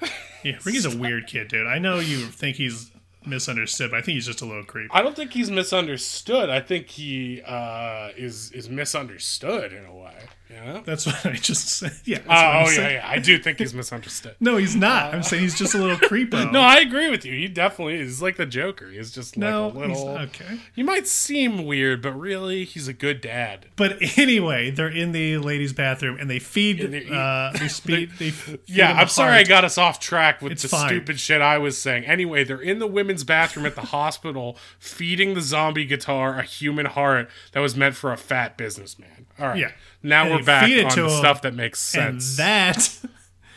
Yeah, 0.44 0.58
Ricky's 0.64 0.84
a 0.84 0.96
weird 0.96 1.26
kid, 1.26 1.48
dude. 1.48 1.66
I 1.66 1.78
know 1.80 1.98
you 1.98 2.18
think 2.26 2.56
he's 2.56 2.92
misunderstood, 3.24 3.90
but 3.90 3.96
I 3.96 4.02
think 4.02 4.14
he's 4.14 4.26
just 4.26 4.42
a 4.42 4.44
little 4.44 4.62
creepy. 4.62 4.90
I 4.92 5.02
don't 5.02 5.16
think 5.16 5.32
he's 5.32 5.50
misunderstood. 5.50 6.50
I 6.50 6.60
think 6.60 6.88
he 6.88 7.42
uh, 7.44 8.10
is 8.16 8.52
is 8.52 8.68
misunderstood 8.68 9.72
in 9.72 9.84
a 9.84 9.92
way. 9.92 10.14
You 10.56 10.72
know? 10.72 10.82
That's 10.84 11.06
what 11.06 11.24
I 11.26 11.32
just 11.34 11.68
said. 11.68 11.92
Yeah. 12.04 12.18
That's 12.26 12.28
Oh, 12.30 12.78
oh 12.78 12.82
yeah, 12.82 12.88
yeah. 12.94 13.08
I 13.08 13.18
do 13.18 13.38
think 13.38 13.58
he's 13.58 13.74
misunderstood. 13.74 14.36
No, 14.40 14.56
he's 14.56 14.76
not. 14.76 15.14
I'm 15.14 15.22
saying 15.22 15.42
he's 15.42 15.58
just 15.58 15.74
a 15.74 15.78
little 15.78 15.96
creepo. 16.08 16.50
No, 16.52 16.60
I 16.60 16.76
agree 16.78 17.10
with 17.10 17.24
you. 17.24 17.32
He 17.34 17.48
definitely 17.48 18.00
is 18.00 18.22
like 18.22 18.36
the 18.36 18.46
Joker. 18.46 18.88
He's 18.90 19.10
just 19.12 19.36
like 19.36 19.40
no, 19.50 19.66
a 19.66 19.72
little. 19.72 20.08
okay. 20.18 20.60
He 20.74 20.82
might 20.82 21.06
seem 21.06 21.64
weird, 21.64 22.02
but 22.02 22.12
really, 22.12 22.64
he's 22.64 22.86
a 22.88 22.92
good 22.92 23.20
dad. 23.20 23.66
But 23.76 23.96
anyway, 24.16 24.70
they're 24.70 24.88
in 24.88 25.12
the 25.12 25.38
ladies' 25.38 25.72
bathroom 25.72 26.16
and 26.20 26.30
they 26.30 26.38
feed. 26.38 26.80
And 26.80 26.94
they- 26.94 27.08
uh, 27.10 27.52
they 27.58 27.68
speed. 27.68 28.10
They 28.18 28.30
feed 28.30 28.60
Yeah, 28.66 28.92
I'm 28.92 29.08
sorry 29.08 29.32
I 29.34 29.42
got 29.44 29.64
us 29.64 29.78
off 29.78 30.00
track 30.00 30.40
with 30.42 30.52
It's 30.52 30.62
the 30.62 30.68
fine. 30.68 30.88
stupid 30.88 31.18
shit 31.20 31.40
I 31.40 31.58
was 31.58 31.76
saying. 31.78 32.04
Anyway, 32.06 32.44
they're 32.44 32.60
in 32.60 32.78
the 32.78 32.86
women's 32.86 33.24
bathroom 33.24 33.66
at 33.66 33.74
the 33.74 33.80
hospital 33.82 34.56
feeding 34.78 35.34
the 35.34 35.40
zombie 35.40 35.84
guitar 35.86 36.38
a 36.38 36.42
human 36.42 36.86
heart 36.86 37.28
that 37.52 37.60
was 37.60 37.76
meant 37.76 37.94
for 37.96 38.12
a 38.12 38.16
fat 38.16 38.56
businessman. 38.56 39.26
All 39.38 39.48
right. 39.48 39.58
Yeah. 39.58 39.70
Now 40.06 40.30
we're 40.30 40.42
back 40.42 40.70
on 40.84 40.90
to 40.92 41.02
the 41.02 41.08
stuff 41.08 41.42
that 41.42 41.54
makes 41.54 41.80
sense. 41.80 42.38
and 42.38 42.46
that 42.46 42.98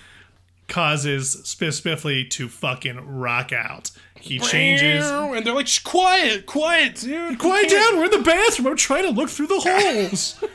causes 0.68 1.36
Spiff 1.43 1.82
Spiffly 1.82 2.30
to 2.32 2.47
fucking 2.47 3.00
rock 3.06 3.52
out. 3.54 3.91
He 4.20 4.39
changes. 4.39 5.06
and 5.10 5.45
they're 5.45 5.54
like, 5.54 5.70
quiet, 5.84 6.45
quiet, 6.45 6.95
dude. 6.95 7.39
Quiet 7.39 7.70
down. 7.70 7.97
We're 7.97 8.06
in 8.06 8.12
the 8.12 8.20
bathroom. 8.20 8.68
I'm 8.68 8.76
trying 8.76 9.04
to 9.04 9.12
look 9.12 9.30
through 9.30 9.47
the 9.47 9.60
holes. 9.60 10.43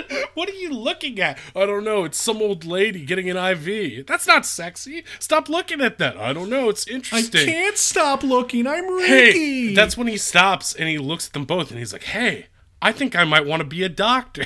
What 0.34 0.48
are 0.48 0.54
you 0.54 0.70
looking 0.72 1.20
at? 1.20 1.38
I 1.54 1.66
don't 1.66 1.84
know. 1.84 2.04
It's 2.04 2.20
some 2.20 2.38
old 2.38 2.64
lady 2.64 3.04
getting 3.04 3.28
an 3.28 3.36
IV. 3.36 4.06
That's 4.06 4.26
not 4.26 4.46
sexy. 4.46 5.04
Stop 5.18 5.48
looking 5.50 5.80
at 5.82 5.98
that. 5.98 6.16
I 6.16 6.32
don't 6.32 6.48
know. 6.48 6.70
It's 6.70 6.86
interesting. 6.86 7.42
I 7.48 7.52
can't 7.52 7.76
stop 7.76 8.22
looking. 8.22 8.66
I'm 8.66 8.88
Ricky. 8.88 9.68
Hey, 9.68 9.74
that's 9.74 9.96
when 9.96 10.06
he 10.06 10.16
stops 10.16 10.74
and 10.74 10.88
he 10.88 10.96
looks 10.98 11.26
at 11.26 11.32
them 11.34 11.44
both 11.44 11.70
and 11.70 11.78
he's 11.78 11.92
like, 11.92 12.04
"Hey, 12.04 12.46
I 12.82 12.92
think 12.92 13.16
I 13.16 13.24
might 13.24 13.46
want 13.46 13.60
to 13.60 13.66
be 13.66 13.82
a 13.84 13.88
doctor." 13.88 14.44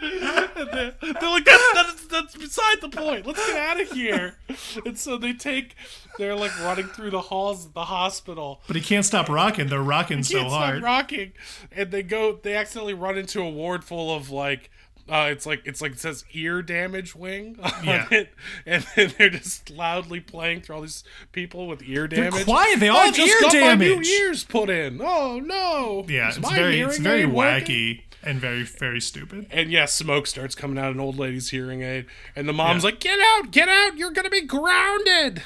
They're, 0.00 0.94
they're 1.00 1.30
like, 1.30 1.44
that's, 1.44 1.72
that's, 1.74 2.06
that's 2.06 2.36
beside 2.36 2.80
the 2.80 2.88
point. 2.88 3.26
Let's 3.26 3.44
get 3.46 3.56
out 3.56 3.80
of 3.80 3.90
here. 3.92 4.36
And 4.84 4.98
so 4.98 5.16
they 5.16 5.32
take, 5.32 5.76
they're 6.18 6.34
like 6.34 6.56
running 6.60 6.86
through 6.86 7.10
the 7.10 7.20
halls 7.20 7.66
of 7.66 7.72
the 7.74 7.84
hospital. 7.84 8.60
But 8.66 8.76
he 8.76 8.82
can't 8.82 9.04
stop 9.04 9.28
rocking. 9.28 9.68
They're 9.68 9.82
rocking 9.82 10.22
so 10.22 10.38
Can't 10.38 10.50
hard. 10.50 10.76
stop 10.78 10.84
rocking. 10.84 11.32
And 11.70 11.90
they 11.90 12.02
go, 12.02 12.38
they 12.42 12.54
accidentally 12.56 12.94
run 12.94 13.16
into 13.18 13.40
a 13.42 13.50
ward 13.50 13.84
full 13.84 14.14
of 14.14 14.30
like, 14.30 14.70
uh, 15.08 15.28
it's 15.30 15.46
like 15.46 15.62
it's 15.64 15.80
like 15.80 15.92
it 15.92 15.98
says 15.98 16.24
ear 16.32 16.62
damage 16.62 17.14
wing 17.14 17.58
on 17.62 17.72
Yeah. 17.84 18.06
it, 18.10 18.32
and 18.66 18.86
then 18.96 19.12
they're 19.18 19.30
just 19.30 19.70
loudly 19.70 20.20
playing 20.20 20.60
through 20.62 20.76
all 20.76 20.82
these 20.82 21.04
people 21.32 21.66
with 21.66 21.82
ear 21.82 22.06
damage. 22.08 22.34
They're 22.34 22.44
quiet. 22.44 22.80
They 22.80 22.88
all 22.88 22.98
I 22.98 23.06
have 23.06 23.14
just 23.14 23.28
ear 23.32 23.40
got 23.40 23.78
my 23.78 23.84
new 23.84 24.00
ears 24.00 24.44
put 24.44 24.70
in. 24.70 25.00
Oh 25.02 25.40
no! 25.40 26.04
Yeah, 26.08 26.28
Is 26.30 26.38
it's 26.38 26.50
very, 26.50 26.80
it's 26.80 26.98
very 26.98 27.22
aid 27.22 27.32
working? 27.32 27.66
wacky 27.66 28.00
and 28.24 28.38
very, 28.40 28.62
very 28.62 29.00
stupid. 29.00 29.46
And 29.50 29.70
yeah, 29.70 29.86
smoke 29.86 30.28
starts 30.28 30.54
coming 30.54 30.78
out 30.78 30.90
of 30.90 30.94
an 30.94 31.00
old 31.00 31.18
lady's 31.18 31.50
hearing 31.50 31.82
aid, 31.82 32.06
and 32.36 32.48
the 32.48 32.52
mom's 32.52 32.84
Yeah. 32.84 32.90
like, 32.90 33.00
"Get 33.00 33.18
out! 33.20 33.50
Get 33.50 33.68
out! 33.68 33.96
You're 33.98 34.12
gonna 34.12 34.30
be 34.30 34.42
grounded!" 34.42 35.42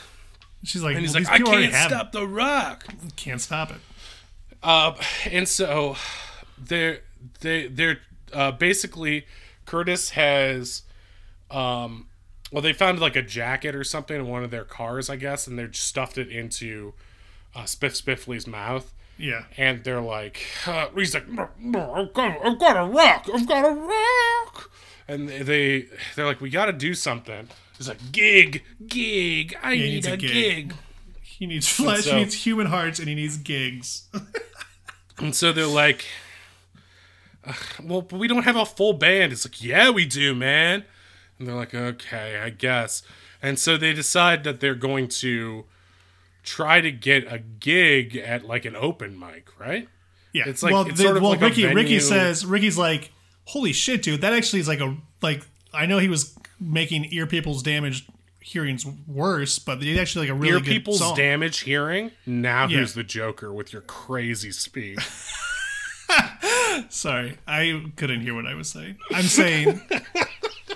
She's 0.64 0.82
like, 0.82 0.96
And 0.96 1.04
he's 1.04 1.14
well, 1.14 1.22
like, 1.24 1.32
"I 1.40 1.44
can't 1.44 1.74
stop 1.90 2.12
the 2.12 2.26
rock." 2.26 2.84
it. 2.88 3.16
Can't 3.16 3.40
stop 3.40 3.70
it. 3.70 3.78
Uh, 4.62 4.94
and 5.30 5.48
so 5.48 5.96
they're 6.58 7.00
they 7.40 7.68
they're 7.68 7.98
uh, 8.32 8.50
basically 8.52 9.26
Curtis 9.66 10.10
has 10.10 10.82
um 11.50 12.06
well 12.52 12.62
they 12.62 12.72
found 12.72 12.98
like 13.00 13.16
a 13.16 13.22
jacket 13.22 13.74
or 13.74 13.84
something 13.84 14.16
in 14.16 14.26
one 14.28 14.42
of 14.44 14.50
their 14.50 14.64
cars 14.64 15.10
I 15.10 15.16
guess 15.16 15.46
and 15.46 15.58
they 15.58 15.68
stuffed 15.72 16.16
it 16.18 16.28
into 16.28 16.94
uh, 17.54 17.62
Spiff 17.62 18.00
Spiffly's 18.02 18.46
mouth 18.46 18.92
Yeah. 19.18 19.44
and 19.56 19.84
they're 19.84 20.00
like 20.00 20.42
uh, 20.66 20.88
he's 20.94 21.14
like 21.14 21.28
"No, 21.28 21.48
no, 21.58 21.92
I've 21.94 22.12
got 22.12 22.44
I've 22.44 22.58
got 22.58 22.76
a 22.76 22.84
rock 22.90 23.26
I've 23.32 23.46
got 23.48 23.64
a 23.64 23.70
rock 23.74 24.70
and 25.08 25.28
they 25.28 25.86
they're 26.14 26.26
like 26.26 26.40
we 26.40 26.50
got 26.50 26.66
to 26.66 26.72
do 26.72 26.94
something 26.94 27.48
he's 27.78 27.88
like 27.88 28.12
gig 28.12 28.62
gig 28.86 29.56
I 29.62 29.74
he 29.74 29.80
need 29.82 30.06
a, 30.06 30.16
gig. 30.16 30.30
gig. 30.32 30.74
He 31.22 31.46
needs 31.46 31.68
flesh. 31.68 32.04
so- 32.04 32.12
he 32.12 32.16
needs 32.16 32.34
human 32.46 32.66
hearts, 32.68 32.98
and 32.98 33.08
he 33.08 33.14
needs 33.14 33.36
gigs. 33.36 34.08
And 35.18 35.34
so 35.34 35.52
they're 35.52 35.66
like, 35.66 36.04
"Ugh, 36.04 36.06
well, 37.82 38.02
but 38.02 38.18
we 38.18 38.28
don't 38.28 38.42
have 38.44 38.56
a 38.56 38.66
full 38.66 38.92
band. 38.92 39.32
It's 39.32 39.46
like, 39.46 39.62
yeah, 39.62 39.90
we 39.90 40.06
do, 40.06 40.34
man. 40.34 40.84
And 41.38 41.46
they're 41.48 41.54
like, 41.54 41.74
okay, 41.74 42.40
I 42.40 42.50
guess. 42.50 43.02
And 43.42 43.58
so 43.58 43.76
they 43.76 43.92
decide 43.92 44.44
that 44.44 44.60
they're 44.60 44.74
going 44.74 45.08
to 45.08 45.64
try 46.42 46.80
to 46.80 46.90
get 46.90 47.30
a 47.32 47.38
gig 47.38 48.16
at 48.16 48.44
like 48.46 48.64
an 48.64 48.74
open 48.76 49.18
mic, 49.18 49.48
right? 49.58 49.88
Yeah. 50.32 50.44
It's 50.46 50.62
like- 50.62 50.72
well, 50.72 50.86
it's 50.86 50.96
the- 50.98 51.04
sort 51.04 51.16
of 51.16 51.22
well, 51.22 51.32
like 51.32 51.40
a 51.42 51.46
Ricky. 51.46 51.66
Ricky 51.66 52.00
says 52.00 52.44
Ricky's 52.46 52.78
like, 52.78 53.10
holy 53.44 53.72
shit, 53.72 54.02
dude. 54.02 54.20
That 54.22 54.32
actually 54.32 54.60
is 54.60 54.68
like 54.68 54.80
a 54.80 54.96
like. 55.22 55.42
I 55.72 55.86
know 55.86 55.98
he 55.98 56.08
was 56.08 56.34
making 56.58 57.08
ear 57.12 57.26
people's 57.26 57.62
damage 57.62 58.06
hearings 58.40 58.86
worse, 59.06 59.58
but 59.58 59.82
it's 59.82 60.00
actually 60.00 60.28
like 60.28 60.36
a 60.36 60.38
really 60.40 60.60
good 60.60 60.64
people's 60.72 61.00
song. 61.00 61.16
damage 61.16 61.60
hearing. 61.60 62.12
Now 62.24 62.66
Yeah. 62.66 62.78
who's 62.78 62.94
the 62.94 63.02
Joker 63.02 63.52
with 63.52 63.72
your 63.72 63.82
crazy 63.82 64.52
speech? 64.52 64.98
Sorry, 66.88 67.36
I 67.46 67.90
couldn't 67.96 68.20
hear 68.20 68.34
what 68.34 68.46
I 68.46 68.54
was 68.54 68.68
saying. 68.70 68.96
I'm 69.12 69.24
saying 69.24 69.80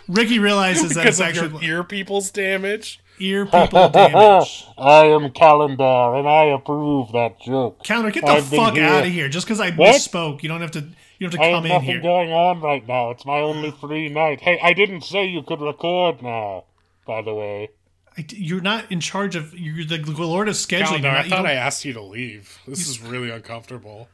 Ricky 0.08 0.38
realizes 0.38 0.94
that 0.94 1.02
because 1.04 1.20
it's 1.20 1.20
of 1.20 1.26
actually 1.54 1.66
your 1.66 1.78
ear 1.78 1.84
people's 1.84 2.30
damage. 2.30 3.00
ear 3.18 3.44
people 3.46 3.88
damage. 3.90 4.66
I 4.78 5.04
am 5.06 5.30
Calendar, 5.32 6.14
and 6.16 6.26
I 6.28 6.44
approve 6.44 7.12
that 7.12 7.40
joke. 7.40 7.84
Counter, 7.84 8.10
get 8.10 8.24
the 8.24 8.32
I've 8.32 8.46
fuck 8.46 8.76
out 8.78 9.04
of 9.06 9.12
here! 9.12 9.28
Just 9.28 9.46
because 9.46 9.60
I 9.60 9.70
What? 9.70 9.94
misspoke, 9.96 10.42
you 10.42 10.48
don't 10.48 10.60
have 10.60 10.72
to. 10.72 10.88
You 11.18 11.28
don't 11.28 11.32
have 11.32 11.40
to 11.40 11.42
I 11.42 11.46
have 11.48 11.54
come 11.56 11.66
in 11.66 11.72
nothing 11.72 12.02
going 12.02 12.32
on 12.32 12.60
right 12.60 12.86
now. 12.88 13.10
It's 13.10 13.26
my 13.26 13.40
only 13.40 13.70
free 13.80 14.08
night. 14.08 14.40
Hey, 14.40 14.58
I 14.62 14.72
didn't 14.72 15.02
say 15.02 15.26
you 15.26 15.42
could 15.42 15.60
record 15.60 16.22
now, 16.22 16.64
by 17.06 17.20
the 17.22 17.34
way. 17.34 17.68
I, 18.16 18.24
you're 18.30 18.62
not 18.62 18.90
in 18.90 19.00
charge 19.00 19.36
of. 19.36 19.56
You're 19.56 19.84
the 19.84 19.98
Lord 20.16 20.48
of 20.48 20.54
scheduling. 20.54 21.02
Calendar, 21.02 21.08
You're 21.08 21.16
I 21.18 21.28
thought 21.28 21.46
I 21.46 21.52
asked 21.52 21.84
you 21.84 21.92
to 21.92 22.02
leave. 22.02 22.58
This 22.66 22.88
is 22.88 23.00
really 23.00 23.30
uncomfortable. 23.30 24.08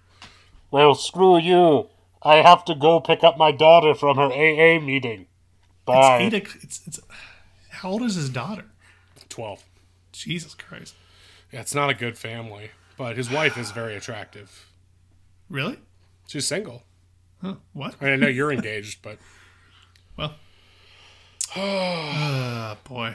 Well, 0.70 0.94
screw 0.94 1.38
you. 1.38 1.88
I 2.22 2.36
have 2.36 2.64
to 2.66 2.74
go 2.74 3.00
pick 3.00 3.22
up 3.22 3.38
my 3.38 3.52
daughter 3.52 3.94
from 3.94 4.16
her 4.16 4.24
AA 4.32 4.80
meeting. 4.80 5.26
Bye. 5.84 6.18
It's 6.22 6.34
eight 6.34 6.62
it's, 6.62 6.82
it's, 6.86 7.00
how 7.70 7.90
old 7.90 8.02
is 8.02 8.16
his 8.16 8.28
daughter? 8.30 8.64
12. 9.28 9.62
Jesus 10.12 10.54
Christ! 10.54 10.94
Yeah, 11.52 11.60
it's 11.60 11.74
not 11.74 11.90
a 11.90 11.94
good 11.94 12.16
family, 12.18 12.70
but 12.96 13.16
his 13.16 13.30
wife 13.30 13.56
is 13.58 13.70
very 13.70 13.94
attractive. 13.94 14.66
Really? 15.48 15.78
She's 16.26 16.46
single. 16.46 16.82
Huh? 17.42 17.56
What? 17.74 17.94
I, 18.00 18.04
mean, 18.06 18.12
I 18.14 18.16
know 18.16 18.28
you're 18.28 18.50
engaged, 18.60 19.02
but 19.02 19.18
Well. 20.16 20.34
Ah, 21.54 22.76
boy, 22.84 23.14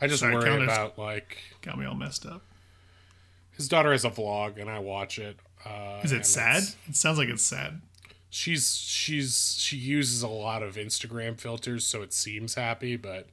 I 0.00 0.06
just 0.08 0.20
Sorry, 0.20 0.34
worry 0.34 0.44
Calendar. 0.44 0.64
about 0.64 0.98
like 0.98 1.38
got 1.62 1.78
me 1.78 1.86
all 1.86 1.94
messed 1.94 2.26
up. 2.26 2.42
his 3.56 3.68
daughter 3.68 3.92
has 3.92 4.04
a 4.04 4.10
vlog 4.10 4.60
and 4.60 4.68
I 4.68 4.78
watch 4.80 5.18
it. 5.18 5.38
Uh, 5.68 6.00
Is 6.02 6.12
it 6.12 6.24
sad? 6.26 6.62
It 6.88 6.96
sounds 6.96 7.18
like 7.18 7.28
it's 7.28 7.42
sad. 7.42 7.80
She's 8.30 8.76
she's 8.76 9.56
she 9.58 9.76
uses 9.76 10.22
a 10.22 10.28
lot 10.28 10.62
of 10.62 10.76
Instagram 10.76 11.38
filters, 11.38 11.84
so 11.84 12.02
it 12.02 12.12
seems 12.12 12.54
happy, 12.54 12.96
but 12.96 13.26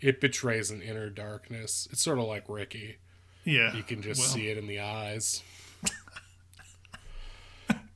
it 0.00 0.20
betrays 0.20 0.70
an 0.70 0.80
inner 0.80 1.10
darkness. 1.10 1.88
It's 1.90 2.00
sort 2.00 2.18
of 2.18 2.24
like 2.24 2.44
Ricky. 2.48 2.96
Yeah. 3.44 3.74
You 3.74 3.82
can 3.82 4.02
just 4.02 4.20
well, 4.20 4.28
see 4.28 4.48
it 4.48 4.58
in 4.58 4.66
the 4.66 4.80
eyes. 4.80 5.42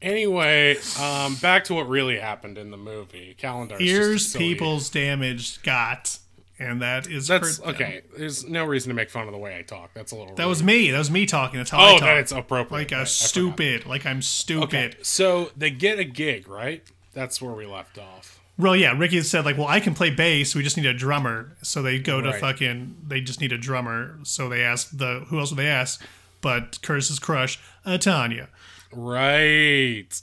anyway, 0.02 0.76
um, 1.00 1.34
back 1.36 1.64
to 1.64 1.74
what 1.74 1.88
really 1.88 2.18
happened 2.18 2.58
in 2.58 2.70
the 2.70 2.76
movie. 2.76 3.34
Calendar. 3.38 3.76
Ears 3.78 4.34
people's 4.34 4.90
damaged 4.90 5.62
got, 5.62 6.18
and 6.62 6.80
that 6.82 7.06
is 7.06 7.26
That's 7.28 7.58
them. 7.58 7.70
okay. 7.70 8.02
There's 8.16 8.46
no 8.46 8.64
reason 8.64 8.88
to 8.90 8.94
make 8.94 9.10
fun 9.10 9.26
of 9.26 9.32
the 9.32 9.38
way 9.38 9.56
I 9.58 9.62
talk. 9.62 9.90
That's 9.94 10.12
a 10.12 10.16
little. 10.16 10.34
That 10.34 10.44
rude. 10.44 10.48
was 10.50 10.62
me. 10.62 10.90
That 10.90 10.98
was 10.98 11.10
me 11.10 11.26
talking. 11.26 11.58
That's 11.58 11.70
how 11.70 11.78
I 11.78 11.88
Oh, 11.88 11.92
talk. 11.92 12.00
then 12.00 12.16
it's 12.18 12.32
appropriate. 12.32 12.70
like 12.78 12.92
I- 12.92 12.98
I 12.98 13.02
a 13.02 13.06
stupid. 13.06 13.86
Like 13.86 14.06
I'm 14.06 14.22
stupid. 14.22 14.64
Okay, 14.64 14.92
so 15.02 15.50
they 15.56 15.70
get 15.70 15.98
a 15.98 16.04
gig, 16.04 16.48
right? 16.48 16.82
That's 17.12 17.42
where 17.42 17.52
we 17.52 17.66
left 17.66 17.98
off. 17.98 18.38
Well, 18.58 18.76
yeah. 18.76 18.96
Ricky 18.96 19.20
said 19.22 19.44
like, 19.44 19.56
"Well, 19.58 19.66
I 19.68 19.80
can 19.80 19.94
play 19.94 20.10
bass. 20.10 20.54
We 20.54 20.62
just 20.62 20.76
need 20.76 20.86
a 20.86 20.94
drummer." 20.94 21.56
So 21.62 21.82
they 21.82 21.98
go 21.98 22.20
to 22.20 22.30
Right. 22.30 22.40
fucking. 22.40 22.96
They 23.06 23.20
just 23.20 23.40
need 23.40 23.52
a 23.52 23.58
drummer. 23.58 24.18
So 24.24 24.48
they 24.48 24.62
ask 24.62 24.90
the 24.96 25.24
who 25.28 25.38
else 25.38 25.50
would 25.50 25.58
they 25.58 25.68
ask? 25.68 26.02
But 26.42 26.80
Curtis's 26.82 27.18
crush, 27.18 27.58
uh, 27.86 27.98
Tanya. 27.98 28.48
Right. 28.92 30.20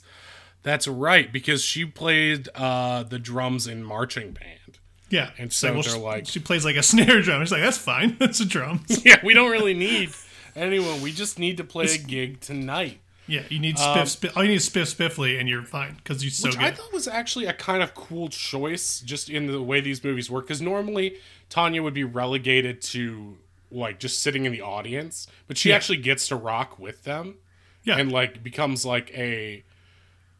That's 0.62 0.86
right 0.86 1.32
because 1.32 1.62
she 1.64 1.84
played 1.86 2.48
uh, 2.54 3.02
the 3.04 3.18
drums 3.18 3.66
in 3.66 3.82
marching 3.82 4.32
band. 4.32 4.78
Yeah. 5.10 5.30
And 5.38 5.52
so 5.52 5.72
well, 5.74 5.82
they're 5.82 5.92
she- 5.92 5.98
like- 5.98 6.26
she 6.26 6.38
plays 6.40 6.64
like 6.64 6.76
a 6.76 6.82
snare 6.92 7.20
drum. 7.22 7.42
She's 7.42 7.52
like, 7.52 7.62
"That's 7.62 7.78
fine. 7.78 8.16
That's 8.20 8.40
a 8.40 8.44
drum." 8.44 8.84
Yeah, 9.04 9.20
we 9.24 9.34
don't 9.34 9.50
really 9.50 9.74
need 9.74 10.10
anyone. 10.56 11.02
We 11.02 11.12
just 11.12 11.38
need 11.38 11.56
to 11.58 11.64
play 11.64 11.86
a 11.86 11.98
gig 11.98 12.40
tonight. 12.40 13.00
yeah. 13.26 13.42
You 13.48 13.58
need 13.58 13.76
spiff. 13.76 14.16
spiff 14.18 14.36
all 14.36 14.42
you 14.44 14.50
need 14.50 14.56
is 14.56 14.68
spiff 14.68 14.94
spiffly, 14.94 15.38
and 15.38 15.48
you're 15.48 15.62
fine 15.64 15.96
because 15.96 16.22
you're 16.24 16.30
so 16.30 16.48
Um, 16.48 16.50
Which 16.50 16.58
good. 16.58 16.66
I 16.66 16.70
thought 16.72 16.92
was 16.92 17.06
actually 17.08 17.46
a 17.46 17.52
kind 17.52 17.82
of 17.82 17.94
cool 17.94 18.28
choice, 18.28 19.00
just 19.00 19.28
in 19.30 19.46
the 19.46 19.62
way 19.62 19.80
these 19.80 20.02
movies 20.02 20.30
work. 20.30 20.46
Because 20.46 20.60
normally 20.62 21.16
Tanya 21.48 21.82
would 21.82 21.94
be 21.94 22.04
relegated 22.04 22.80
to 22.82 23.36
like 23.72 24.00
just 24.00 24.20
sitting 24.20 24.44
in 24.46 24.52
the 24.52 24.60
audience, 24.62 25.26
but 25.46 25.56
she 25.56 25.68
Yeah. 25.68 25.76
actually 25.76 25.98
gets 25.98 26.26
to 26.28 26.36
rock 26.36 26.78
with 26.78 27.04
them. 27.04 27.36
Yeah. 27.84 27.96
and 27.98 28.12
like 28.12 28.42
becomes 28.42 28.84
like 28.84 29.10
a 29.16 29.64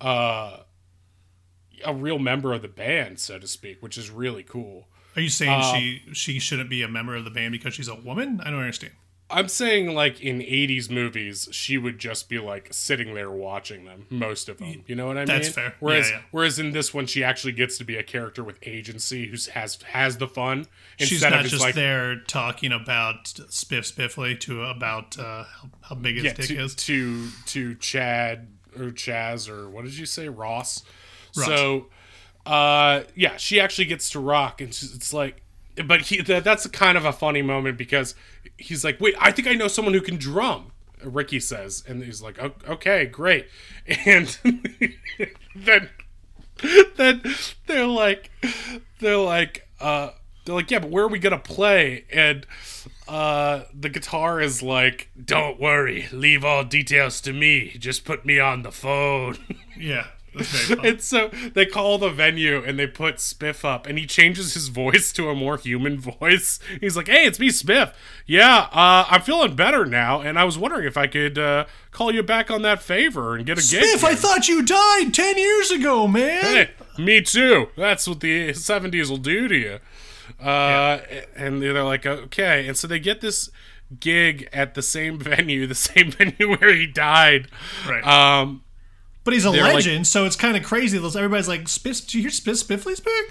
uh 0.01 0.59
a 1.85 1.95
real 1.95 2.19
member 2.19 2.53
of 2.53 2.63
the 2.63 2.69
band, 2.69 3.21
so 3.21 3.39
to 3.39 3.47
speak, 3.47 3.83
which 3.83 3.99
is 3.99 4.11
really 4.11 4.43
cool. 4.43 4.89
Are 5.17 5.23
you 5.23 5.29
saying 5.29 5.51
uh, 5.51 5.75
she 5.75 6.03
she 6.13 6.39
shouldn't 6.39 6.71
be 6.71 6.83
a 6.83 6.89
member 6.89 7.17
of 7.17 7.25
the 7.25 7.31
band 7.31 7.53
because 7.53 7.75
she's 7.75 7.89
a 7.89 7.95
woman? 7.97 8.41
I 8.41 8.51
don't 8.51 8.61
understand. 8.61 8.93
I'm 9.33 9.49
saying 9.49 9.95
like 9.95 10.21
in 10.21 10.39
80s 10.41 10.91
movies, 10.91 11.49
she 11.53 11.79
would 11.79 11.99
just 11.99 12.29
be 12.29 12.39
like 12.39 12.69
sitting 12.73 13.15
there 13.15 13.31
watching 13.31 13.85
them, 13.85 14.07
most 14.11 14.49
of 14.49 14.59
them. 14.59 14.83
You 14.87 14.97
know 14.97 15.07
what 15.07 15.17
I 15.17 15.21
mean? 15.21 15.27
That's 15.27 15.49
fair. 15.51 15.75
Whereas 15.79 16.11
Yeah, 16.11 16.17
yeah. 16.17 16.23
whereas 16.33 16.59
in 16.59 16.73
this 16.73 16.93
one 16.93 17.07
she 17.07 17.23
actually 17.23 17.53
gets 17.53 17.79
to 17.79 17.85
be 17.85 17.97
a 17.97 18.03
character 18.03 18.43
with 18.43 18.59
agency 18.63 19.27
who 19.27 19.37
has 19.53 19.81
has 19.83 20.17
the 20.19 20.27
fun 20.27 20.67
She's 20.99 21.13
instead 21.13 21.31
not 21.31 21.41
of 21.41 21.43
just 21.45 21.53
just 21.53 21.65
like 21.65 21.75
there 21.75 22.17
talking 22.21 22.73
about 22.73 23.25
spiff 23.25 23.93
spiffly 23.93 24.39
to 24.41 24.65
about 24.65 25.17
uh, 25.19 25.45
how, 25.45 25.71
how 25.83 25.95
big 25.95 26.17
his 26.17 26.25
yeah, 26.25 26.33
dick 26.33 26.47
to, 26.47 26.59
is. 26.59 26.75
to 26.75 27.29
to 27.47 27.75
Chad 27.77 28.49
or 28.77 28.91
Chaz 28.91 29.49
or 29.49 29.71
what 29.71 29.85
did 29.85 29.97
you 29.97 30.07
say 30.07 30.29
Ross? 30.29 30.83
Ross. 31.41 31.49
So 31.49 31.87
uh 32.47 33.03
yeah, 33.15 33.37
she 33.37 33.61
actually 33.61 33.87
gets 33.87 34.11
to 34.11 34.21
rock 34.21 34.61
and 34.61 34.71
it's 34.71 35.13
like 35.13 35.43
but 35.85 36.03
he 36.03 36.21
that, 36.23 36.45
that's 36.45 36.67
kind 36.69 36.99
of 36.99 37.05
a 37.05 37.13
funny 37.13 37.43
moment 37.43 37.79
because 37.79 38.15
he's 38.57 38.85
like, 38.85 39.01
"Wait, 39.01 39.15
I 39.19 39.31
think 39.31 39.49
I 39.49 39.55
know 39.55 39.69
someone 39.69 39.95
who 39.95 40.01
can 40.01 40.17
drum." 40.17 40.73
Ricky 41.03 41.41
says, 41.41 41.83
and 41.87 42.03
he's 42.03 42.23
like, 42.23 42.39
"Okay, 42.39 43.07
great." 43.07 43.47
And 44.07 44.37
then 45.57 45.89
then 46.97 47.23
they're 47.67 47.87
like 47.87 48.31
they're 48.99 49.17
like 49.17 49.67
uh 49.81 50.11
they're 50.45 50.55
like, 50.55 50.71
"Yeah, 50.71 50.81
but 50.81 50.91
where 50.91 51.05
are 51.05 51.09
we 51.09 51.19
going 51.19 51.33
to 51.33 51.39
play?" 51.39 52.05
And 52.13 52.47
uh 53.09 53.63
the 53.73 53.89
guitar 53.89 54.41
is 54.41 54.63
like, 54.63 55.11
"Don't 55.23 55.59
worry, 55.59 56.09
leave 56.13 56.45
all 56.45 56.65
details 56.65 57.21
to 57.23 57.33
me. 57.33 57.77
Just 57.79 58.05
put 58.05 58.25
me 58.25 58.39
on 58.39 58.63
the 58.63 58.73
phone." 58.73 59.39
Yeah, 59.79 60.09
that's 60.35 60.49
very 60.67 60.77
fun. 60.81 60.87
And 60.87 61.01
so 61.01 61.29
they 61.55 61.67
call 61.67 61.99
the 61.99 62.11
venue 62.11 62.63
and 62.65 62.79
they 62.79 62.87
put 62.87 63.17
Spiff 63.17 63.65
up, 63.65 63.87
and 63.87 63.99
he 63.99 64.07
changes 64.07 64.55
his 64.55 64.69
voice 64.69 65.13
to 65.13 65.29
a 65.29 65.35
more 65.35 65.57
human 65.57 65.99
voice. 66.01 66.59
He's 66.81 66.97
like, 66.97 67.09
"Hey, 67.09 67.25
it's 67.27 67.39
me, 67.39 67.49
Spiff. 67.49 67.93
Yeah, 68.27 68.69
uh, 68.73 69.05
I'm 69.09 69.23
feeling 69.23 69.57
better 69.57 69.85
now, 69.85 70.21
and 70.21 70.39
I 70.39 70.45
was 70.45 70.57
wondering 70.59 70.87
if 70.87 70.97
I 70.97 71.07
could 71.07 71.39
uh, 71.39 71.67
call 71.91 72.13
you 72.13 72.23
back 72.23 72.51
on 72.51 72.63
that 72.63 72.83
favor 72.83 73.35
and 73.37 73.45
get 73.47 73.59
a 73.59 73.67
gig." 73.69 73.83
Spiff, 73.83 74.05
I 74.05 74.15
thought 74.15 74.49
you 74.49 74.63
died 74.63 75.13
ten 75.13 75.37
years 75.39 75.71
ago, 75.71 76.07
man. 76.07 76.43
Hey, 76.43 76.71
me 77.03 77.21
too. 77.23 77.69
That's 77.77 78.07
what 78.09 78.21
the 78.21 78.51
'70s 78.51 79.11
will 79.11 79.17
do 79.17 79.49
to 79.49 79.57
you. 79.57 79.79
Uh, 80.41 81.01
And 81.37 81.61
they're 81.61 81.83
like, 81.85 82.07
"Okay," 82.07 82.67
and 82.67 82.77
so 82.77 82.87
they 82.87 82.99
get 82.99 83.21
this 83.21 83.51
gig 83.99 84.49
at 84.53 84.75
the 84.75 84.83
same 84.83 85.19
venue, 85.19 85.67
the 85.67 85.75
same 85.75 86.11
venue 86.13 86.57
where 86.57 86.73
he 86.75 86.87
died. 86.87 87.49
Right. 87.89 88.07
Um, 88.07 88.63
but 89.25 89.35
he's 89.35 89.45
a 89.45 89.51
they're 89.51 89.63
like- 89.63 89.75
legend, 89.75 90.07
so 90.07 90.25
it's 90.25 90.37
kind 90.37 90.57
of 90.57 90.63
crazy. 90.63 90.97
Everybody's 90.99 91.49
like, 91.49 91.63
Spiff, 91.65 92.09
do 92.09 92.19
you 92.19 92.23
hear 92.25 92.31
Spiff 92.31 92.65
Spiffly's 92.65 93.01
back? 93.01 93.25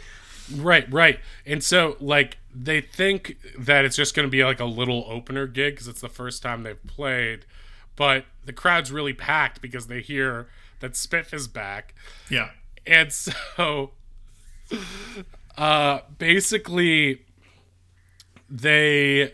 Right, 0.56 0.92
right. 0.92 1.20
And 1.46 1.64
so, 1.64 1.96
like, 2.00 2.38
they 2.54 2.82
think 2.82 3.38
that 3.58 3.86
it's 3.86 3.96
just 3.96 4.16
going 4.16 4.28
to 4.28 4.32
be 4.32 4.44
like 4.44 4.60
a 4.60 4.66
little 4.66 5.06
opener 5.08 5.46
gig 5.46 5.76
because 5.76 5.88
it's 5.88 6.02
the 6.02 6.10
first 6.10 6.42
time 6.42 6.64
they've 6.64 6.88
played. 6.88 7.46
But 7.96 8.26
the 8.46 8.54
crowd's 8.54 8.92
really 8.92 9.14
packed 9.14 9.62
because 9.62 9.88
they 9.88 10.02
hear 10.02 10.48
that 10.80 10.94
Spiff 10.94 11.34
is 11.34 11.48
back. 11.48 11.94
Yeah. 12.30 12.50
And 12.88 13.12
so, 13.14 13.92
uh, 15.58 16.00
basically, 16.18 17.26
they 18.50 19.34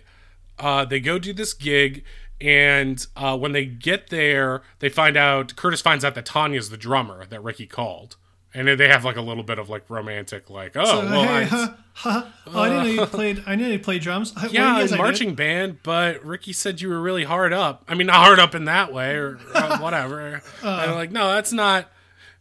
uh, 0.59 0.85
they 0.85 0.99
go 0.99 1.19
do 1.19 1.31
this 1.33 1.53
gig, 1.53 2.03
and 2.41 3.05
uh, 3.15 3.37
when 3.37 3.51
they 3.53 3.65
get 3.65 4.09
there, 4.09 4.61
they 4.79 4.89
find 4.89 5.15
out 5.17 5.55
Curtis 5.55 5.81
finds 5.81 6.03
out 6.03 6.15
that 6.15 6.25
Tanya's 6.25 6.69
the 6.69 6.77
drummer 6.77 7.25
that 7.25 7.41
Ricky 7.43 7.65
called, 7.65 8.17
and 8.53 8.67
then 8.67 8.77
they 8.77 8.87
have 8.87 9.05
like 9.05 9.15
a 9.15 9.21
little 9.21 9.43
bit 9.43 9.59
of 9.59 9.69
like 9.69 9.89
romantic, 9.89 10.49
like, 10.49 10.75
oh, 10.75 10.81
Uh, 10.81 11.05
well, 11.09 11.23
hey, 11.23 11.27
I, 11.27 11.43
huh, 11.43 11.73
huh. 11.93 12.25
Oh, 12.47 12.61
I 12.61 12.69
didn't 12.69 12.83
know 12.83 13.01
you 13.01 13.05
played. 13.05 13.39
I 13.45 13.51
didn't 13.51 13.61
know 13.61 13.67
you 13.73 13.79
played 13.79 14.01
drums. 14.01 14.33
Huh, 14.33 14.41
what 14.41 14.51
do 14.51 14.57
you 14.57 14.63
yeah, 14.63 14.73
guys 14.73 14.91
in 14.91 14.97
like, 14.97 15.05
marching 15.05 15.35
band, 15.35 15.79
but 15.83 16.23
Ricky 16.25 16.53
said 16.53 16.81
you 16.81 16.89
were 16.89 17.01
really 17.01 17.23
hard 17.23 17.53
up. 17.53 17.83
I 17.87 17.95
mean, 17.95 18.07
not 18.07 18.17
hard 18.17 18.39
up 18.39 18.53
in 18.53 18.65
that 18.65 18.93
way 18.93 19.15
or 19.15 19.39
uh, 19.53 19.77
whatever. 19.81 20.19
and 20.27 20.41
they're 20.61 20.95
like, 20.95 21.11
no, 21.11 21.33
that's 21.33 21.53
not. 21.53 21.89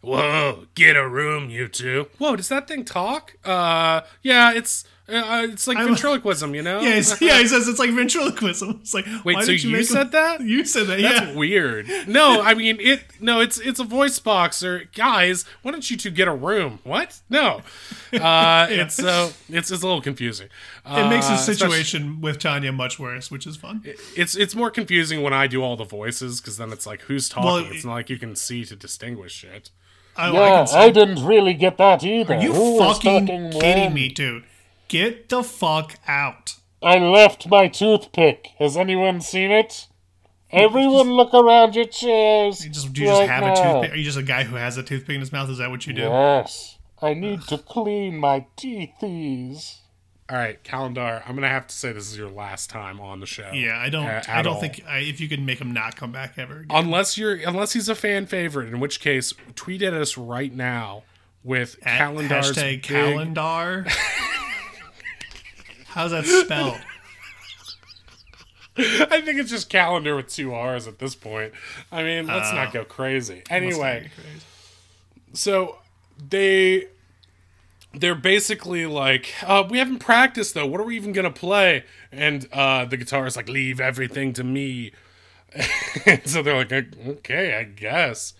Whoa, 0.00 0.66
get 0.74 0.96
a 0.96 1.08
room, 1.08 1.48
you 1.48 1.66
two. 1.66 2.08
Whoa, 2.18 2.36
does 2.36 2.48
that 2.50 2.68
thing 2.68 2.84
talk? 2.84 3.36
Uh, 3.42 4.02
yeah, 4.22 4.52
it's 4.52 4.84
uh, 5.06 5.46
it's 5.50 5.66
like 5.66 5.76
ventriloquism, 5.76 6.54
you 6.54 6.62
know? 6.62 6.80
Yeah, 6.80 6.94
yeah, 7.20 7.38
he 7.38 7.46
says 7.46 7.68
it's 7.68 7.78
like 7.78 7.90
ventriloquism. 7.90 8.78
It's 8.80 8.94
like, 8.94 9.04
Wait, 9.24 9.34
why 9.36 9.42
so 9.42 9.48
didn't 9.48 9.64
you, 9.64 9.70
make 9.70 9.80
him- 9.80 9.86
said 9.86 10.12
that? 10.12 10.40
You 10.40 10.64
said 10.64 10.86
that, 10.86 11.00
That's 11.02 11.26
yeah. 11.28 11.34
weird. 11.34 11.86
No, 12.08 12.40
I 12.40 12.54
mean 12.54 12.78
it. 12.80 13.02
No, 13.20 13.40
it's 13.40 13.58
it's 13.60 13.78
a 13.80 13.84
voice 13.84 14.18
box. 14.18 14.62
Or 14.62 14.84
guys, 14.94 15.44
why 15.62 15.72
don't 15.72 15.90
you 15.90 15.96
two 15.98 16.10
get 16.10 16.26
a 16.26 16.32
room? 16.34 16.78
What? 16.84 17.20
No. 17.28 17.60
Uh, 18.12 18.66
It's 18.70 18.94
so 18.94 19.30
it's 19.50 19.70
it's 19.70 19.82
a 19.82 19.86
little 19.86 20.00
confusing. 20.00 20.48
It 20.86 21.08
makes 21.10 21.26
the 21.28 21.34
Uh, 21.34 21.36
situation 21.36 22.20
with 22.22 22.38
Tanya 22.38 22.72
much 22.72 22.98
worse, 22.98 23.30
which 23.30 23.46
is 23.46 23.56
fun. 23.56 23.82
It's 24.16 24.34
it's 24.34 24.54
more 24.54 24.70
confusing 24.70 25.22
when 25.22 25.32
I 25.34 25.46
do 25.48 25.62
all 25.62 25.76
the 25.76 25.84
voices 25.84 26.40
because 26.40 26.56
then 26.56 26.72
it's 26.72 26.86
like 26.86 27.02
who's 27.02 27.28
talking. 27.28 27.44
Well, 27.44 27.72
it's 27.72 27.84
not 27.84 27.92
like 27.94 28.08
you 28.10 28.18
can 28.18 28.36
see 28.36 28.64
to 28.64 28.74
distinguish 28.76 29.44
it. 29.44 29.70
I, 30.16 30.28
I 30.28 30.32
Yeah, 30.32 30.48
can 30.56 30.66
see- 30.68 30.76
I 30.76 30.90
didn't 30.90 31.24
really 31.26 31.54
get 31.54 31.76
that 31.78 32.02
either. 32.04 32.34
Are 32.36 32.40
you 32.42 32.52
Who 32.54 32.78
fucking 32.78 33.26
kidding 33.50 33.92
me, 33.92 34.08
dude? 34.08 34.44
Get 34.88 35.28
the 35.28 35.42
fuck 35.42 35.96
out. 36.06 36.56
I 36.82 36.98
left 36.98 37.48
my 37.48 37.68
toothpick. 37.68 38.48
Has 38.58 38.76
anyone 38.76 39.20
seen 39.20 39.50
it? 39.50 39.86
Everyone 40.50 41.10
look 41.12 41.34
around 41.34 41.74
your 41.74 41.86
chairs. 41.86 42.64
You 42.64 42.70
just 42.70 42.92
do 42.92 43.00
you 43.00 43.06
just 43.08 43.22
have 43.22 43.42
now. 43.42 43.52
a 43.52 43.56
toothpick? 43.56 43.92
Are 43.92 43.96
you 43.96 44.04
just 44.04 44.18
a 44.18 44.22
guy 44.22 44.44
who 44.44 44.56
has 44.56 44.76
a 44.76 44.82
toothpick 44.82 45.14
in 45.14 45.20
his 45.20 45.32
mouth? 45.32 45.50
Is 45.50 45.58
that 45.58 45.70
what 45.70 45.86
you 45.86 45.92
do? 45.94 46.02
Yes. 46.02 46.78
I 47.02 47.14
need 47.14 47.42
to 47.48 47.58
clean 47.58 48.18
my 48.18 48.46
teethies. 48.56 49.78
All 50.30 50.38
right, 50.38 50.62
Calendar. 50.62 51.22
I'm 51.26 51.34
gonna 51.34 51.48
have 51.48 51.66
to 51.66 51.74
say 51.74 51.92
this 51.92 52.10
is 52.10 52.16
your 52.16 52.30
last 52.30 52.70
time 52.70 52.98
on 53.00 53.20
the 53.20 53.26
show. 53.26 53.50
Yeah, 53.52 53.78
I 53.78 53.90
don't. 53.90 54.06
I 54.06 54.40
don't 54.42 54.54
all. 54.54 54.60
think 54.60 54.82
I, 54.88 55.00
if 55.00 55.20
you 55.20 55.28
can 55.28 55.44
make 55.44 55.58
him 55.60 55.72
not 55.72 55.96
come 55.96 56.12
back 56.12 56.34
ever. 56.38 56.60
Again. 56.60 56.66
unless 56.70 57.18
you're 57.18 57.34
unless 57.34 57.72
he's 57.72 57.88
a 57.88 57.94
fan 57.94 58.24
favorite, 58.26 58.68
in 58.72 58.80
which 58.80 59.00
case 59.00 59.34
tweet 59.54 59.82
at 59.82 59.92
us 59.92 60.16
right 60.16 60.54
now 60.54 61.02
with 61.42 61.76
At 61.82 61.98
Calendar's 61.98 62.52
hashtag 62.52 62.54
big- 62.74 62.82
calendar. 62.84 63.86
How's 65.94 66.10
that 66.10 66.24
spelled? 66.26 66.76
I 68.76 69.20
think 69.20 69.38
it's 69.38 69.50
just 69.50 69.70
calendar 69.70 70.16
with 70.16 70.26
two 70.28 70.52
R's 70.52 70.88
at 70.88 70.98
this 70.98 71.14
point. 71.14 71.52
I 71.92 72.02
mean, 72.02 72.26
let's 72.26 72.50
Oh. 72.50 72.56
not 72.56 72.72
go 72.72 72.84
crazy. 72.84 73.44
Anyway, 73.48 74.10
crazy. 74.14 74.40
so 75.32 75.78
they 76.28 76.88
they're 77.96 78.16
basically 78.16 78.86
like, 78.86 79.32
uh, 79.44 79.62
we 79.70 79.78
haven't 79.78 80.00
practiced 80.00 80.54
though. 80.54 80.66
What 80.66 80.80
are 80.80 80.84
we 80.84 80.96
even 80.96 81.12
gonna 81.12 81.30
play? 81.30 81.84
And 82.10 82.48
uh, 82.52 82.84
the 82.86 82.98
guitarist 82.98 83.36
like, 83.36 83.48
leave 83.48 83.80
everything 83.80 84.32
to 84.32 84.42
me. 84.42 84.90
so 86.24 86.42
they're 86.42 86.56
like, 86.56 86.72
okay, 86.72 87.56
I 87.56 87.62
guess. 87.62 88.34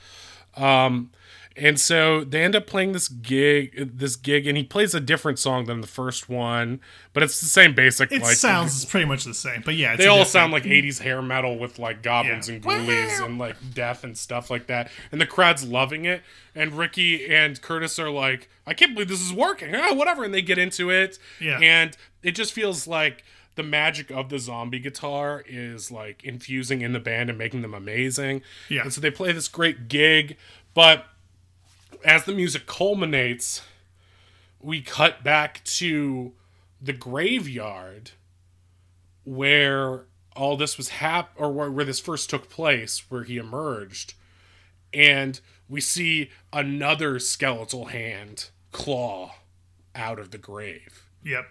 Um, 0.56 1.10
and 1.56 1.78
so 1.78 2.24
they 2.24 2.42
end 2.42 2.56
up 2.56 2.66
playing 2.66 2.92
this 2.92 3.08
gig, 3.08 3.96
this 3.98 4.16
gig, 4.16 4.46
and 4.46 4.56
he 4.56 4.64
plays 4.64 4.94
a 4.94 5.00
different 5.00 5.38
song 5.38 5.66
than 5.66 5.80
the 5.80 5.86
first 5.86 6.28
one, 6.28 6.80
but 7.12 7.22
it's 7.22 7.40
the 7.40 7.46
same 7.46 7.74
basic. 7.74 8.10
It 8.10 8.22
like 8.22 8.36
sounds 8.36 8.84
pretty 8.84 9.06
much 9.06 9.24
the 9.24 9.34
same, 9.34 9.62
but 9.64 9.74
yeah, 9.76 9.92
it's 9.92 9.98
they 10.02 10.06
all 10.08 10.18
different- 10.18 10.32
sound 10.32 10.52
like 10.52 10.64
80s 10.64 10.98
hair 11.00 11.22
metal 11.22 11.56
with 11.58 11.78
like 11.78 12.02
goblins 12.02 12.48
Yeah. 12.48 12.56
and 12.56 12.64
ghoulies 12.64 13.24
and 13.24 13.38
like 13.38 13.56
death 13.72 14.02
and 14.04 14.18
stuff 14.18 14.50
like 14.50 14.66
that. 14.66 14.90
And 15.12 15.20
the 15.20 15.26
crowd's 15.26 15.64
loving 15.64 16.04
it. 16.04 16.22
And 16.56 16.72
Ricky 16.76 17.32
and 17.32 17.60
Curtis 17.62 17.98
are 17.98 18.10
like, 18.10 18.48
I 18.66 18.74
can't 18.74 18.94
believe 18.94 19.08
this 19.08 19.20
is 19.20 19.32
working. 19.32 19.74
Ah, 19.74 19.92
whatever. 19.94 20.24
And 20.24 20.34
they 20.34 20.42
get 20.42 20.58
into 20.58 20.90
it. 20.90 21.18
Yeah. 21.40 21.58
And 21.60 21.96
it 22.22 22.32
just 22.32 22.52
feels 22.52 22.86
like 22.88 23.22
the 23.56 23.62
magic 23.62 24.10
of 24.10 24.28
the 24.28 24.38
zombie 24.40 24.80
guitar 24.80 25.44
is 25.46 25.92
like 25.92 26.24
infusing 26.24 26.80
in 26.80 26.92
the 26.92 26.98
band 27.00 27.28
and 27.30 27.38
making 27.38 27.62
them 27.62 27.74
amazing. 27.74 28.42
Yeah. 28.68 28.82
And 28.82 28.92
so 28.92 29.00
they 29.00 29.12
play 29.12 29.30
this 29.30 29.46
great 29.46 29.86
gig. 29.88 30.36
But 30.74 31.06
as 32.04 32.24
the 32.24 32.32
music 32.32 32.66
culminates, 32.66 33.62
we 34.60 34.80
cut 34.80 35.22
back 35.24 35.62
to 35.64 36.32
the 36.80 36.92
graveyard 36.92 38.12
where 39.24 40.04
all 40.36 40.56
this 40.56 40.76
was 40.76 40.88
hap 40.90 41.32
or 41.36 41.50
where, 41.52 41.70
where 41.70 41.84
this 41.84 42.00
first 42.00 42.28
took 42.28 42.48
place 42.50 43.04
where 43.10 43.22
he 43.24 43.36
emerged 43.38 44.14
and 44.92 45.40
we 45.68 45.80
see 45.80 46.30
another 46.52 47.18
skeletal 47.18 47.86
hand 47.86 48.50
claw 48.72 49.34
out 49.94 50.18
of 50.18 50.30
the 50.30 50.38
grave 50.38 51.04
Yep. 51.24 51.46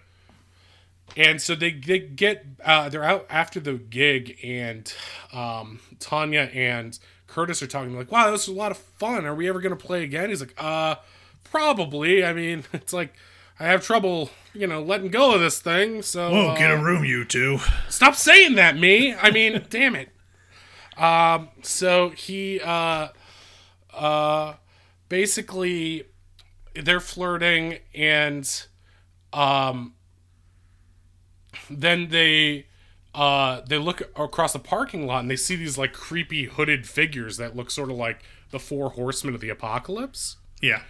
and 1.17 1.41
so 1.41 1.55
they, 1.55 1.71
they 1.71 1.99
get 1.99 2.45
uh, 2.63 2.89
they're 2.89 3.03
out 3.03 3.25
after 3.29 3.59
the 3.59 3.73
gig 3.73 4.37
and 4.43 4.93
um, 5.31 5.79
tanya 5.99 6.49
and 6.53 6.99
curtis 7.33 7.63
are 7.63 7.67
talking 7.67 7.97
like 7.97 8.11
wow 8.11 8.29
this 8.29 8.47
was 8.47 8.55
a 8.55 8.59
lot 8.59 8.71
of 8.71 8.77
fun 8.77 9.25
are 9.25 9.33
we 9.33 9.49
ever 9.49 9.59
going 9.59 9.75
to 9.75 9.85
play 9.85 10.03
again 10.03 10.29
he's 10.29 10.39
like 10.39 10.53
uh 10.57 10.95
probably 11.43 12.23
i 12.23 12.31
mean 12.31 12.63
it's 12.73 12.93
like 12.93 13.13
i 13.59 13.65
have 13.65 13.83
trouble 13.83 14.29
you 14.53 14.67
know 14.67 14.81
letting 14.81 15.09
go 15.09 15.33
of 15.33 15.41
this 15.41 15.59
thing 15.59 16.01
so 16.01 16.29
Whoa, 16.29 16.49
uh, 16.49 16.57
get 16.57 16.71
a 16.71 16.77
room, 16.77 17.03
you 17.03 17.25
two. 17.25 17.59
Stop 17.89 18.15
saying 18.15 18.55
that, 18.55 18.77
me. 18.77 19.13
I 19.15 19.31
mean, 19.31 19.65
damn 19.69 19.95
it. 19.95 20.09
Um, 20.97 21.49
so 21.63 22.09
he 22.09 22.59
uh 22.61 23.07
uh 23.93 24.53
basically 25.09 26.03
they're 26.75 26.99
flirting 26.99 27.79
and 27.95 28.67
um 29.31 29.95
then 31.69 32.09
they 32.09 32.67
uh 33.15 33.61
they 33.67 33.77
look 33.77 34.01
across 34.19 34.53
the 34.53 34.59
parking 34.59 35.05
lot 35.05 35.19
and 35.19 35.29
they 35.29 35.35
see 35.35 35.55
these 35.55 35.77
like 35.77 35.93
creepy 35.93 36.45
hooded 36.45 36.87
figures 36.87 37.37
that 37.37 37.55
look 37.55 37.69
sort 37.69 37.91
of 37.91 37.95
like 37.97 38.23
the 38.51 38.59
four 38.59 38.89
horsemen 38.91 39.35
of 39.35 39.41
the 39.41 39.49
apocalypse 39.49 40.37
Yeah. 40.61 40.81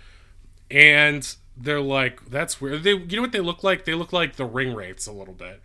and 0.71 1.35
they're 1.57 1.81
like 1.81 2.25
that's 2.29 2.59
weird 2.61 2.83
they 2.83 2.91
you 2.93 3.15
know 3.17 3.21
what 3.21 3.31
they 3.33 3.39
look 3.41 3.63
like 3.63 3.85
they 3.85 3.93
look 3.93 4.13
like 4.13 4.37
the 4.37 4.45
ring 4.45 4.73
wraiths 4.73 5.05
a 5.05 5.11
little 5.11 5.33
bit 5.33 5.61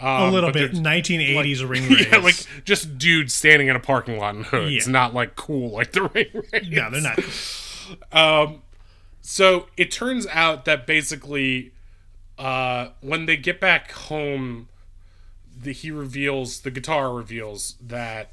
A 0.00 0.30
little 0.30 0.52
bit. 0.52 0.72
they're- 0.74 0.82
1980s 0.82 1.68
ring 1.68 1.88
wraiths. 1.88 2.06
yeah, 2.12 2.18
like 2.18 2.36
just 2.64 2.98
dudes 2.98 3.32
standing 3.34 3.68
in 3.68 3.76
a 3.76 3.80
parking 3.80 4.18
lot 4.18 4.34
in 4.36 4.44
hoods, 4.44 4.86
Yeah. 4.86 4.92
not 4.92 5.14
like 5.14 5.36
cool 5.36 5.70
like 5.70 5.92
the 5.92 6.02
ring 6.14 6.26
wraiths. 6.52 6.68
no, 6.68 6.90
they're 6.90 7.00
not. 7.00 7.18
Um, 8.12 8.62
so 9.22 9.68
it 9.76 9.90
turns 9.90 10.26
out 10.28 10.64
that 10.66 10.86
basically, 10.86 11.72
uh, 12.38 12.88
when 13.00 13.26
they 13.26 13.36
get 13.36 13.60
back 13.60 13.90
home, 13.92 14.68
the, 15.64 15.72
he 15.72 15.90
reveals 15.90 16.60
the 16.60 16.70
guitar 16.70 17.12
reveals 17.12 17.76
that 17.80 18.30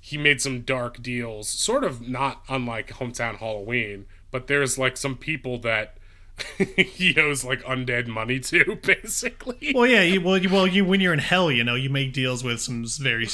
he 0.00 0.18
made 0.18 0.40
some 0.40 0.60
dark 0.60 1.02
deals, 1.02 1.48
sort 1.48 1.82
of 1.82 2.06
not 2.06 2.42
unlike 2.48 2.90
hometown 2.90 3.38
Halloween, 3.38 4.06
but 4.30 4.48
there's 4.48 4.76
like 4.76 4.96
some 4.96 5.16
people 5.16 5.58
that 5.58 5.96
he 6.76 7.18
owes 7.18 7.44
like 7.44 7.62
undead 7.62 8.06
money 8.06 8.38
to, 8.40 8.78
basically. 8.82 9.72
Well, 9.74 9.86
yeah. 9.86 10.02
You, 10.02 10.20
well, 10.20 10.36
you, 10.36 10.50
well, 10.50 10.66
you 10.66 10.84
when 10.84 11.00
you're 11.00 11.12
in 11.12 11.20
hell, 11.20 11.50
you 11.50 11.64
know, 11.64 11.74
you 11.74 11.88
make 11.88 12.12
deals 12.12 12.44
with 12.44 12.60
some 12.60 12.84
very 12.86 13.28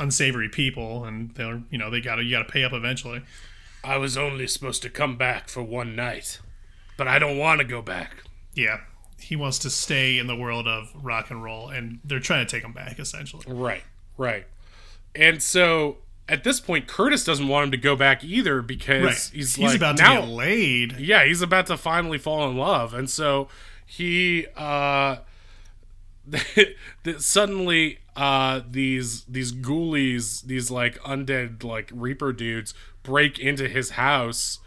unsavory 0.00 0.48
people, 0.48 1.04
and 1.04 1.34
they're, 1.34 1.62
you 1.70 1.78
know, 1.78 1.90
they 1.90 2.00
gotta 2.00 2.22
you 2.22 2.30
gotta 2.30 2.50
pay 2.50 2.64
up 2.64 2.72
eventually. 2.72 3.22
I 3.84 3.96
was 3.98 4.16
only 4.16 4.46
supposed 4.46 4.82
to 4.82 4.90
come 4.90 5.16
back 5.16 5.48
for 5.48 5.62
one 5.62 5.94
night, 5.94 6.40
but 6.96 7.06
I 7.06 7.18
don't 7.18 7.38
want 7.38 7.60
to 7.60 7.64
go 7.64 7.82
back. 7.82 8.24
Yeah. 8.54 8.78
He 9.20 9.36
wants 9.36 9.58
to 9.60 9.70
stay 9.70 10.18
in 10.18 10.26
the 10.26 10.36
world 10.36 10.66
of 10.68 10.92
rock 11.02 11.30
and 11.30 11.42
roll, 11.42 11.68
and 11.68 11.98
they're 12.04 12.20
trying 12.20 12.46
to 12.46 12.50
take 12.50 12.64
him 12.64 12.72
back, 12.72 12.98
essentially. 12.98 13.44
Right, 13.46 13.82
right. 14.16 14.46
And 15.14 15.42
so 15.42 15.98
at 16.28 16.44
this 16.44 16.60
point, 16.60 16.86
Curtis 16.86 17.24
doesn't 17.24 17.48
want 17.48 17.64
him 17.66 17.70
to 17.72 17.76
go 17.78 17.96
back 17.96 18.22
either 18.22 18.62
because 18.62 19.02
Right. 19.04 19.30
he's, 19.34 19.54
He's, 19.56 19.58
like, 19.58 19.76
about 19.76 19.96
to 19.96 20.02
now, 20.02 20.20
get 20.20 20.28
laid. 20.28 20.98
yeah, 20.98 21.24
he's 21.24 21.42
about 21.42 21.66
to 21.66 21.76
finally 21.76 22.18
fall 22.18 22.48
in 22.50 22.56
love, 22.56 22.94
and 22.94 23.08
so 23.10 23.48
he 23.84 24.46
uh, 24.56 25.16
suddenly 27.18 27.98
uh, 28.16 28.60
these 28.70 29.24
these 29.24 29.52
ghoulies, 29.52 30.42
these 30.42 30.70
like 30.70 30.98
undead 31.00 31.64
like 31.64 31.90
reaper 31.92 32.32
dudes, 32.32 32.74
break 33.02 33.38
into 33.38 33.68
his 33.68 33.90
house, 33.90 34.58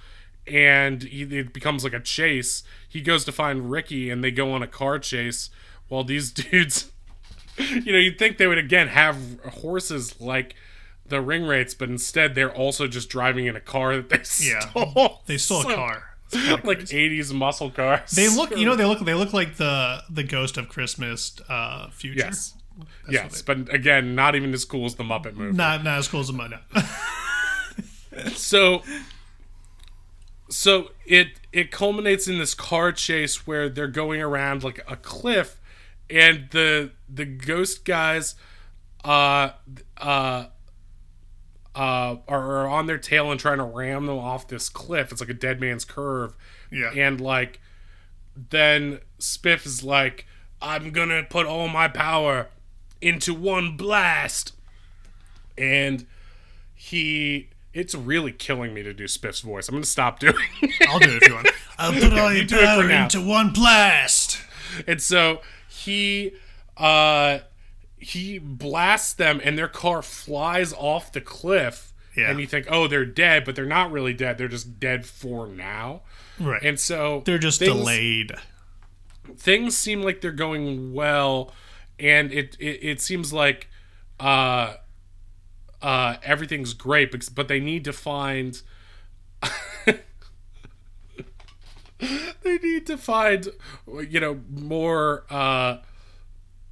and 0.47 1.03
he, 1.03 1.23
it 1.23 1.53
becomes 1.53 1.83
like 1.83 1.93
a 1.93 1.99
chase. 1.99 2.63
He 2.91 2.99
goes 3.01 3.23
to 3.25 3.31
find 3.31 3.71
Ricky, 3.71 4.09
and 4.09 4.21
they 4.23 4.31
go 4.31 4.51
on 4.51 4.61
a 4.61 4.67
car 4.67 4.99
chase 4.99 5.49
while 5.87 6.03
these 6.03 6.29
dudes. 6.43 6.91
You 7.57 7.91
know, 7.93 7.97
you'd 7.99 8.19
think 8.19 8.37
they 8.37 8.47
would 8.47 8.57
again 8.57 8.87
have 8.89 9.17
horses 9.61 10.19
like 10.19 10.55
the 11.05 11.21
ring 11.21 11.45
wraiths, 11.45 11.73
but 11.73 11.89
instead 11.89 12.35
they're 12.35 12.53
also 12.53 12.87
just 12.87 13.09
driving 13.09 13.45
in 13.45 13.55
a 13.55 13.59
car 13.61 13.95
that 13.97 14.09
they 14.09 14.47
Yeah. 14.49 14.59
stole. 14.59 15.21
They 15.25 15.37
stole 15.37 15.63
So- 15.63 15.69
a 15.69 15.75
car. 15.75 16.03
Like. 16.63 16.79
80s 16.79 17.33
muscle 17.33 17.69
cars. 17.69 18.11
They 18.11 18.29
look, 18.29 18.51
you 18.57 18.65
know, 18.65 18.77
they 18.77 18.85
look, 18.91 18.99
they 19.03 19.13
look 19.13 19.33
like 19.33 19.57
the 19.57 20.01
the 20.09 20.23
ghost 20.23 20.57
of 20.57 20.69
Christmas 20.69 21.35
uh, 21.49 21.89
future. 21.89 22.19
yes, 22.25 22.53
yes, 23.09 23.41
but 23.41 23.73
again, 23.73 24.15
not 24.15 24.33
even 24.35 24.53
as 24.53 24.63
cool 24.63 24.85
as 24.85 24.95
the 24.95 25.03
Muppet 25.03 25.35
movie. 25.35 25.51
Not 25.57 25.83
not 25.83 25.97
as 25.99 26.07
cool 26.07 26.21
as 26.21 26.29
a 26.29 26.33
mud. 26.33 26.57
So, 28.35 28.83
so 30.49 30.91
it 31.05 31.27
it 31.51 31.71
culminates 31.71 32.27
in 32.27 32.37
this 32.37 32.53
car 32.53 32.91
chase 32.91 33.45
where 33.47 33.69
they're 33.69 33.87
going 33.87 34.21
around 34.21 34.63
like 34.63 34.83
a 34.87 34.95
cliff, 34.95 35.59
and 36.09 36.47
the 36.51 36.91
the 37.09 37.25
ghost 37.25 37.85
guys, 37.85 38.35
uh, 39.03 39.51
uh. 39.97 40.45
Uh, 41.73 42.17
are, 42.27 42.63
are 42.63 42.67
on 42.67 42.85
their 42.85 42.97
tail 42.97 43.31
and 43.31 43.39
trying 43.39 43.57
to 43.57 43.63
ram 43.63 44.05
them 44.05 44.17
off 44.17 44.45
this 44.49 44.67
cliff. 44.67 45.09
It's 45.09 45.21
like 45.21 45.29
a 45.29 45.33
dead 45.33 45.61
man's 45.61 45.85
curve. 45.85 46.35
Yeah. 46.69 46.91
And 46.93 47.21
like, 47.21 47.61
then 48.49 48.99
Spiff 49.19 49.65
is 49.65 49.81
like, 49.81 50.25
I'm 50.61 50.91
gonna 50.91 51.23
put 51.23 51.45
all 51.45 51.69
my 51.69 51.87
power 51.87 52.49
into 52.99 53.33
one 53.33 53.77
blast. 53.77 54.53
And 55.57 56.05
he, 56.75 57.47
it's 57.73 57.95
really 57.95 58.31
killing 58.31 58.73
me 58.73 58.83
to 58.83 58.93
do 58.93 59.07
Spiff's 59.07 59.41
voice. 59.41 59.67
I'm 59.69 59.75
gonna 59.75 59.85
stop 59.85 60.19
doing 60.19 60.35
it. 60.61 60.87
I'll 60.89 60.99
do 60.99 61.09
it 61.09 61.23
if 61.23 61.27
you 61.29 61.33
want. 61.35 61.47
I'll 61.77 61.93
put 61.93 62.13
all 62.17 62.33
your 62.33 62.45
do 62.45 62.57
it 62.57 62.65
power 62.65 62.89
into 62.89 63.21
one 63.21 63.51
blast. 63.51 64.39
and 64.87 65.01
so 65.01 65.41
he, 65.69 66.33
uh, 66.77 67.39
he 67.97 68.39
blasts 68.39 69.13
them 69.13 69.39
and 69.43 69.57
their 69.57 69.67
car 69.67 70.01
flies 70.01 70.73
off 70.73 71.11
the 71.11 71.21
cliff 71.21 71.93
Yeah. 72.15 72.29
and 72.29 72.39
you 72.39 72.47
think, 72.47 72.67
oh, 72.69 72.87
they're 72.87 73.05
dead, 73.05 73.45
but 73.45 73.55
they're 73.55 73.65
not 73.65 73.91
really 73.91 74.13
dead. 74.13 74.37
They're 74.37 74.47
just 74.47 74.79
dead 74.79 75.05
for 75.05 75.47
now. 75.47 76.01
Right. 76.39 76.61
And 76.63 76.79
so 76.79 77.21
They're 77.25 77.37
just 77.37 77.59
things- 77.59 77.73
delayed. 77.75 78.31
things 79.37 79.77
seem 79.77 80.01
like 80.01 80.21
they're 80.21 80.31
going 80.31 80.93
well 80.93 81.53
and 81.99 82.31
it 82.33 82.57
it, 82.59 82.79
it 82.83 83.01
seems 83.01 83.31
like 83.31 83.69
uh 84.19 84.73
uh 85.81 86.15
everything's 86.23 86.73
great 86.73 87.11
because, 87.11 87.29
but 87.29 87.47
they 87.47 87.59
need 87.59 87.83
to 87.85 87.93
find 87.93 88.61
they 92.43 92.57
need 92.57 92.85
to 92.87 92.97
find 92.97 93.49
you 94.09 94.19
know 94.19 94.39
more 94.49 95.23
uh 95.29 95.77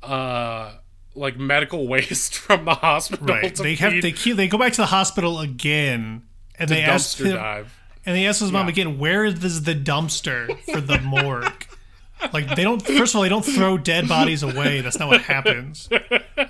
uh 0.04 0.74
like 1.16 1.38
medical 1.38 1.88
waste 1.94 2.36
from 2.38 2.66
the 2.66 2.76
hospital 2.76 3.28
Right. 3.28 3.56
They 3.56 3.76
have 3.76 4.02
they 4.02 4.12
keep, 4.12 4.36
they 4.38 4.48
go 4.48 4.58
back 4.58 4.74
to 4.74 4.82
the 4.82 4.88
hospital 4.88 5.40
again 5.40 6.24
and 6.58 6.70
they 6.70 6.82
ask 6.82 7.18
him, 7.20 7.36
dive 7.36 7.76
and 8.06 8.16
they 8.16 8.26
ask 8.26 8.40
his 8.42 8.52
mom 8.52 8.66
Yeah. 8.68 8.72
again, 8.72 8.98
where 9.00 9.26
is 9.26 9.64
the 9.64 9.76
dumpster 9.76 10.58
for 10.72 10.82
the 10.82 11.00
morgue? 11.04 11.66
Like 12.34 12.56
they 12.56 12.64
don't 12.64 12.82
first 12.86 13.14
of 13.14 13.18
all, 13.18 13.22
they 13.24 13.30
don't 13.30 13.46
throw 13.46 13.78
dead 13.78 14.08
bodies 14.08 14.44
away. 14.44 14.82
That's 14.82 15.00
not 15.00 15.08
what 15.08 15.22
happens. 15.22 15.88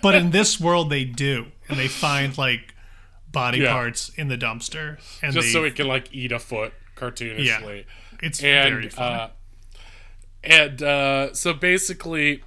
But 0.01 0.15
in 0.15 0.31
this 0.31 0.59
world 0.59 0.89
they 0.89 1.05
do. 1.05 1.47
And 1.67 1.77
they 1.77 1.87
find 1.87 2.37
like 2.37 2.73
body 3.31 3.59
Yeah. 3.59 3.73
parts 3.73 4.09
in 4.15 4.27
the 4.27 4.37
dumpster. 4.37 4.97
And 5.21 5.33
just 5.33 5.47
they, 5.47 5.53
so 5.53 5.63
it 5.63 5.75
can 5.75 5.87
like 5.87 6.13
eat 6.13 6.31
a 6.31 6.39
foot 6.39 6.73
cartoonishly 6.95 7.85
it's 8.21 8.41
very 8.41 8.89
funny. 8.89 9.15
uh, 9.15 9.27
and 10.43 10.81
uh, 10.83 11.33
so 11.33 11.53
basically 11.53 12.43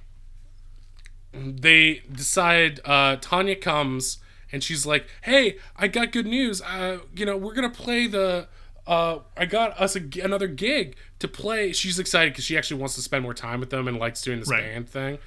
they 1.33 2.01
decide 2.11 2.79
uh, 2.85 3.15
Tanya 3.21 3.55
comes 3.55 4.19
and 4.51 4.63
she's 4.63 4.85
like, 4.85 5.07
"Hey, 5.23 5.57
I 5.75 5.87
got 5.87 6.11
good 6.11 6.27
news. 6.27 6.61
Uh, 6.61 6.99
you 7.15 7.25
know, 7.25 7.35
we're 7.37 7.55
gonna 7.55 7.69
play 7.71 8.05
the. 8.07 8.47
Uh, 8.85 9.19
I 9.37 9.45
got 9.45 9.79
us 9.79 9.95
a, 9.95 10.01
another 10.21 10.47
gig 10.47 10.95
to 11.19 11.27
play. 11.27 11.71
She's 11.71 11.99
excited 11.99 12.33
because 12.33 12.43
she 12.43 12.57
actually 12.57 12.79
wants 12.81 12.95
to 12.95 13.01
spend 13.01 13.23
more 13.23 13.33
time 13.33 13.59
with 13.61 13.69
them 13.69 13.87
and 13.87 13.97
likes 13.97 14.21
doing 14.21 14.39
this 14.39 14.49
Right. 14.49 14.61
band 14.63 14.89
thing. 14.89 15.19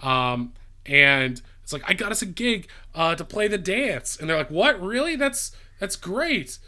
Um, 0.00 0.52
and 0.86 1.40
it's 1.62 1.72
like 1.72 1.82
I 1.86 1.92
got 1.92 2.10
us 2.10 2.22
a 2.22 2.26
gig 2.26 2.68
uh, 2.94 3.14
to 3.14 3.24
play 3.24 3.48
the 3.48 3.58
dance, 3.58 4.16
and 4.16 4.28
they're 4.28 4.36
like, 4.38 4.50
"What? 4.50 4.80
Really? 4.82 5.14
That's 5.16 5.52
that's 5.78 5.94
great." 5.96 6.58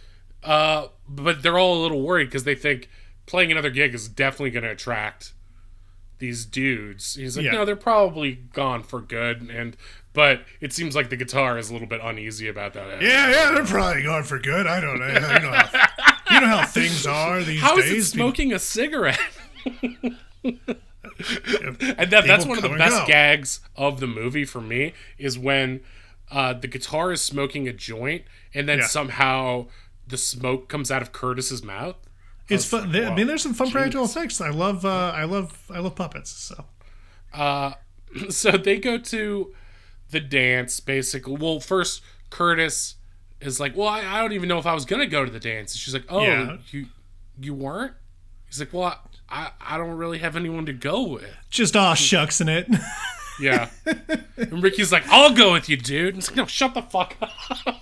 Uh, 0.43 0.89
but 1.09 1.43
they're 1.43 1.59
all 1.59 1.81
a 1.81 1.83
little 1.83 2.03
worried 2.03 2.27
because 2.27 2.45
they 2.45 2.55
think 2.55 2.89
playing 3.27 3.51
another 3.51 3.71
gig 3.71 3.95
is 3.95 4.07
definitely 4.09 4.51
going 4.51 4.63
to 4.65 4.71
attract 4.71 5.33
these 6.19 6.45
dudes. 6.45 7.15
He's 7.15 7.37
like, 7.37 7.47
Yeah. 7.47 7.53
no, 7.53 7.65
they're 7.65 7.75
probably 7.77 8.35
gone 8.53 8.83
for 8.83 9.01
good, 9.01 9.51
and 9.51 9.77
but 10.13 10.43
it 10.61 10.73
seems 10.73 10.95
like 10.95 11.09
the 11.11 11.17
guitar 11.17 11.59
is 11.59 11.71
a 11.71 11.73
little 11.73 11.89
bit 11.89 12.01
uneasy 12.03 12.47
about 12.49 12.75
that. 12.75 13.01
yeah, 13.03 13.31
yeah, 13.31 13.51
they're 13.53 13.65
probably 13.65 14.03
gone 14.03 14.23
for 14.23 14.39
good. 14.39 14.67
I 14.67 14.81
don't 14.81 15.01
know. 15.01 15.07
You 15.09 15.15
know 15.15 15.53
how, 15.53 16.14
you 16.31 16.41
know 16.41 16.47
how 16.47 16.67
things 16.67 17.07
are 17.07 17.43
these 17.43 17.61
How 17.61 17.77
is 17.79 17.85
days. 17.87 18.07
it 18.07 18.11
smoking 18.11 18.53
a 18.53 18.59
cigarette? 18.59 19.21
and 20.45 22.11
that, 22.11 22.25
that's 22.27 22.47
one 22.47 22.57
of 22.59 22.63
the 22.63 22.75
best 22.77 23.07
gags 23.07 23.61
of 23.77 24.01
the 24.01 24.07
movie 24.07 24.45
for 24.45 24.61
me 24.61 24.93
is 25.19 25.39
when 25.39 25.81
uh, 26.31 26.53
the 26.55 26.67
guitar 26.67 27.13
is 27.13 27.21
smoking 27.21 27.69
a 27.69 27.73
joint 27.73 28.25
and 28.53 28.69
then 28.69 28.79
Yeah. 28.79 28.87
somehow 28.87 29.67
the 30.07 30.17
smoke 30.17 30.69
comes 30.69 30.91
out 30.91 31.03
of 31.03 31.13
Curtis's 31.13 31.63
mouth. 31.63 31.97
It's 32.49 32.65
fun. 32.67 32.93
there- 32.93 33.09
I 33.11 33.15
mean, 33.15 33.27
there's 33.27 33.43
some 33.43 33.55
fun 33.55 33.71
practical 33.71 34.05
effects. 34.05 34.41
I 34.41 34.51
love, 34.51 34.85
uh, 34.85 35.13
I 35.15 35.25
love, 35.25 35.63
I 35.71 35.79
love 35.79 35.95
puppets. 35.95 36.31
So 36.31 36.65
so 38.31 38.51
they 38.53 38.79
go 38.79 38.99
to 38.99 39.55
the 40.11 40.21
dance 40.21 40.79
basically 40.79 41.35
well 41.35 41.59
first 41.59 42.01
curtis 42.31 42.95
is 43.41 43.61
like 43.61 43.77
well 43.77 43.89
i, 43.89 44.01
I 44.01 44.21
don't 44.21 44.33
even 44.33 44.49
know 44.49 44.59
if 44.59 44.67
i 44.67 44.75
was 44.75 44.85
gonna 44.85 45.07
go 45.07 45.25
to 45.25 45.31
the 45.31 45.41
dance 45.41 45.73
and 45.73 45.81
she's 45.81 45.95
like 45.95 46.05
oh 46.09 46.23
Yeah. 46.23 46.57
you 46.71 46.87
you 47.41 47.55
weren't 47.55 47.95
he's 48.47 48.61
like 48.61 48.73
well 48.73 48.99
I, 49.29 49.51
I 49.61 49.77
don't 49.79 49.97
really 49.97 50.19
have 50.19 50.37
anyone 50.37 50.67
to 50.67 50.73
go 50.73 51.03
with 51.09 51.27
just 51.51 51.77
aw 51.77 51.95
shucks 51.95 52.41
in 52.41 52.49
it. 52.49 52.69
yeah 53.41 53.71
and 54.37 54.63
ricky's 54.63 54.93
like 54.93 55.05
i'll 55.09 55.33
go 55.35 55.53
with 55.53 55.69
you 55.69 55.77
dude 55.77 56.15
and 56.15 56.19
it's 56.19 56.29
like 56.31 56.37
no 56.37 56.47
shut 56.47 56.75
the 56.75 56.83
fuck 56.83 57.17
up 57.21 57.31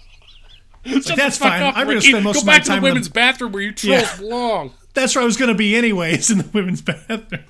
the 0.85 1.15
that's 1.17 1.39
fine. 1.39 1.63
up, 1.63 1.77
I'm 1.77 1.87
gonna 1.87 2.01
spend 2.01 2.25
most 2.25 2.35
go 2.37 2.41
of 2.41 2.47
my 2.47 2.55
back 2.55 2.63
to 2.65 2.69
time 2.69 2.79
in 2.79 2.83
the 2.83 2.89
the- 2.89 2.93
women's 2.93 3.09
bathroom 3.09 3.53
where 3.53 3.63
you 3.63 3.73
trolls 3.73 4.03
Yeah. 4.03 4.17
belong 4.17 4.73
That's 4.95 5.15
where 5.15 5.23
I 5.23 5.25
was 5.27 5.37
gonna 5.37 5.55
be 5.55 5.77
anyways 5.77 6.31
in 6.33 6.39
the 6.39 6.49
women's 6.53 6.83
bathroom. 6.83 7.45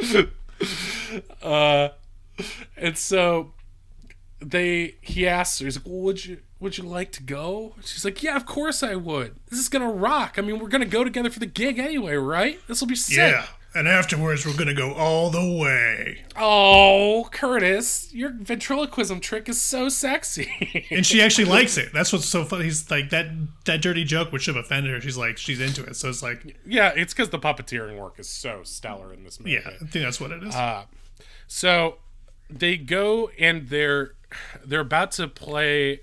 Uh, 1.42 1.88
and 2.76 2.96
so 2.96 3.52
they 4.40 4.94
he 5.00 5.26
asks 5.26 5.58
her, 5.58 5.64
he's 5.64 5.76
like, 5.76 5.86
Well, 5.86 6.00
would 6.02 6.24
you 6.24 6.38
would 6.60 6.76
you 6.78 6.84
like 6.84 7.10
to 7.12 7.22
go? 7.22 7.74
She's 7.84 8.04
like, 8.04 8.22
Yeah, 8.22 8.36
of 8.36 8.46
course 8.46 8.82
I 8.82 8.94
would. 8.94 9.36
This 9.48 9.58
is 9.58 9.68
gonna 9.68 9.90
rock. 9.90 10.34
I 10.38 10.42
mean, 10.42 10.58
we're 10.58 10.68
gonna 10.68 10.84
go 10.86 11.02
together 11.04 11.30
for 11.30 11.40
the 11.40 11.46
gig 11.46 11.78
anyway, 11.78 12.14
right? 12.14 12.60
This 12.68 12.80
will 12.80 12.88
be 12.88 12.94
sick. 12.94 13.16
Yeah, 13.16 13.46
and 13.74 13.88
afterwards 13.88 14.44
we're 14.44 14.56
gonna 14.56 14.74
go 14.74 14.92
all 14.92 15.30
the 15.30 15.58
way. 15.58 16.24
Oh, 16.36 17.28
Curtis, 17.32 18.12
your 18.12 18.30
ventriloquism 18.30 19.20
trick 19.20 19.48
is 19.48 19.60
so 19.60 19.88
sexy. 19.88 20.86
And 20.90 21.06
she 21.06 21.22
actually 21.22 21.44
likes 21.56 21.76
it. 21.78 21.92
That's 21.92 22.12
what's 22.12 22.26
so 22.26 22.44
funny. 22.44 22.64
He's 22.64 22.90
like 22.90 23.10
that 23.10 23.26
that 23.64 23.80
dirty 23.82 24.04
joke 24.04 24.32
which 24.32 24.42
should 24.42 24.56
have 24.56 24.64
offended 24.64 24.92
her. 24.92 25.00
She's 25.00 25.16
like 25.16 25.38
she's 25.38 25.60
into 25.60 25.82
it. 25.84 25.96
So 25.96 26.08
it's 26.08 26.22
like 26.22 26.56
yeah, 26.66 26.92
it's 26.96 27.12
because 27.14 27.30
the 27.30 27.38
puppeteering 27.38 27.98
work 27.98 28.18
is 28.18 28.28
so 28.28 28.62
stellar 28.64 29.12
in 29.14 29.24
this 29.24 29.38
movie. 29.40 29.52
yeah, 29.52 29.60
I 29.66 29.86
think 29.86 30.04
that's 30.04 30.20
what 30.20 30.30
it 30.30 30.42
is. 30.42 30.54
Uh, 30.54 30.84
so 31.46 31.96
they 32.48 32.76
go 32.76 33.30
and 33.38 33.68
they're 33.68 34.14
they're 34.64 34.80
about 34.80 35.12
to 35.12 35.26
play 35.28 36.00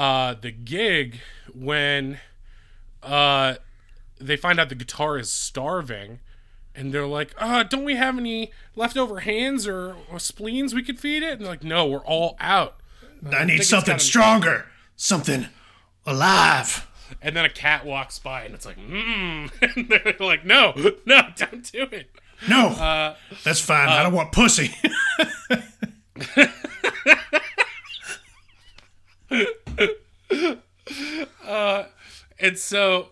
uh 0.00 0.34
the 0.40 0.50
gig 0.50 1.18
when 1.54 2.18
uh 3.02 3.54
they 4.18 4.36
find 4.36 4.58
out 4.58 4.68
the 4.70 4.74
guitar 4.74 5.18
is 5.18 5.30
starving 5.32 6.18
and 6.74 6.92
they're 6.94 7.06
like, 7.06 7.34
uh, 7.38 7.62
don't 7.64 7.84
we 7.84 7.96
have 7.96 8.16
any 8.16 8.52
leftover 8.76 9.20
hands 9.20 9.66
or, 9.66 9.96
or 10.10 10.18
spleens 10.18 10.72
we 10.72 10.82
could 10.82 11.00
feed 11.00 11.22
it? 11.22 11.32
And 11.32 11.40
they're 11.42 11.48
like, 11.48 11.64
no, 11.64 11.84
we're 11.86 12.04
all 12.04 12.36
out. 12.38 12.76
I 13.26 13.30
think 13.30 13.46
need 13.48 13.64
something 13.64 13.98
stronger, 13.98 14.66
something 14.96 15.46
alive. 16.06 16.86
And 17.20 17.34
then 17.36 17.44
a 17.44 17.50
cat 17.50 17.84
walks 17.84 18.18
by 18.20 18.44
and 18.44 18.54
it's 18.54 18.64
like, 18.64 18.78
mmm. 18.78 19.50
And 19.76 19.88
they're 19.88 20.14
like, 20.20 20.44
no, 20.46 20.72
no, 21.04 21.22
don't 21.36 21.70
do 21.72 21.88
it. 21.92 22.10
No, 22.48 22.68
Uh, 22.68 23.16
that's 23.44 23.60
fine. 23.60 23.88
I 23.88 24.02
don't 24.02 24.14
want 24.14 24.32
pussy. 24.32 24.74
and 32.38 32.56
so 32.56 33.08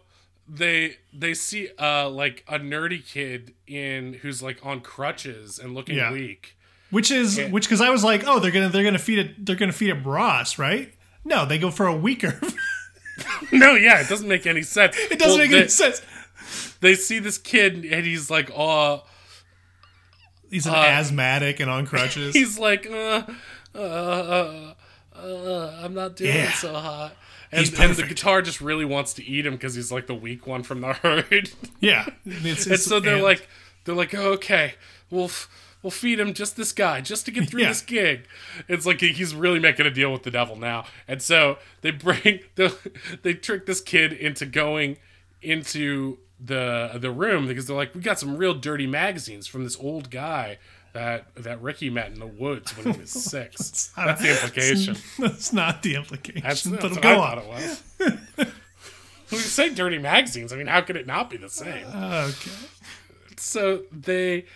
they 0.48 0.96
they 1.12 1.34
see 1.34 1.68
uh 1.78 2.08
like 2.08 2.44
a 2.48 2.58
nerdy 2.58 3.04
kid 3.06 3.54
in 3.66 4.14
who's 4.14 4.42
like 4.42 4.64
on 4.64 4.80
crutches 4.80 5.58
and 5.58 5.74
looking 5.74 5.96
Yeah. 5.96 6.12
weak. 6.12 6.56
which 6.90 7.10
is 7.10 7.38
which 7.50 7.64
because 7.66 7.80
I 7.80 7.90
was 7.90 8.02
like, 8.04 8.24
oh, 8.26 8.38
they're 8.40 8.50
gonna 8.50 8.68
they're 8.70 8.84
gonna 8.84 8.98
feed 8.98 9.18
it 9.18 9.46
they're 9.46 9.56
gonna 9.56 9.72
feed 9.72 9.90
it 9.90 10.04
Ross, 10.06 10.58
right? 10.58 10.92
No, 11.24 11.44
they 11.44 11.58
go 11.58 11.70
for 11.70 11.86
a 11.86 11.96
weaker. 11.96 12.40
No, 13.52 13.74
yeah, 13.74 14.00
it 14.00 14.08
doesn't 14.08 14.28
make 14.28 14.46
any 14.46 14.62
sense. 14.62 14.96
it 14.96 15.18
doesn't 15.18 15.30
Well, 15.30 15.38
make 15.38 15.50
they, 15.50 15.58
any 15.62 15.68
sense. 15.68 16.00
They 16.80 16.94
see 16.94 17.18
this 17.18 17.36
kid 17.36 17.84
and 17.84 18.06
he's 18.06 18.30
like, 18.30 18.48
oh, 18.56 19.02
He's 20.50 20.66
an 20.66 20.74
asthmatic 20.76 21.58
and 21.60 21.68
on 21.68 21.84
crutches. 21.84 22.32
he's 22.34 22.58
like, 22.60 22.88
uh, 22.88 23.24
uh, 23.74 24.74
uh, 25.22 25.80
I'm 25.82 25.94
not 25.94 26.16
doing 26.16 26.34
Yeah. 26.34 26.52
so 26.52 26.72
hot. 26.74 27.12
And, 27.50 27.66
and 27.78 27.94
the 27.94 28.02
guitar 28.02 28.42
just 28.42 28.60
really 28.60 28.84
wants 28.84 29.14
to 29.14 29.24
eat 29.24 29.46
him 29.46 29.54
because 29.54 29.74
he's 29.74 29.90
like 29.90 30.06
the 30.06 30.14
weak 30.14 30.46
one 30.46 30.62
from 30.62 30.80
the 30.82 30.92
herd. 31.02 31.50
yeah, 31.80 32.06
it's, 32.26 32.66
and 32.66 32.78
so 32.78 33.00
they're 33.00 33.14
and- 33.14 33.22
like, 33.22 33.48
they're 33.84 33.94
like, 33.94 34.14
oh, 34.14 34.32
okay, 34.32 34.74
we'll 35.10 35.24
f- 35.26 35.48
we'll 35.82 35.90
feed 35.90 36.20
him 36.20 36.34
just 36.34 36.56
this 36.56 36.72
guy, 36.72 37.00
just 37.00 37.24
to 37.24 37.30
get 37.30 37.48
through 37.48 37.62
Yeah. 37.62 37.68
this 37.68 37.80
gig. 37.80 38.26
It's 38.68 38.84
like 38.84 39.00
he's 39.00 39.34
really 39.34 39.58
making 39.60 39.86
a 39.86 39.90
deal 39.90 40.12
with 40.12 40.24
the 40.24 40.30
devil 40.30 40.56
now, 40.56 40.84
and 41.06 41.22
so 41.22 41.56
they 41.80 41.90
bring 41.90 42.40
the 42.56 42.76
they 43.22 43.32
trick 43.32 43.64
this 43.64 43.80
kid 43.80 44.12
into 44.12 44.44
going 44.44 44.98
into 45.40 46.18
the 46.40 46.92
the 47.00 47.10
room 47.10 47.46
because 47.46 47.66
they're 47.66 47.76
like, 47.76 47.94
we 47.94 48.00
got 48.00 48.18
some 48.18 48.36
real 48.36 48.54
dirty 48.54 48.86
magazines 48.86 49.46
from 49.46 49.64
this 49.64 49.76
old 49.80 50.10
guy. 50.10 50.58
That, 50.94 51.26
that 51.36 51.62
Ricky 51.62 51.90
met 51.90 52.10
in 52.12 52.18
the 52.18 52.26
woods 52.26 52.76
when 52.76 52.92
he 52.94 53.00
was 53.00 53.10
six. 53.30 53.92
That's 53.96 54.20
the 54.22 54.30
implication. 54.30 54.96
that's 55.18 55.52
not 55.52 55.82
the 55.82 55.94
implication. 55.96 56.42
That's, 56.42 56.62
that's 56.64 56.82
but 56.82 56.90
what 56.92 57.02
go 57.02 57.08
I 57.08 57.14
on. 57.14 57.20
thought 57.20 57.38
it 57.38 57.48
was. 57.48 57.82
when 58.36 58.48
you 59.32 59.38
say 59.38 59.68
dirty 59.74 59.98
magazines, 59.98 60.52
I 60.52 60.56
mean, 60.56 60.66
how 60.66 60.80
could 60.80 60.96
it 60.96 61.06
not 61.06 61.30
be 61.30 61.36
the 61.36 61.48
same? 61.50 61.86
Okay. 61.86 62.50
so 63.36 63.82
they 63.92 64.46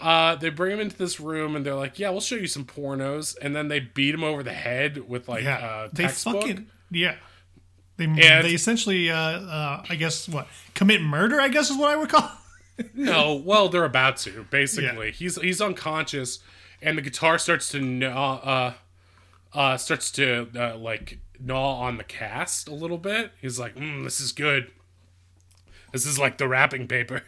uh 0.00 0.34
they 0.36 0.48
bring 0.50 0.72
him 0.72 0.80
into 0.80 0.96
this 0.96 1.20
room 1.20 1.54
and 1.54 1.64
they're 1.64 1.74
like 1.76 2.00
yeah 2.00 2.10
we'll 2.10 2.20
show 2.20 2.34
you 2.34 2.48
some 2.48 2.64
pornos 2.64 3.36
and 3.40 3.54
then 3.54 3.68
they 3.68 3.78
beat 3.78 4.12
him 4.12 4.24
over 4.24 4.42
the 4.42 4.52
head 4.52 5.08
with 5.08 5.28
like 5.28 5.44
Yeah, 5.44 5.54
uh 5.58 5.88
they 5.92 6.02
textbook. 6.04 6.40
fucking 6.40 6.66
yeah. 6.90 7.14
They, 7.96 8.06
And- 8.06 8.16
they 8.18 8.54
essentially, 8.54 9.08
uh, 9.08 9.16
uh, 9.16 9.84
I 9.88 9.94
guess, 9.94 10.28
what 10.28 10.48
commit 10.74 11.00
murder? 11.00 11.40
I 11.40 11.46
guess 11.48 11.70
is 11.70 11.76
what 11.76 11.90
I 11.90 11.96
would 11.96 12.08
call. 12.08 12.28
No 12.94 13.34
well 13.34 13.68
they're 13.68 13.84
about 13.84 14.16
to 14.16 14.44
basically 14.50 15.12
he's 15.12 15.40
he's 15.40 15.60
unconscious 15.60 16.40
and 16.82 16.98
the 16.98 17.02
guitar 17.02 17.38
starts 17.38 17.68
to 17.70 17.80
gnaw, 17.80 18.40
uh 18.42 18.74
uh 19.52 19.76
starts 19.76 20.10
to 20.10 20.48
uh, 20.56 20.76
like 20.76 21.18
gnaw 21.40 21.80
on 21.80 21.96
the 21.96 22.04
cast 22.04 22.68
a 22.68 22.74
little 22.74 22.98
bit. 22.98 23.32
He's 23.40 23.58
like, 23.58 23.74
mm, 23.74 24.04
"This 24.04 24.20
is 24.20 24.32
good. 24.32 24.70
This 25.92 26.06
is 26.06 26.18
like 26.18 26.38
the 26.38 26.48
wrapping 26.48 26.88
paper." 26.88 27.22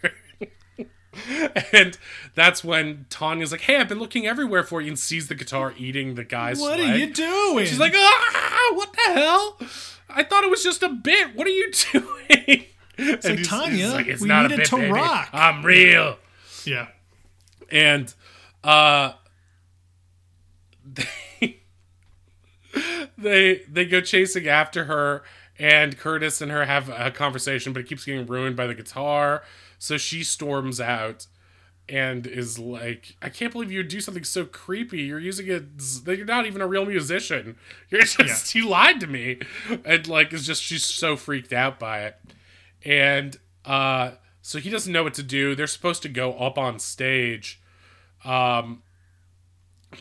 and 1.72 1.97
that's 2.34 2.62
when 2.64 3.07
Tanya's 3.09 3.53
like, 3.53 3.62
"Hey, 3.62 3.76
I've 3.76 3.88
been 3.88 3.99
looking 3.99 4.26
everywhere 4.26 4.62
for 4.62 4.80
you," 4.80 4.88
and 4.88 4.99
sees 4.99 5.28
the 5.28 5.34
guitar 5.34 5.72
eating 5.76 6.14
the 6.14 6.24
guy's. 6.24 6.61
What 6.61 6.78
leg. 6.78 6.90
are 6.90 6.97
you 6.97 7.12
doing? 7.12 7.66
She's 7.66 7.80
like, 7.80 7.94
"Ah, 7.97 8.70
what 8.74 8.92
the 8.92 9.12
hell? 9.12 9.59
I 10.09 10.22
thought 10.22 10.44
it 10.44 10.51
was 10.51 10.62
just 10.62 10.82
a 10.82 10.88
bit. 10.88 11.34
What 11.34 11.47
are 11.47 11.51
you 11.51 11.70
doing?" 11.92 12.64
It's 12.99 13.28
like, 13.28 13.42
"Tanya, 13.42 14.05
we 14.20 14.30
a 14.30 14.42
needed 14.49 14.64
to 14.66 14.90
rock." 14.90 15.28
I'm 15.32 15.64
real. 15.64 16.18
Yeah. 16.64 16.88
and 17.70 18.12
uh 18.64 19.12
they 20.84 21.59
they 23.18 23.62
they 23.70 23.84
go 23.84 24.01
chasing 24.01 24.49
after 24.49 24.84
her 24.84 25.22
and 25.59 25.97
Curtis 25.97 26.40
and 26.40 26.51
her 26.51 26.64
have 26.64 26.88
a 26.88 27.11
conversation 27.11 27.72
but 27.72 27.80
it 27.80 27.88
keeps 27.88 28.05
getting 28.05 28.26
ruined 28.26 28.57
by 28.57 28.66
the 28.66 28.74
guitar. 28.74 29.42
So 29.78 29.97
she 29.99 30.24
storms 30.24 30.80
out 30.80 31.26
and 31.88 32.26
is 32.26 32.59
like 32.59 33.16
I 33.22 33.28
can't 33.28 33.53
believe 33.53 33.70
you 33.70 33.78
would 33.78 33.88
do 33.88 34.01
something 34.01 34.24
so 34.24 34.44
creepy. 34.44 35.03
You're 35.03 35.20
using 35.20 35.47
it 35.49 35.64
you're 36.07 36.24
not 36.24 36.47
even 36.47 36.61
a 36.61 36.66
real 36.66 36.86
musician. 36.86 37.57
You're 37.90 38.03
just 38.03 38.55
you 38.55 38.68
lied 38.68 39.01
to 39.01 39.07
me. 39.07 39.38
And 39.84 40.07
like 40.09 40.32
it's 40.32 40.47
just 40.47 40.62
she's 40.62 40.84
so 40.84 41.16
freaked 41.16 41.53
out 41.53 41.78
by 41.78 42.01
it 42.01 42.16
and 42.87 43.37
uh 43.64 44.12
so 44.41 44.59
he 44.59 44.70
doesn't 44.70 44.93
know 44.93 45.03
what 45.03 45.12
to 45.14 45.22
do 45.22 45.55
they're 45.55 45.66
supposed 45.66 46.01
to 46.03 46.09
go 46.09 46.32
up 46.34 46.57
on 46.57 46.78
stage 46.78 47.61
um 48.24 48.82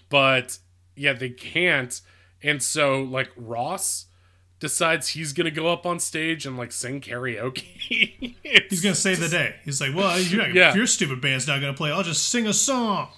but 0.09 0.59
yeah 0.95 1.13
they 1.13 1.29
can't 1.29 2.01
and 2.43 2.61
so 2.61 3.01
like 3.01 3.31
ross 3.35 4.05
decides 4.59 5.09
he's 5.09 5.33
gonna 5.33 5.51
go 5.51 5.67
up 5.67 5.85
on 5.85 5.99
stage 5.99 6.45
and 6.45 6.57
like 6.57 6.71
sing 6.71 7.01
karaoke 7.01 8.35
He's 8.69 8.81
gonna 8.81 8.95
save 8.95 9.19
the 9.19 9.27
day. 9.29 9.55
He's 9.63 9.79
like, 9.81 9.93
well, 9.95 10.19
you're 10.19 10.41
not, 10.41 10.53
Yeah. 10.53 10.69
if 10.69 10.75
your 10.75 10.87
stupid 10.87 11.21
band's 11.21 11.45
not 11.47 11.59
gonna 11.61 11.73
play, 11.73 11.91
I'll 11.91 12.03
just 12.03 12.29
sing 12.29 12.47
a 12.47 12.53
song. 12.53 13.09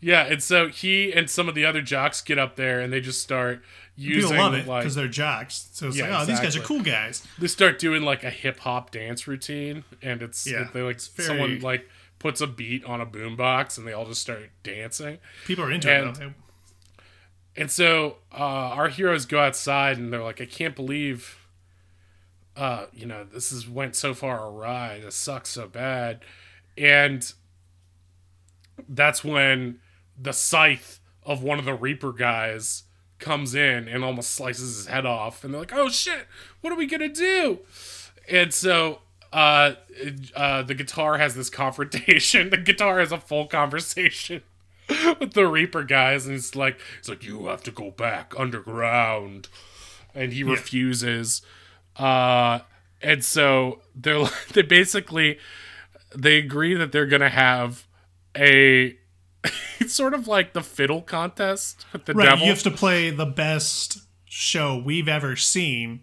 Yeah 0.00 0.22
and 0.24 0.42
so 0.42 0.68
he 0.68 1.12
and 1.12 1.28
some 1.28 1.48
of 1.48 1.54
the 1.54 1.64
other 1.64 1.82
jocks 1.82 2.20
get 2.22 2.38
up 2.38 2.56
there 2.56 2.80
and 2.80 2.92
they 2.92 3.00
just 3.00 3.20
start 3.22 3.62
using 3.96 4.30
People 4.30 4.44
love 4.44 4.54
it 4.54 4.66
like 4.66 4.82
because 4.82 4.94
they're 4.94 5.08
jocks. 5.08 5.68
So 5.72 5.88
it's 5.88 5.96
Yeah, 5.98 6.08
like, 6.10 6.22
oh, 6.22 6.24
these 6.24 6.40
guys 6.40 6.56
are 6.56 6.60
cool 6.62 6.80
guys. 6.82 7.26
they 7.38 7.46
start 7.48 7.78
doing 7.78 8.02
like 8.02 8.24
a 8.24 8.30
hip 8.30 8.60
hop 8.60 8.90
dance 8.92 9.26
routine, 9.28 9.84
and 10.00 10.22
it's 10.22 10.46
Yeah, 10.46 10.68
they 10.72 10.80
like 10.80 10.96
it's 10.96 11.08
very- 11.08 11.26
someone 11.26 11.60
like 11.60 11.86
puts 12.18 12.40
a 12.40 12.46
beat 12.46 12.82
on 12.84 13.00
a 13.02 13.06
boombox, 13.06 13.76
and 13.76 13.86
they 13.86 13.92
all 13.92 14.06
just 14.06 14.22
start 14.22 14.48
dancing. 14.62 15.18
People 15.46 15.64
are 15.64 15.70
into 15.72 15.90
And- 15.92 16.08
it. 16.10 16.18
Though. 16.18 16.32
And 17.56 17.70
so 17.70 18.18
uh, 18.32 18.36
our 18.36 18.88
heroes 18.88 19.26
go 19.26 19.40
outside, 19.40 19.98
and 19.98 20.10
they're 20.12 20.22
like, 20.22 20.40
"I 20.40 20.46
can't 20.46 20.74
believe, 20.76 21.36
uh, 22.56 22.86
you 22.94 23.04
know, 23.06 23.24
this 23.24 23.52
is 23.52 23.68
went 23.68 23.96
so 23.96 24.14
far 24.14 24.46
awry. 24.48 25.00
This 25.00 25.16
sucks 25.16 25.50
so 25.50 25.66
bad," 25.68 26.20
and 26.78 27.30
that's 28.88 29.22
when 29.24 29.78
the 30.20 30.32
scythe 30.32 31.00
of 31.22 31.42
one 31.42 31.58
of 31.58 31.64
the 31.64 31.74
Reaper 31.74 32.12
guys 32.12 32.84
comes 33.18 33.54
in 33.54 33.86
and 33.88 34.02
almost 34.02 34.30
slices 34.32 34.76
his 34.76 34.86
head 34.86 35.06
off, 35.06 35.44
and 35.44 35.52
they're 35.52 35.60
like, 35.60 35.72
"Oh 35.74 35.88
shit, 35.88 36.26
what 36.60 36.72
are 36.72 36.76
we 36.76 36.86
gonna 36.86 37.08
do?" 37.08 37.60
And 38.28 38.52
so 38.52 39.00
uh, 39.32 39.74
uh, 40.34 40.62
the 40.62 40.74
guitar 40.74 41.18
has 41.18 41.34
this 41.34 41.50
confrontation. 41.62 42.50
The 42.50 42.56
guitar 42.56 42.98
has 42.98 43.12
a 43.12 43.18
full 43.18 43.46
conversation 43.46 44.42
with 45.20 45.32
the 45.34 45.46
Reaper 45.46 45.84
guys, 45.84 46.26
and 46.26 46.34
it's 46.34 46.54
like, 46.56 46.78
"He's 46.98 47.08
like, 47.08 47.24
you 47.24 47.46
have 47.46 47.62
to 47.64 47.70
go 47.70 47.90
back 47.90 48.32
underground," 48.38 49.48
and 50.14 50.32
he 50.32 50.42
refuses. 50.42 51.42
Uh, 51.96 52.60
and 53.02 53.24
so 53.24 53.80
they're 53.94 54.18
like- 54.20 54.48
they 54.52 54.62
basically 54.62 55.38
they 56.14 56.38
agree 56.38 56.74
that 56.74 56.90
they're 56.92 57.06
gonna 57.06 57.28
have 57.28 57.86
a 58.36 58.96
it's 59.80 59.94
sort 59.94 60.14
of 60.14 60.26
like 60.28 60.52
the 60.52 60.62
fiddle 60.62 61.02
contest 61.02 61.86
with 61.92 62.04
the 62.04 62.14
Right, 62.14 62.28
devil. 62.28 62.44
you 62.46 62.50
have 62.52 62.62
to 62.64 62.70
play 62.70 63.10
the 63.10 63.26
best 63.26 63.98
show 64.24 64.78
we've 64.78 65.08
ever 65.08 65.36
seen. 65.36 66.00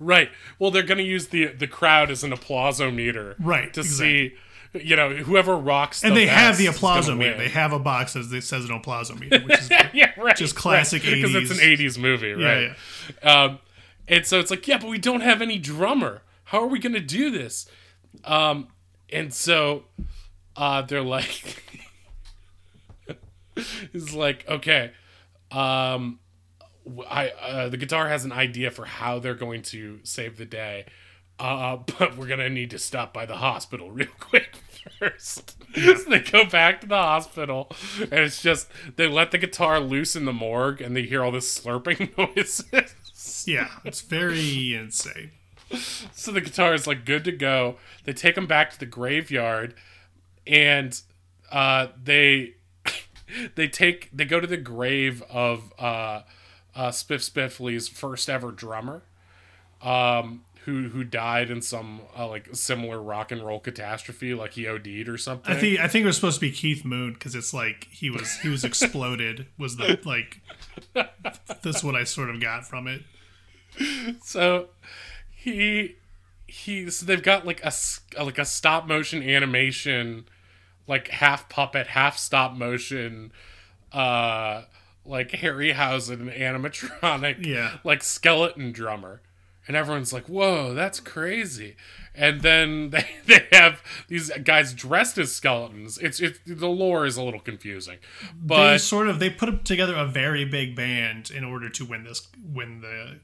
Right. 0.00 0.30
Well, 0.58 0.70
they're 0.70 0.82
going 0.82 0.98
to 0.98 1.04
use 1.04 1.28
the 1.28 1.46
the 1.46 1.66
crowd 1.66 2.10
as 2.10 2.22
an 2.24 2.30
applausometer. 2.30 3.34
Right, 3.38 3.72
To 3.74 3.80
exactly. 3.80 4.32
see, 4.74 4.84
you 4.88 4.96
know, 4.96 5.10
whoever 5.10 5.56
rocks. 5.56 6.02
And 6.04 6.12
the 6.12 6.20
they 6.20 6.26
have 6.26 6.56
the 6.56 6.66
applausometer. 6.66 7.36
They 7.36 7.48
have 7.48 7.72
a 7.72 7.78
box 7.78 8.12
that 8.14 8.24
says- 8.42 8.68
an 8.68 8.80
applausometer, 8.80 9.44
which 9.48 9.58
is 9.60 9.70
yeah, 9.92 10.12
right. 10.16 10.36
just 10.36 10.54
classic 10.56 11.02
Because 11.02 11.34
it's 11.34 11.50
an 11.50 11.56
80s. 11.58 11.78
'80s 11.78 11.98
movie, 11.98 12.28
yeah, 12.38 12.46
right? 12.52 12.76
yeah. 13.24 13.42
Um, 13.44 13.58
and 14.06 14.24
so 14.26 14.38
it's 14.38 14.50
like, 14.50 14.66
yeah, 14.68 14.78
but 14.78 14.88
we 14.88 14.98
don't 14.98 15.20
have 15.20 15.42
any 15.42 15.58
drummer. 15.58 16.22
How 16.44 16.60
are 16.62 16.66
we 16.66 16.78
going 16.78 16.94
to 16.94 17.00
do 17.00 17.30
this? 17.30 17.66
Um, 18.24 18.68
and 19.12 19.34
so 19.34 19.84
uh, 20.56 20.82
they're 20.82 21.02
like, 21.02 21.62
it's 23.92 24.14
like, 24.14 24.48
okay, 24.48 24.92
um, 25.50 26.20
I 27.08 27.30
uh, 27.30 27.68
the 27.68 27.76
guitar 27.76 28.08
has 28.08 28.24
an 28.24 28.32
idea 28.32 28.70
for 28.70 28.84
how 28.84 29.18
they're 29.18 29.34
going 29.34 29.62
to 29.62 30.00
save 30.02 30.36
the 30.36 30.44
day, 30.44 30.86
uh, 31.38 31.76
but 31.98 32.16
we're 32.16 32.26
gonna 32.26 32.48
need 32.48 32.70
to 32.70 32.78
stop 32.78 33.12
by 33.12 33.26
the 33.26 33.36
hospital 33.36 33.90
real 33.92 34.08
quick 34.18 34.56
first. 34.98 35.56
so 35.74 35.94
they 36.08 36.20
go 36.20 36.44
back 36.44 36.80
to 36.80 36.86
the 36.86 36.96
hospital, 36.96 37.70
and 38.00 38.12
it's 38.12 38.42
just 38.42 38.68
they 38.96 39.06
let 39.06 39.30
the 39.30 39.38
guitar 39.38 39.80
loose 39.80 40.16
in 40.16 40.24
the 40.24 40.32
morgue, 40.32 40.80
and 40.80 40.96
they 40.96 41.02
hear 41.02 41.22
all 41.22 41.32
this 41.32 41.58
slurping 41.58 42.16
noises. 42.18 43.44
Yeah, 43.46 43.68
it's 43.84 44.00
very 44.00 44.74
insane. 44.74 45.32
so 46.14 46.32
the 46.32 46.40
guitar 46.40 46.72
is 46.74 46.86
like 46.86 47.04
good 47.04 47.24
to 47.24 47.32
go. 47.32 47.76
They 48.04 48.12
take 48.12 48.36
him 48.36 48.46
back 48.46 48.70
to 48.72 48.78
the 48.78 48.86
graveyard, 48.86 49.74
and 50.46 50.98
uh, 51.50 51.88
they 52.02 52.54
they 53.54 53.68
take 53.68 54.08
they 54.12 54.24
go 54.24 54.40
to 54.40 54.46
the 54.46 54.56
grave 54.56 55.22
of 55.30 55.72
uh, 55.78 56.22
uh, 56.74 56.88
Spiff 56.90 57.28
Spiffley's 57.28 57.88
first 57.88 58.28
ever 58.28 58.52
drummer, 58.52 59.02
um, 59.82 60.44
who 60.64 60.88
who 60.88 61.04
died 61.04 61.50
in 61.50 61.62
some 61.62 62.02
uh, 62.16 62.26
like 62.26 62.48
similar 62.54 63.00
rock 63.00 63.32
and 63.32 63.44
roll 63.44 63.60
catastrophe, 63.60 64.34
like 64.34 64.52
he 64.54 64.66
OD'd 64.66 65.08
or 65.08 65.18
something. 65.18 65.54
I 65.54 65.58
think 65.58 65.80
I 65.80 65.88
think 65.88 66.04
it 66.04 66.06
was 66.06 66.16
supposed 66.16 66.36
to 66.36 66.40
be 66.40 66.52
Keith 66.52 66.84
Moon 66.84 67.14
because 67.14 67.34
it's 67.34 67.54
like 67.54 67.88
he 67.90 68.10
was 68.10 68.38
he 68.38 68.48
was 68.48 68.64
exploded 68.64 69.46
was 69.58 69.76
the 69.76 69.98
like 70.04 70.40
that's 70.94 71.82
what 71.82 71.94
I 71.94 72.04
sort 72.04 72.30
of 72.30 72.40
got 72.40 72.66
from 72.66 72.86
it. 72.86 73.02
so 74.22 74.68
he 75.30 75.96
he 76.46 76.90
so 76.90 77.06
they've 77.06 77.22
got 77.22 77.46
like 77.46 77.62
a 77.64 77.72
like 78.22 78.38
a 78.38 78.44
stop 78.44 78.86
motion 78.86 79.22
animation 79.22 80.26
like 80.88 81.08
half 81.08 81.48
puppet 81.48 81.86
half 81.88 82.18
stop 82.18 82.54
motion 82.56 83.30
uh 83.92 84.62
like 85.04 85.30
harryhausen 85.30 86.36
animatronic 86.38 87.44
Yeah. 87.46 87.78
like 87.84 88.02
skeleton 88.02 88.72
drummer. 88.72 89.20
And 89.66 89.76
everyone's 89.76 90.12
like 90.14 90.26
whoa 90.28 90.74
that's 90.74 90.98
crazy. 91.00 91.76
And 92.14 92.40
then 92.40 92.90
they, 92.90 93.06
they 93.26 93.46
have 93.52 93.82
these 94.08 94.30
guys 94.42 94.72
dressed 94.74 95.18
as 95.18 95.30
skeletons. 95.32 95.98
It's 95.98 96.20
it's 96.20 96.38
the 96.46 96.66
lore 96.68 97.06
is 97.06 97.16
a 97.16 97.22
little 97.22 97.40
confusing. 97.40 97.98
But 98.34 98.72
they 98.72 98.78
sort 98.78 99.08
of 99.08 99.18
they 99.18 99.30
put 99.30 99.64
together 99.64 99.94
a 99.94 100.06
very 100.06 100.44
big 100.44 100.74
band 100.74 101.30
in 101.30 101.44
order 101.44 101.68
to 101.70 101.84
win 101.84 102.04
this 102.04 102.26
win 102.42 102.80
the 102.80 103.20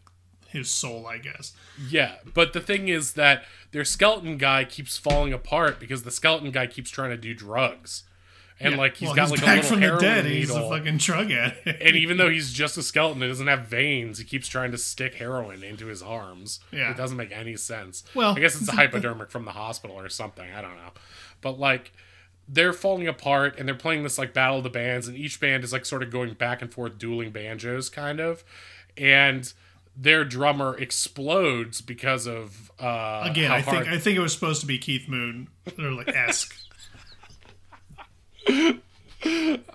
his 0.55 0.71
soul, 0.71 1.07
I 1.07 1.19
guess. 1.19 1.53
Yeah, 1.89 2.17
but 2.33 2.53
the 2.55 2.61
thing 2.61 2.89
is 2.89 3.13
that 3.13 3.45
their 3.73 3.85
skeleton 3.85 4.39
guy 4.39 4.65
keeps 4.65 4.97
falling 4.97 5.33
apart 5.35 5.79
because 5.79 6.03
the 6.05 6.11
skeleton 6.11 6.51
guy 6.51 6.67
keeps 6.67 6.89
trying 6.91 7.11
to 7.11 7.17
do 7.19 7.35
drugs, 7.35 8.05
and 8.61 8.73
Yeah. 8.75 8.79
like 8.79 8.97
he's 8.97 9.09
Well, 9.09 9.17
got 9.17 9.31
like 9.31 9.43
a 9.43 9.47
little 9.47 9.63
from 9.65 9.81
the 9.81 9.87
heroin 9.87 10.01
dead. 10.03 10.25
He's 10.27 10.51
a 10.51 10.69
fucking 10.69 10.97
drug 10.99 11.31
addict. 11.31 11.67
and 11.83 11.97
even 11.97 12.17
though 12.17 12.31
he's 12.37 12.53
just 12.53 12.79
a 12.79 12.83
skeleton, 12.83 13.23
it 13.23 13.29
doesn't 13.29 13.47
have 13.49 13.67
veins. 13.67 14.19
He 14.19 14.25
keeps 14.25 14.49
trying 14.49 14.71
to 14.71 14.79
stick 14.79 15.17
heroin 15.17 15.63
into 15.65 15.87
his 15.87 16.03
arms. 16.03 16.61
Yeah. 16.73 16.91
it 16.93 16.97
doesn't 16.97 17.17
make 17.17 17.33
any 17.33 17.57
sense. 17.57 18.05
Well, 18.15 18.35
I 18.37 18.41
guess 18.41 18.59
it's 18.59 18.69
a 18.69 18.73
hypodermic 18.77 19.31
from 19.31 19.45
the 19.45 19.53
hospital 19.53 19.99
or 19.99 20.09
something. 20.09 20.49
I 20.53 20.63
don't 20.63 20.77
know, 20.77 20.93
but 21.41 21.59
like 21.59 21.93
they're 22.47 22.75
falling 22.75 23.09
apart 23.09 23.59
and 23.59 23.67
they're 23.67 23.75
playing 23.75 24.03
this 24.03 24.19
like 24.19 24.33
battle 24.35 24.59
of 24.59 24.65
the 24.65 24.71
bands, 24.71 25.09
and 25.09 25.17
each 25.17 25.41
band 25.41 25.65
is 25.65 25.73
like 25.73 25.85
sort 25.85 26.03
of 26.05 26.11
going 26.11 26.35
back 26.35 26.63
and 26.63 26.73
forth, 26.73 26.99
dueling 26.99 27.31
banjos, 27.31 27.89
kind 27.89 28.21
of, 28.21 28.45
and 28.97 29.53
their 29.97 30.25
drummer 30.25 30.77
explodes 30.77 31.81
because 31.81 32.27
of 32.27 32.71
uh 32.81 33.23
Again, 33.25 33.51
I 33.53 33.63
think 33.63 33.87
I 33.89 33.99
think 33.99 34.17
it 34.17 34.21
was 34.21 34.33
supposed 34.33 34.61
to 34.63 34.67
be 34.67 34.79
Keith 34.79 35.09
Moon 35.09 35.49
or 35.79 35.91
like 35.93 36.09
esque. 36.09 36.55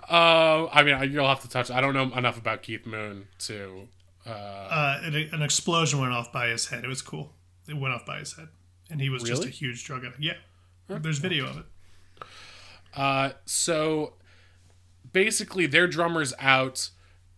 Uh, 0.08 0.68
I 0.72 0.82
mean, 0.82 1.12
you'll 1.12 1.26
have 1.28 1.42
to 1.42 1.48
touch. 1.48 1.70
I 1.70 1.80
don't 1.80 1.94
know 1.94 2.12
enough 2.16 2.38
about 2.38 2.62
Keith 2.62 2.86
Moon 2.86 3.26
to. 3.40 3.88
uh, 4.26 4.98
an, 5.02 5.14
an 5.14 5.42
explosion 5.42 6.00
went 6.00 6.12
off 6.12 6.32
by 6.32 6.48
his 6.48 6.66
head. 6.68 6.84
It 6.84 6.88
was 6.88 7.02
cool. 7.02 7.32
It 7.68 7.76
went 7.76 7.94
off 7.94 8.06
by 8.06 8.18
his 8.18 8.32
head, 8.36 8.48
and 8.90 9.00
he 9.00 9.08
was 9.08 9.22
just 9.22 9.44
a 9.44 9.48
huge 9.48 9.84
drug 9.84 10.04
addict. 10.04 10.20
Yeah, 10.20 10.34
there's 10.88 11.18
video 11.18 11.46
of 11.46 11.58
it. 11.58 11.64
Uh, 12.94 13.30
so 13.44 14.14
basically, 15.12 15.66
their 15.66 15.86
drummer's 15.86 16.32
out, 16.40 16.90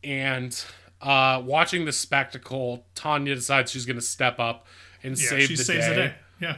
and 0.02 0.64
Uh, 1.02 1.42
watching 1.44 1.84
the 1.84 1.92
spectacle, 1.92 2.86
Tanya 2.94 3.34
decides 3.34 3.70
she's 3.72 3.84
going 3.86 3.96
to 3.96 4.02
step 4.02 4.38
up 4.38 4.66
and 5.02 5.18
Yeah, 5.20 5.28
save 5.30 5.48
she 5.48 5.56
the 5.56 5.64
saves 5.64 5.86
day, 5.86 5.88
the 5.88 5.94
day. 5.96 6.14
Yeah. 6.40 6.56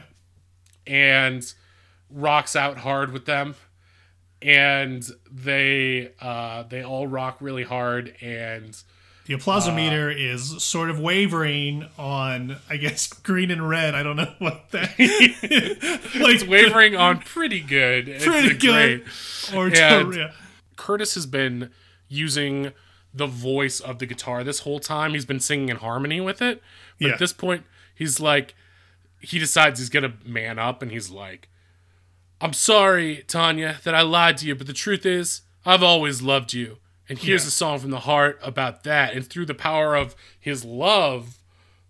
and 0.87 1.53
rocks 2.11 2.55
out 2.55 2.77
hard 2.77 3.11
with 3.11 3.25
them. 3.25 3.55
And 4.41 5.03
they 5.31 6.11
uh, 6.21 6.63
they 6.63 6.83
all 6.83 7.07
rock 7.07 7.37
really 7.39 7.63
hard, 7.63 8.15
and 8.21 8.77
The 9.25 9.33
applausometer 9.33 10.13
Uh, 10.13 10.15
is 10.33 10.61
sort 10.61 10.91
of 10.91 10.99
wavering 10.99 11.87
on, 11.97 12.57
I 12.69 12.77
guess, 12.77 13.07
green 13.23 13.49
and 13.49 13.67
red. 13.67 13.95
I 13.95 14.03
don't 14.03 14.17
know 14.17 14.31
what 14.39 14.69
that. 14.71 14.91
like 16.19 16.47
wavering 16.47 16.95
on 16.95 17.19
pretty 17.19 17.61
good. 17.61 18.05
Pretty 18.21 18.55
good. 18.55 19.03
great- 19.05 19.55
Or 19.57 19.67
And- 19.73 20.13
yeah. 20.15 20.31
Curtis 20.75 21.15
has 21.15 21.25
been 21.25 21.71
using 22.07 22.71
the 23.15 23.27
voice 23.27 23.79
of 23.79 23.99
the 23.99 24.05
guitar 24.05 24.43
this 24.43 24.59
whole 24.59 24.79
time. 24.79 25.13
He's 25.13 25.25
been 25.25 25.39
singing 25.39 25.69
in 25.69 25.77
harmony 25.77 26.19
with 26.21 26.41
it. 26.41 26.61
But 26.99 27.07
Yeah. 27.07 27.13
at 27.13 27.19
this 27.19 27.33
point, 27.33 27.65
he's 27.93 28.19
like, 28.19 28.53
he 29.21 29.39
decides 29.39 29.79
he's 29.79 29.89
going 29.89 30.03
to 30.03 30.13
man 30.29 30.59
up 30.59 30.81
and 30.81 30.91
he's 30.91 31.09
like, 31.09 31.47
I'm 32.41 32.53
sorry, 32.53 33.23
Tanya, 33.27 33.79
that 33.83 33.95
I 33.95 34.01
lied 34.01 34.37
to 34.39 34.45
you, 34.47 34.55
but 34.55 34.67
the 34.67 34.73
truth 34.73 35.05
is, 35.05 35.41
I've 35.65 35.81
always 35.83 36.21
loved 36.21 36.53
you. 36.53 36.77
And 37.07 37.17
here's 37.17 37.43
Yeah. 37.43 37.47
a 37.47 37.51
song 37.51 37.79
from 37.79 37.91
the 37.91 38.01
heart 38.01 38.39
about 38.43 38.83
that. 38.83 39.13
And 39.13 39.25
through 39.27 39.45
the 39.45 39.53
power 39.53 39.95
of 39.95 40.15
his 40.39 40.65
love, 40.65 41.37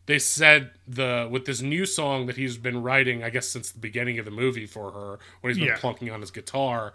they 0.06 0.20
said 0.20 0.72
the 0.88 1.28
with 1.32 1.46
this 1.46 1.62
new 1.62 1.86
song 1.86 2.28
that 2.28 2.36
he's 2.38 2.58
been 2.58 2.84
writing, 2.84 3.24
I 3.24 3.32
guess 3.32 3.48
since 3.48 3.72
the 3.72 3.80
beginning 3.80 4.20
of 4.20 4.26
the 4.26 4.32
movie 4.32 4.68
for 4.68 4.92
her, 4.92 5.20
when 5.42 5.50
he's 5.52 5.58
been 5.58 5.70
Yeah. 5.70 5.78
plunking 5.78 6.12
on 6.12 6.22
his 6.22 6.30
guitar. 6.32 6.94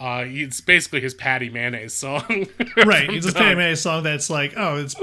Uh, 0.00 0.24
it's 0.26 0.60
basically 0.60 1.00
his 1.00 1.14
Patty 1.14 1.48
Mayonnaise 1.48 1.94
song. 1.94 2.22
Right. 2.84 3.08
It's 3.10 3.26
a 3.26 3.32
Doug. 3.32 3.36
Patty 3.42 3.54
Mayonnaise 3.54 3.80
song 3.82 4.02
that's 4.02 4.28
like, 4.28 4.54
oh, 4.56 4.76
it's 4.78 4.96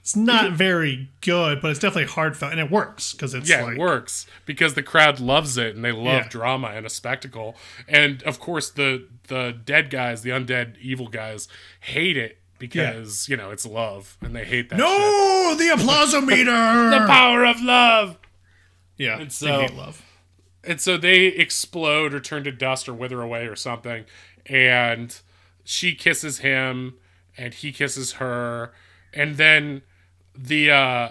it's 0.00 0.14
not 0.14 0.52
very 0.52 1.08
good, 1.22 1.62
but 1.62 1.70
it's 1.70 1.80
definitely 1.80 2.12
heartfelt, 2.12 2.52
and 2.52 2.60
it 2.60 2.70
works 2.70 3.12
because 3.12 3.32
it's 3.34 3.48
Yeah, 3.48 3.62
like 3.64 3.72
it 3.76 3.78
works 3.80 4.26
because 4.44 4.74
the 4.74 4.82
crowd 4.82 5.18
loves 5.18 5.56
it 5.56 5.74
and 5.74 5.82
they 5.84 5.92
love 5.92 6.24
Yeah. 6.24 6.28
drama 6.28 6.68
and 6.68 6.84
a 6.84 6.90
spectacle. 6.90 7.56
And 7.88 8.22
of 8.24 8.38
course, 8.38 8.70
the 8.70 9.08
the 9.28 9.58
dead 9.64 9.88
guys, 9.90 10.20
the 10.22 10.30
undead 10.30 10.76
evil 10.78 11.08
guys, 11.08 11.48
hate 11.80 12.16
it 12.18 12.38
because 12.58 13.28
you 13.30 13.36
know 13.36 13.50
it's 13.50 13.64
love 13.66 14.16
and 14.20 14.36
they 14.36 14.44
hate 14.44 14.68
that. 14.70 14.76
shit. 14.76 14.84
no, 14.86 15.54
the 15.56 15.74
applausometer. 15.82 16.90
the 17.00 17.06
power 17.06 17.44
of 17.46 17.60
love. 17.62 18.18
yeah, 18.98 19.14
And 19.14 19.26
they 19.26 19.30
so- 19.30 19.60
hate 19.62 19.74
love. 19.74 20.02
And 20.66 20.80
so 20.80 20.96
they 20.96 21.26
explode 21.26 22.14
or 22.14 22.20
turn 22.20 22.44
to 22.44 22.52
dust 22.52 22.88
or 22.88 22.94
wither 22.94 23.20
away 23.20 23.46
or 23.46 23.56
something. 23.56 24.04
And 24.46 25.18
she 25.64 25.94
kisses 25.94 26.38
him 26.38 26.94
and 27.36 27.54
he 27.54 27.72
kisses 27.72 28.14
her. 28.14 28.72
And 29.12 29.36
then 29.36 29.82
the 30.36 30.70
uh 30.70 31.08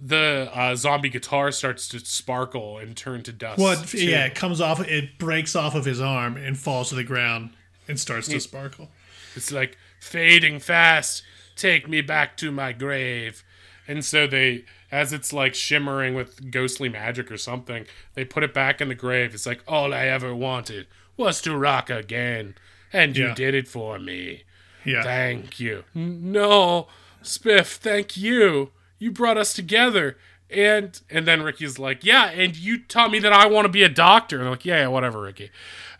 the 0.00 0.50
uh, 0.52 0.76
zombie 0.76 1.08
guitar 1.08 1.50
starts 1.50 1.88
to 1.88 1.98
sparkle 2.00 2.78
and 2.78 2.96
turn 2.96 3.22
to 3.22 3.32
dust. 3.32 3.58
What? 3.58 3.88
too. 3.88 3.98
Yeah, 3.98 4.26
it 4.26 4.34
comes 4.34 4.60
off. 4.60 4.80
It 4.80 5.18
breaks 5.18 5.56
off 5.56 5.74
of 5.74 5.84
his 5.84 6.00
arm 6.00 6.36
and 6.36 6.58
falls 6.58 6.90
to 6.90 6.94
the 6.94 7.04
ground 7.04 7.50
and 7.88 7.98
starts 7.98 8.28
to 8.28 8.40
sparkle. 8.40 8.90
It's 9.34 9.50
like 9.50 9.78
fading 10.00 10.60
fast. 10.60 11.22
Take 11.56 11.88
me 11.88 12.02
back 12.02 12.36
to 12.38 12.50
my 12.50 12.72
grave. 12.72 13.42
And 13.88 14.04
so 14.04 14.26
they, 14.26 14.64
as 14.90 15.12
it's 15.12 15.32
like 15.32 15.54
shimmering 15.54 16.14
with 16.14 16.50
ghostly 16.50 16.88
magic 16.88 17.30
or 17.30 17.36
something, 17.36 17.86
they 18.14 18.24
put 18.24 18.42
it 18.42 18.54
back 18.54 18.80
in 18.80 18.88
the 18.88 18.94
grave. 18.94 19.34
It's 19.34 19.46
like 19.46 19.62
all 19.66 19.92
I 19.92 20.06
ever 20.06 20.34
wanted 20.34 20.86
was 21.16 21.40
to 21.42 21.56
rock 21.56 21.90
again, 21.90 22.54
and 22.92 23.16
you 23.16 23.26
Yeah. 23.28 23.34
did 23.34 23.54
it 23.54 23.68
for 23.68 23.98
me. 23.98 24.44
Yeah, 24.84 25.02
Thank 25.02 25.58
you. 25.58 25.84
No, 25.94 26.86
Spiff, 27.22 27.76
thank 27.76 28.16
you. 28.16 28.70
You 28.98 29.10
brought 29.10 29.36
us 29.36 29.52
together. 29.52 30.16
And 30.48 31.00
and 31.10 31.26
then 31.26 31.42
Ricky's 31.42 31.76
like, 31.76 32.04
yeah, 32.04 32.26
and 32.30 32.56
you 32.56 32.78
taught 32.78 33.10
me 33.10 33.18
that 33.18 33.32
I 33.32 33.46
want 33.46 33.64
to 33.64 33.68
be 33.68 33.82
a 33.82 33.88
doctor. 33.88 34.36
And 34.36 34.44
I'm 34.44 34.52
like, 34.52 34.64
yeah, 34.64 34.82
yeah, 34.82 34.86
whatever, 34.86 35.20
Ricky. 35.22 35.50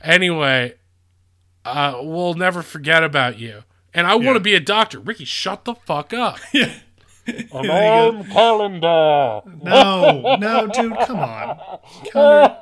Anyway, 0.01 0.75
uh, 1.65 1.99
we'll 2.01 2.35
never 2.35 2.63
forget 2.63 3.03
about 3.03 3.41
you. 3.41 3.65
And 3.93 4.07
I 4.07 4.15
want 4.15 4.37
to 4.37 4.41
be 4.41 4.55
a 4.55 4.61
doctor. 4.61 5.01
Ricky, 5.01 5.25
shut 5.25 5.65
the 5.65 5.75
fuck 5.75 6.13
up. 6.13 6.39
yeah. 6.53 6.75
An 7.27 7.71
arm 7.71 8.25
calendar. 8.25 9.43
No, 9.63 10.37
no, 10.37 10.67
dude, 10.69 10.97
come 11.01 11.19
on. 11.19 11.59
Connor, 12.13 12.57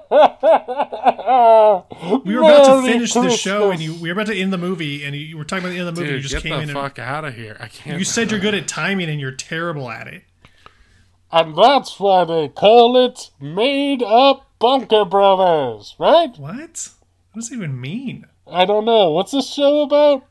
we 2.24 2.34
were 2.36 2.42
about 2.42 2.82
to 2.82 2.86
finish 2.90 3.12
the 3.12 3.30
show, 3.30 3.70
and 3.70 3.80
you 3.80 3.94
we 3.94 4.08
were 4.08 4.12
about 4.12 4.26
to 4.28 4.36
end 4.36 4.52
the 4.52 4.58
movie, 4.58 5.04
and 5.04 5.14
you 5.14 5.36
were 5.36 5.44
talking 5.44 5.64
about 5.64 5.74
the 5.74 5.78
end 5.78 5.88
of 5.88 5.94
the 5.94 6.00
movie. 6.00 6.12
Dude, 6.14 6.22
you 6.22 6.28
just 6.28 6.42
get 6.42 6.50
came 6.50 6.56
the 6.56 6.62
in 6.62 6.74
fuck 6.74 6.98
out 6.98 7.24
of 7.24 7.34
here. 7.34 7.56
I 7.60 7.68
can't. 7.68 7.98
you 7.98 8.04
said 8.04 8.30
you're 8.30 8.40
good 8.40 8.54
at 8.54 8.66
timing, 8.66 9.08
and 9.10 9.20
you're 9.20 9.32
terrible 9.32 9.90
at 9.90 10.06
it. 10.06 10.24
And 11.30 11.56
that's 11.58 11.98
why 11.98 12.24
they 12.24 12.48
call 12.48 12.96
it 13.04 13.30
Made 13.40 14.02
Up 14.02 14.48
Bunker 14.60 15.04
Brothers, 15.04 15.96
right? 15.98 16.30
What? 16.38 16.88
What 17.32 17.34
does 17.34 17.50
it 17.50 17.56
even 17.56 17.80
mean? 17.80 18.26
I 18.46 18.64
don't 18.64 18.84
know. 18.84 19.10
What's 19.10 19.32
this 19.32 19.52
show 19.52 19.82
about? 19.82 20.26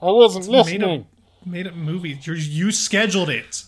I 0.00 0.06
wasn't 0.06 0.46
Made 0.46 0.52
listening. 0.52 1.06
Up, 1.42 1.46
made 1.46 1.66
up 1.66 1.74
movie. 1.74 2.18
You're, 2.22 2.36
you 2.36 2.70
scheduled 2.72 3.28
it. 3.28 3.64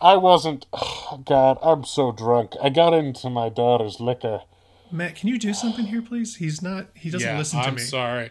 I 0.00 0.16
wasn't. 0.16 0.66
Oh, 0.72 1.22
God, 1.26 1.58
I'm 1.62 1.84
so 1.84 2.12
drunk. 2.12 2.52
I 2.62 2.68
got 2.68 2.94
into 2.94 3.30
my 3.30 3.48
daughter's 3.48 4.00
liquor. 4.00 4.42
Matt, 4.92 5.16
can 5.16 5.28
you 5.28 5.38
do 5.38 5.52
something 5.54 5.86
here, 5.86 6.02
please? 6.02 6.36
He's 6.36 6.62
not. 6.62 6.86
He 6.94 7.10
doesn't 7.10 7.28
yeah, 7.28 7.38
listen 7.38 7.60
to 7.60 7.66
I'm 7.66 7.74
me. 7.74 7.80
sorry. 7.80 8.30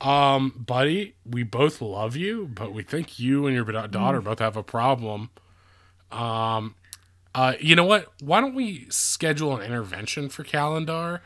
Um, 0.00 0.64
buddy, 0.64 1.14
we 1.28 1.42
both 1.42 1.80
love 1.82 2.14
you, 2.14 2.46
but 2.54 2.72
we 2.72 2.84
think 2.84 3.18
you 3.18 3.46
and 3.46 3.56
your 3.56 3.64
da- 3.64 3.88
Mm. 3.88 3.90
daughter 3.90 4.20
both 4.20 4.38
have 4.38 4.56
a 4.56 4.62
problem. 4.62 5.30
Um, 6.12 6.76
uh, 7.34 7.54
you 7.60 7.74
know 7.74 7.84
what? 7.84 8.12
Why 8.22 8.40
don't 8.40 8.54
we 8.54 8.86
schedule 8.90 9.56
an 9.56 9.62
intervention 9.66 10.28
for 10.28 10.44
Calendar? 10.44 11.20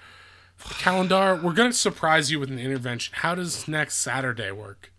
Calendar, 0.78 1.38
we're 1.42 1.52
gonna 1.52 1.72
surprise 1.72 2.30
you 2.30 2.40
with 2.40 2.50
an 2.50 2.58
intervention. 2.58 3.12
How 3.18 3.34
does 3.34 3.66
next 3.68 3.96
Saturday 3.96 4.52
work? 4.52 4.90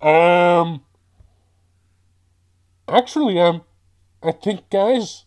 Um. 0.00 0.82
Actually, 2.88 3.38
um, 3.40 3.62
I 4.22 4.32
think, 4.32 4.68
guys, 4.70 5.24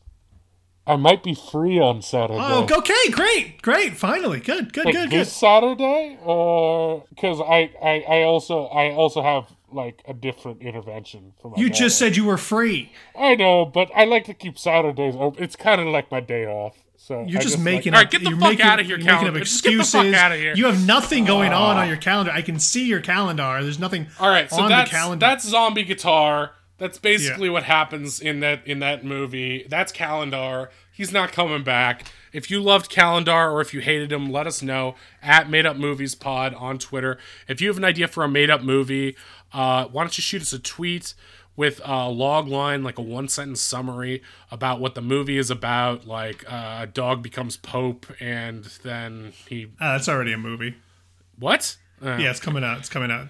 I 0.88 0.96
might 0.96 1.24
be 1.24 1.36
free 1.36 1.80
on 1.80 2.02
Saturday. 2.02 2.40
Oh, 2.42 2.68
okay, 2.70 3.12
great, 3.12 3.62
great. 3.62 3.96
Finally, 3.98 4.40
good, 4.40 4.74
good, 4.74 4.86
Like 4.86 4.96
good, 4.96 5.10
good. 5.10 5.20
this 5.22 5.34
Saturday, 5.34 6.18
or 6.24 7.06
because 7.10 7.40
I, 7.40 7.72
I, 7.82 8.04
I 8.10 8.24
also, 8.24 8.66
I 8.66 8.92
also 8.92 9.22
have 9.22 9.46
like 9.72 10.02
a 10.08 10.14
different 10.14 10.62
intervention 10.62 11.34
for 11.42 11.52
my. 11.52 11.58
You 11.58 11.70
daughter. 11.70 11.84
just 11.84 11.98
said 12.00 12.18
you 12.18 12.26
were 12.26 12.38
free. 12.38 12.92
I 13.18 13.36
know, 13.36 13.66
but 13.66 13.90
I 13.96 14.04
like 14.06 14.26
to 14.26 14.34
keep 14.34 14.58
Saturdays 14.58 15.16
open. 15.18 15.44
It's 15.44 15.56
kind 15.56 15.80
of 15.80 15.88
like 15.88 16.12
my 16.12 16.20
day 16.20 16.46
off. 16.46 16.76
So 16.98 17.26
You're 17.28 17.42
just 17.42 17.56
like- 17.58 17.64
making 17.66 17.94
All 17.94 18.00
up. 18.00 18.06
right, 18.06 18.12
get 18.12 18.24
the 18.24 18.30
fuck 18.32 18.40
making, 18.40 18.66
here, 18.66 18.84
you're 18.86 18.98
making 18.98 19.10
up 19.10 19.20
calendar. 19.22 19.40
Just 19.40 19.64
get 19.64 19.72
the 19.72 19.80
excuses. 19.80 20.14
fuck 20.14 20.22
outta 20.24 20.36
here. 20.36 20.54
You 20.56 20.66
have 20.66 20.86
nothing 20.86 21.26
going 21.26 21.52
on 21.54 21.78
on 21.78 21.88
your 21.88 21.98
calendar. 21.98 22.32
I 22.32 22.42
can 22.44 22.60
see 22.60 22.86
your 22.86 23.02
calendar. 23.02 23.60
There's 23.62 23.80
nothing. 23.80 24.08
All 24.20 24.30
right, 24.30 24.50
so 24.50 24.64
on 24.64 24.70
that's 24.70 24.92
the 24.92 24.96
calendar. 24.98 25.26
that's 25.26 25.48
zombie 25.48 25.84
guitar. 25.84 26.52
That's 26.82 26.98
basically 26.98 27.48
what 27.48 27.62
happens 27.66 28.20
in 28.20 28.40
that 28.40 28.66
in 28.66 28.80
that 28.80 29.06
movie. 29.06 29.68
That's 29.70 29.92
Calendar. 29.92 30.72
He's 30.92 31.12
not 31.12 31.32
coming 31.32 31.64
back. 31.64 32.06
If 32.34 32.50
you 32.50 32.60
loved 32.60 32.90
Calendar 32.90 33.52
or 33.52 33.62
if 33.62 33.72
you 33.72 33.82
hated 33.82 34.12
him, 34.12 34.32
let 34.32 34.48
us 34.48 34.64
know 34.64 34.96
at 35.22 35.48
Made 35.48 35.68
Up 35.68 35.78
Movies 35.78 36.16
Pod 36.16 36.56
on 36.56 36.80
Twitter. 36.80 37.20
If 37.48 37.62
you 37.62 37.68
have 37.68 37.78
an 37.78 37.86
idea 37.86 38.08
for 38.08 38.24
a 38.24 38.28
made 38.28 38.50
up 38.50 38.64
movie, 38.64 39.16
uh, 39.54 39.86
why 39.86 40.02
don't 40.02 40.18
you 40.18 40.24
shoot 40.24 40.42
us 40.42 40.54
a 40.54 40.60
tweet 40.60 41.14
with 41.56 41.80
a 41.86 42.10
log 42.10 42.48
line, 42.48 42.82
like 42.84 42.98
a 42.98 43.02
one 43.04 43.28
sentence 43.28 43.62
summary 43.62 44.24
about 44.50 44.80
what 44.80 44.96
the 44.96 45.02
movie 45.02 45.38
is 45.38 45.52
about. 45.52 46.08
Like 46.08 46.44
uh, 46.52 46.80
a 46.82 46.88
dog 46.88 47.22
becomes 47.22 47.58
pope, 47.58 48.08
and 48.20 48.64
then 48.84 49.34
he 49.48 49.66
Uh, 49.80 49.94
that's 49.94 50.10
already 50.10 50.34
a 50.34 50.38
movie. 50.40 50.74
what? 51.38 51.78
Uh, 52.04 52.18
Yeah, 52.18 52.32
it's 52.32 52.40
coming 52.40 52.64
out. 52.64 52.80
It's 52.80 52.90
coming 52.90 53.12
out. 53.12 53.28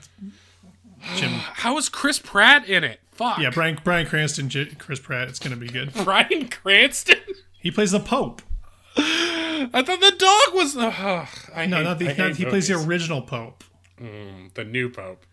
Jim. 1.16 1.32
How 1.32 1.78
is 1.78 1.89
Chris 1.89 2.18
Pratt 2.20 2.70
in 2.70 2.84
it? 2.86 2.99
Fuck. 3.22 3.38
Yeah, 3.39 3.49
Bryan 3.51 3.80
Bryan 3.84 4.07
Cranston, 4.07 4.49
J- 4.49 4.74
Chris 4.78 4.99
Pratt. 4.99 5.28
It's 5.28 5.39
gonna 5.39 5.55
be 5.55 5.67
good. 5.67 5.93
Bryan 6.03 6.47
Cranston. 6.49 7.17
He 7.59 7.69
plays 7.72 7.91
the 7.91 7.99
Pope. 7.99 8.41
I 8.97 9.69
thought 9.86 9.99
the 10.01 10.15
dog 10.17 10.55
was. 10.55 10.76
Uh, 10.76 11.26
I 11.55 11.65
No, 11.67 11.78
hate, 11.78 11.84
not 11.84 11.99
the. 11.99 12.09
I 12.09 12.13
Not, 12.30 12.36
he 12.36 12.45
plays 12.45 12.67
the 12.67 12.76
original 12.76 13.22
Pope. 13.22 13.63
the 13.97 14.63
new 14.65 14.89
pope. 14.89 15.26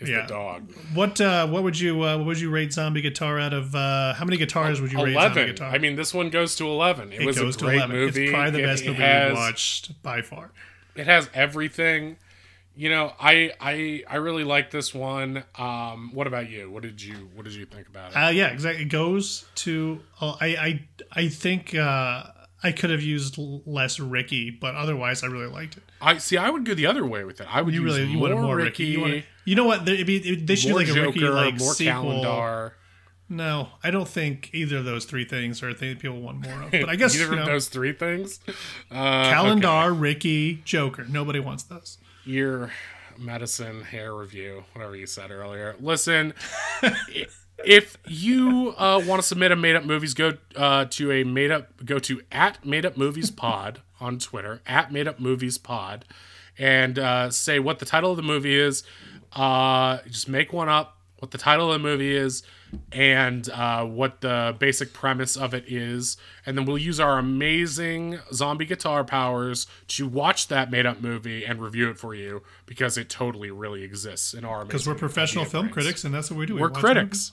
Is 0.00 0.08
Yeah. 0.08 0.22
the 0.22 0.28
dog. 0.28 0.72
What 0.94 1.20
uh, 1.20 1.46
what 1.46 1.62
would 1.62 1.78
you 1.78 2.02
uh, 2.02 2.16
what 2.16 2.26
would 2.26 2.40
you 2.40 2.50
rate 2.50 2.72
Zombie 2.72 3.02
Guitar 3.02 3.38
out 3.38 3.52
of 3.52 3.74
uh, 3.74 4.14
how 4.14 4.24
many 4.24 4.36
guitars 4.38 4.80
would 4.80 4.90
you 4.92 5.04
rate 5.04 5.12
Zombie. 5.14 5.44
Guitar? 5.46 5.68
I 5.70 5.78
mean, 5.78 5.94
this 5.96 6.12
one 6.14 6.30
goes 6.30 6.56
to 6.56 6.66
eleven. 6.66 7.12
It, 7.12 7.20
it 7.22 7.26
was 7.26 7.38
goes 7.38 7.54
a 7.54 7.58
to 7.58 7.64
great 7.66 7.76
eleven. 7.76 7.96
movie. 7.96 8.22
It's 8.24 8.32
probably 8.32 8.50
the 8.52 8.58
It- 8.60 8.66
best 8.66 8.82
it 8.82 8.86
movie 8.88 9.02
has, 9.02 9.28
we've 9.28 9.36
watched 9.38 10.02
by 10.02 10.22
far. 10.22 10.52
It 10.96 11.06
has 11.06 11.28
everything. 11.34 12.16
You 12.80 12.88
know, 12.88 13.12
I 13.20 13.52
I 13.60 14.04
I 14.08 14.16
really 14.16 14.42
like 14.42 14.70
this 14.70 14.94
one. 14.94 15.44
Um, 15.58 16.12
what 16.14 16.26
about 16.26 16.48
you? 16.48 16.70
What 16.70 16.82
did 16.82 17.02
you 17.02 17.28
What 17.34 17.44
did 17.44 17.52
you 17.54 17.66
think 17.66 17.86
about 17.88 18.12
it? 18.12 18.16
Uh, 18.16 18.28
yeah, 18.30 18.46
exactly. 18.48 18.84
It 18.84 18.88
goes 18.88 19.44
to. 19.56 20.00
Uh, 20.18 20.34
I 20.40 20.46
I 20.46 20.88
I 21.12 21.28
think 21.28 21.74
uh, 21.74 22.24
I 22.62 22.72
could 22.72 22.88
have 22.88 23.02
used 23.02 23.36
less 23.66 24.00
Ricky, 24.00 24.48
but 24.48 24.74
otherwise 24.76 25.22
I 25.22 25.26
really 25.26 25.52
liked 25.52 25.76
it. 25.76 25.82
I 26.00 26.16
see. 26.16 26.38
I 26.38 26.48
would 26.48 26.64
go 26.64 26.72
the 26.72 26.86
other 26.86 27.04
way 27.04 27.22
with 27.24 27.42
it. 27.42 27.46
I 27.54 27.60
would 27.60 27.74
You 27.74 27.82
use 27.82 27.98
really 27.98 28.10
you 28.12 28.18
more, 28.18 28.30
more 28.30 28.56
Ricky. 28.56 28.64
Ricky. 28.64 28.84
You, 28.92 29.00
wanted, 29.02 29.24
you 29.44 29.54
know 29.56 29.64
what? 29.64 29.84
There, 29.84 29.94
it'd 29.94 30.06
be, 30.06 30.16
it- 30.16 30.46
they 30.46 30.54
should 30.54 30.68
do 30.68 30.74
like 30.76 30.88
a 30.88 30.94
Joker, 30.94 31.08
Ricky 31.08 31.20
like 31.28 31.58
more 31.58 31.74
sequel. 31.74 32.22
Calendar. 32.22 32.76
No, 33.28 33.68
I 33.84 33.90
don't 33.90 34.08
think 34.08 34.48
either 34.54 34.78
of 34.78 34.86
those 34.86 35.04
three 35.04 35.26
things 35.26 35.62
are 35.62 35.74
things 35.74 36.00
people 36.00 36.20
want 36.22 36.40
more 36.48 36.62
of. 36.62 36.70
But 36.70 36.88
I 36.88 36.96
guess 37.00 37.14
Either 37.14 37.34
you 37.34 37.40
of 37.40 37.46
those 37.46 37.68
three 37.68 37.92
things. 37.92 38.40
Uh, 38.90 39.28
Calendar, 39.30 39.92
Ricky, 39.92 40.62
Joker. 40.64 41.04
Nobody 41.06 41.40
wants 41.40 41.62
those. 41.64 41.98
Your 42.24 42.72
medicine 43.18 43.82
hair 43.82 44.14
review, 44.14 44.64
whatever 44.72 44.96
you 44.96 45.06
said 45.06 45.30
earlier. 45.30 45.76
Listen, 45.80 46.34
if 47.64 47.98
you 48.06 48.74
uh, 48.76 49.02
want 49.06 49.20
to 49.20 49.26
submit 49.26 49.52
a 49.52 49.56
made 49.56 49.76
up 49.76 49.84
movies, 49.84 50.14
go 50.14 50.32
uh, 50.56 50.86
to 50.86 51.12
a 51.12 51.24
made 51.24 51.50
up 51.50 51.84
go 51.84 51.98
to 52.00 52.22
at 52.32 52.64
made 52.64 52.84
up 52.84 52.96
movies 52.96 53.30
pod 53.30 53.80
on 54.00 54.18
Twitter 54.18 54.62
at 54.66 54.92
made 54.92 55.06
up 55.06 55.20
movies 55.20 55.58
pod, 55.58 56.04
and 56.58 56.98
uh, 56.98 57.30
say 57.30 57.58
what 57.58 57.78
the 57.78 57.86
title 57.86 58.10
of 58.10 58.16
the 58.16 58.22
movie 58.22 58.58
is. 58.58 58.82
Uh, 59.32 59.98
just 60.08 60.28
make 60.28 60.52
one 60.52 60.68
up. 60.68 60.96
What 61.18 61.30
the 61.30 61.38
title 61.38 61.70
of 61.70 61.80
the 61.80 61.86
movie 61.86 62.16
is, 62.16 62.42
and 62.92 63.48
uh, 63.50 63.84
what 63.84 64.20
the 64.20 64.54
basic 64.58 64.92
premise 64.92 65.36
of 65.36 65.54
it 65.54 65.64
is, 65.66 66.16
and 66.46 66.56
then 66.56 66.64
we'll 66.64 66.78
use 66.78 67.00
our 67.00 67.18
amazing 67.18 68.18
zombie 68.32 68.64
guitar 68.64 69.04
powers 69.04 69.66
to 69.88 70.06
watch 70.06 70.48
that 70.48 70.70
made 70.70 70.86
up 70.86 71.00
movie 71.00 71.44
and 71.44 71.60
review 71.60 71.88
it 71.90 71.98
for 71.98 72.14
you 72.14 72.42
because 72.66 72.96
it 72.98 73.08
totally 73.08 73.50
really 73.50 73.82
exists 73.82 74.34
in 74.34 74.44
our 74.44 74.64
Because 74.64 74.86
we're 74.86 74.94
professional 74.94 75.44
film 75.44 75.66
brains. 75.66 75.74
critics, 75.74 76.04
and 76.04 76.14
that's 76.14 76.30
what 76.30 76.38
we 76.38 76.46
do. 76.46 76.54
We 76.54 76.60
We're 76.60 76.70
watch 76.70 76.80
critics. 76.80 77.32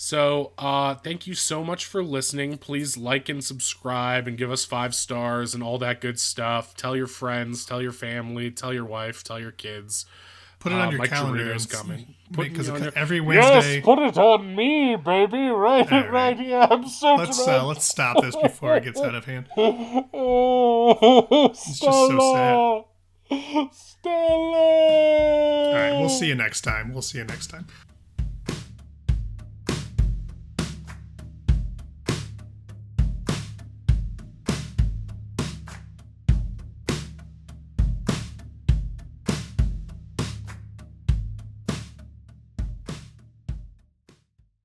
So, 0.00 0.52
uh, 0.58 0.94
thank 0.94 1.26
you 1.26 1.34
so 1.34 1.64
much 1.64 1.84
for 1.84 2.04
listening. 2.04 2.56
Please 2.58 2.96
like 2.96 3.28
and 3.28 3.42
subscribe 3.42 4.28
and 4.28 4.38
give 4.38 4.48
us 4.48 4.64
five 4.64 4.94
stars 4.94 5.54
and 5.54 5.62
all 5.62 5.76
that 5.78 6.00
good 6.00 6.20
stuff. 6.20 6.76
Tell 6.76 6.94
your 6.94 7.08
friends, 7.08 7.64
tell 7.64 7.82
your 7.82 7.90
family, 7.90 8.52
tell 8.52 8.72
your 8.72 8.84
wife, 8.84 9.24
tell 9.24 9.40
your 9.40 9.50
kids. 9.50 10.06
Movies. 10.64 10.70
Put 10.70 10.72
it 10.72 10.74
Uh, 10.74 10.78
on 10.84 10.90
your 10.90 10.98
Mike 10.98 11.10
calendar. 11.10 11.44
Dorito's 11.44 11.64
and- 11.64 11.72
coming. 11.72 12.14
Put 12.30 12.50
Because 12.50 12.68
me 12.68 12.74
on 12.74 12.82
your- 12.82 12.92
every 12.94 13.20
Yes, 13.20 13.82
put 13.84 13.98
it 14.00 14.18
on 14.18 14.54
me, 14.54 14.96
baby. 14.96 15.48
Right, 15.48 15.90
right. 15.90 16.12
right. 16.12 16.38
Yeah, 16.38 16.66
I'm 16.70 16.86
so 16.86 17.14
Let's 17.14 17.38
uh, 17.48 17.64
let's 17.64 17.86
stop 17.86 18.20
this 18.22 18.36
before 18.36 18.76
it 18.76 18.84
gets 18.84 19.00
out 19.00 19.14
of 19.14 19.24
hand. 19.24 19.46
Oh, 19.56 21.48
just 21.48 21.78
so 21.78 22.06
Stella. 22.08 23.70
Stella. 23.72 24.12
All 25.68 25.74
right, 25.74 25.98
we'll 25.98 26.08
see 26.10 26.26
you 26.26 26.34
next 26.34 26.60
time. 26.62 26.92
We'll 26.92 27.00
see 27.02 27.16
you 27.18 27.24
next 27.24 27.46
time. 27.48 27.66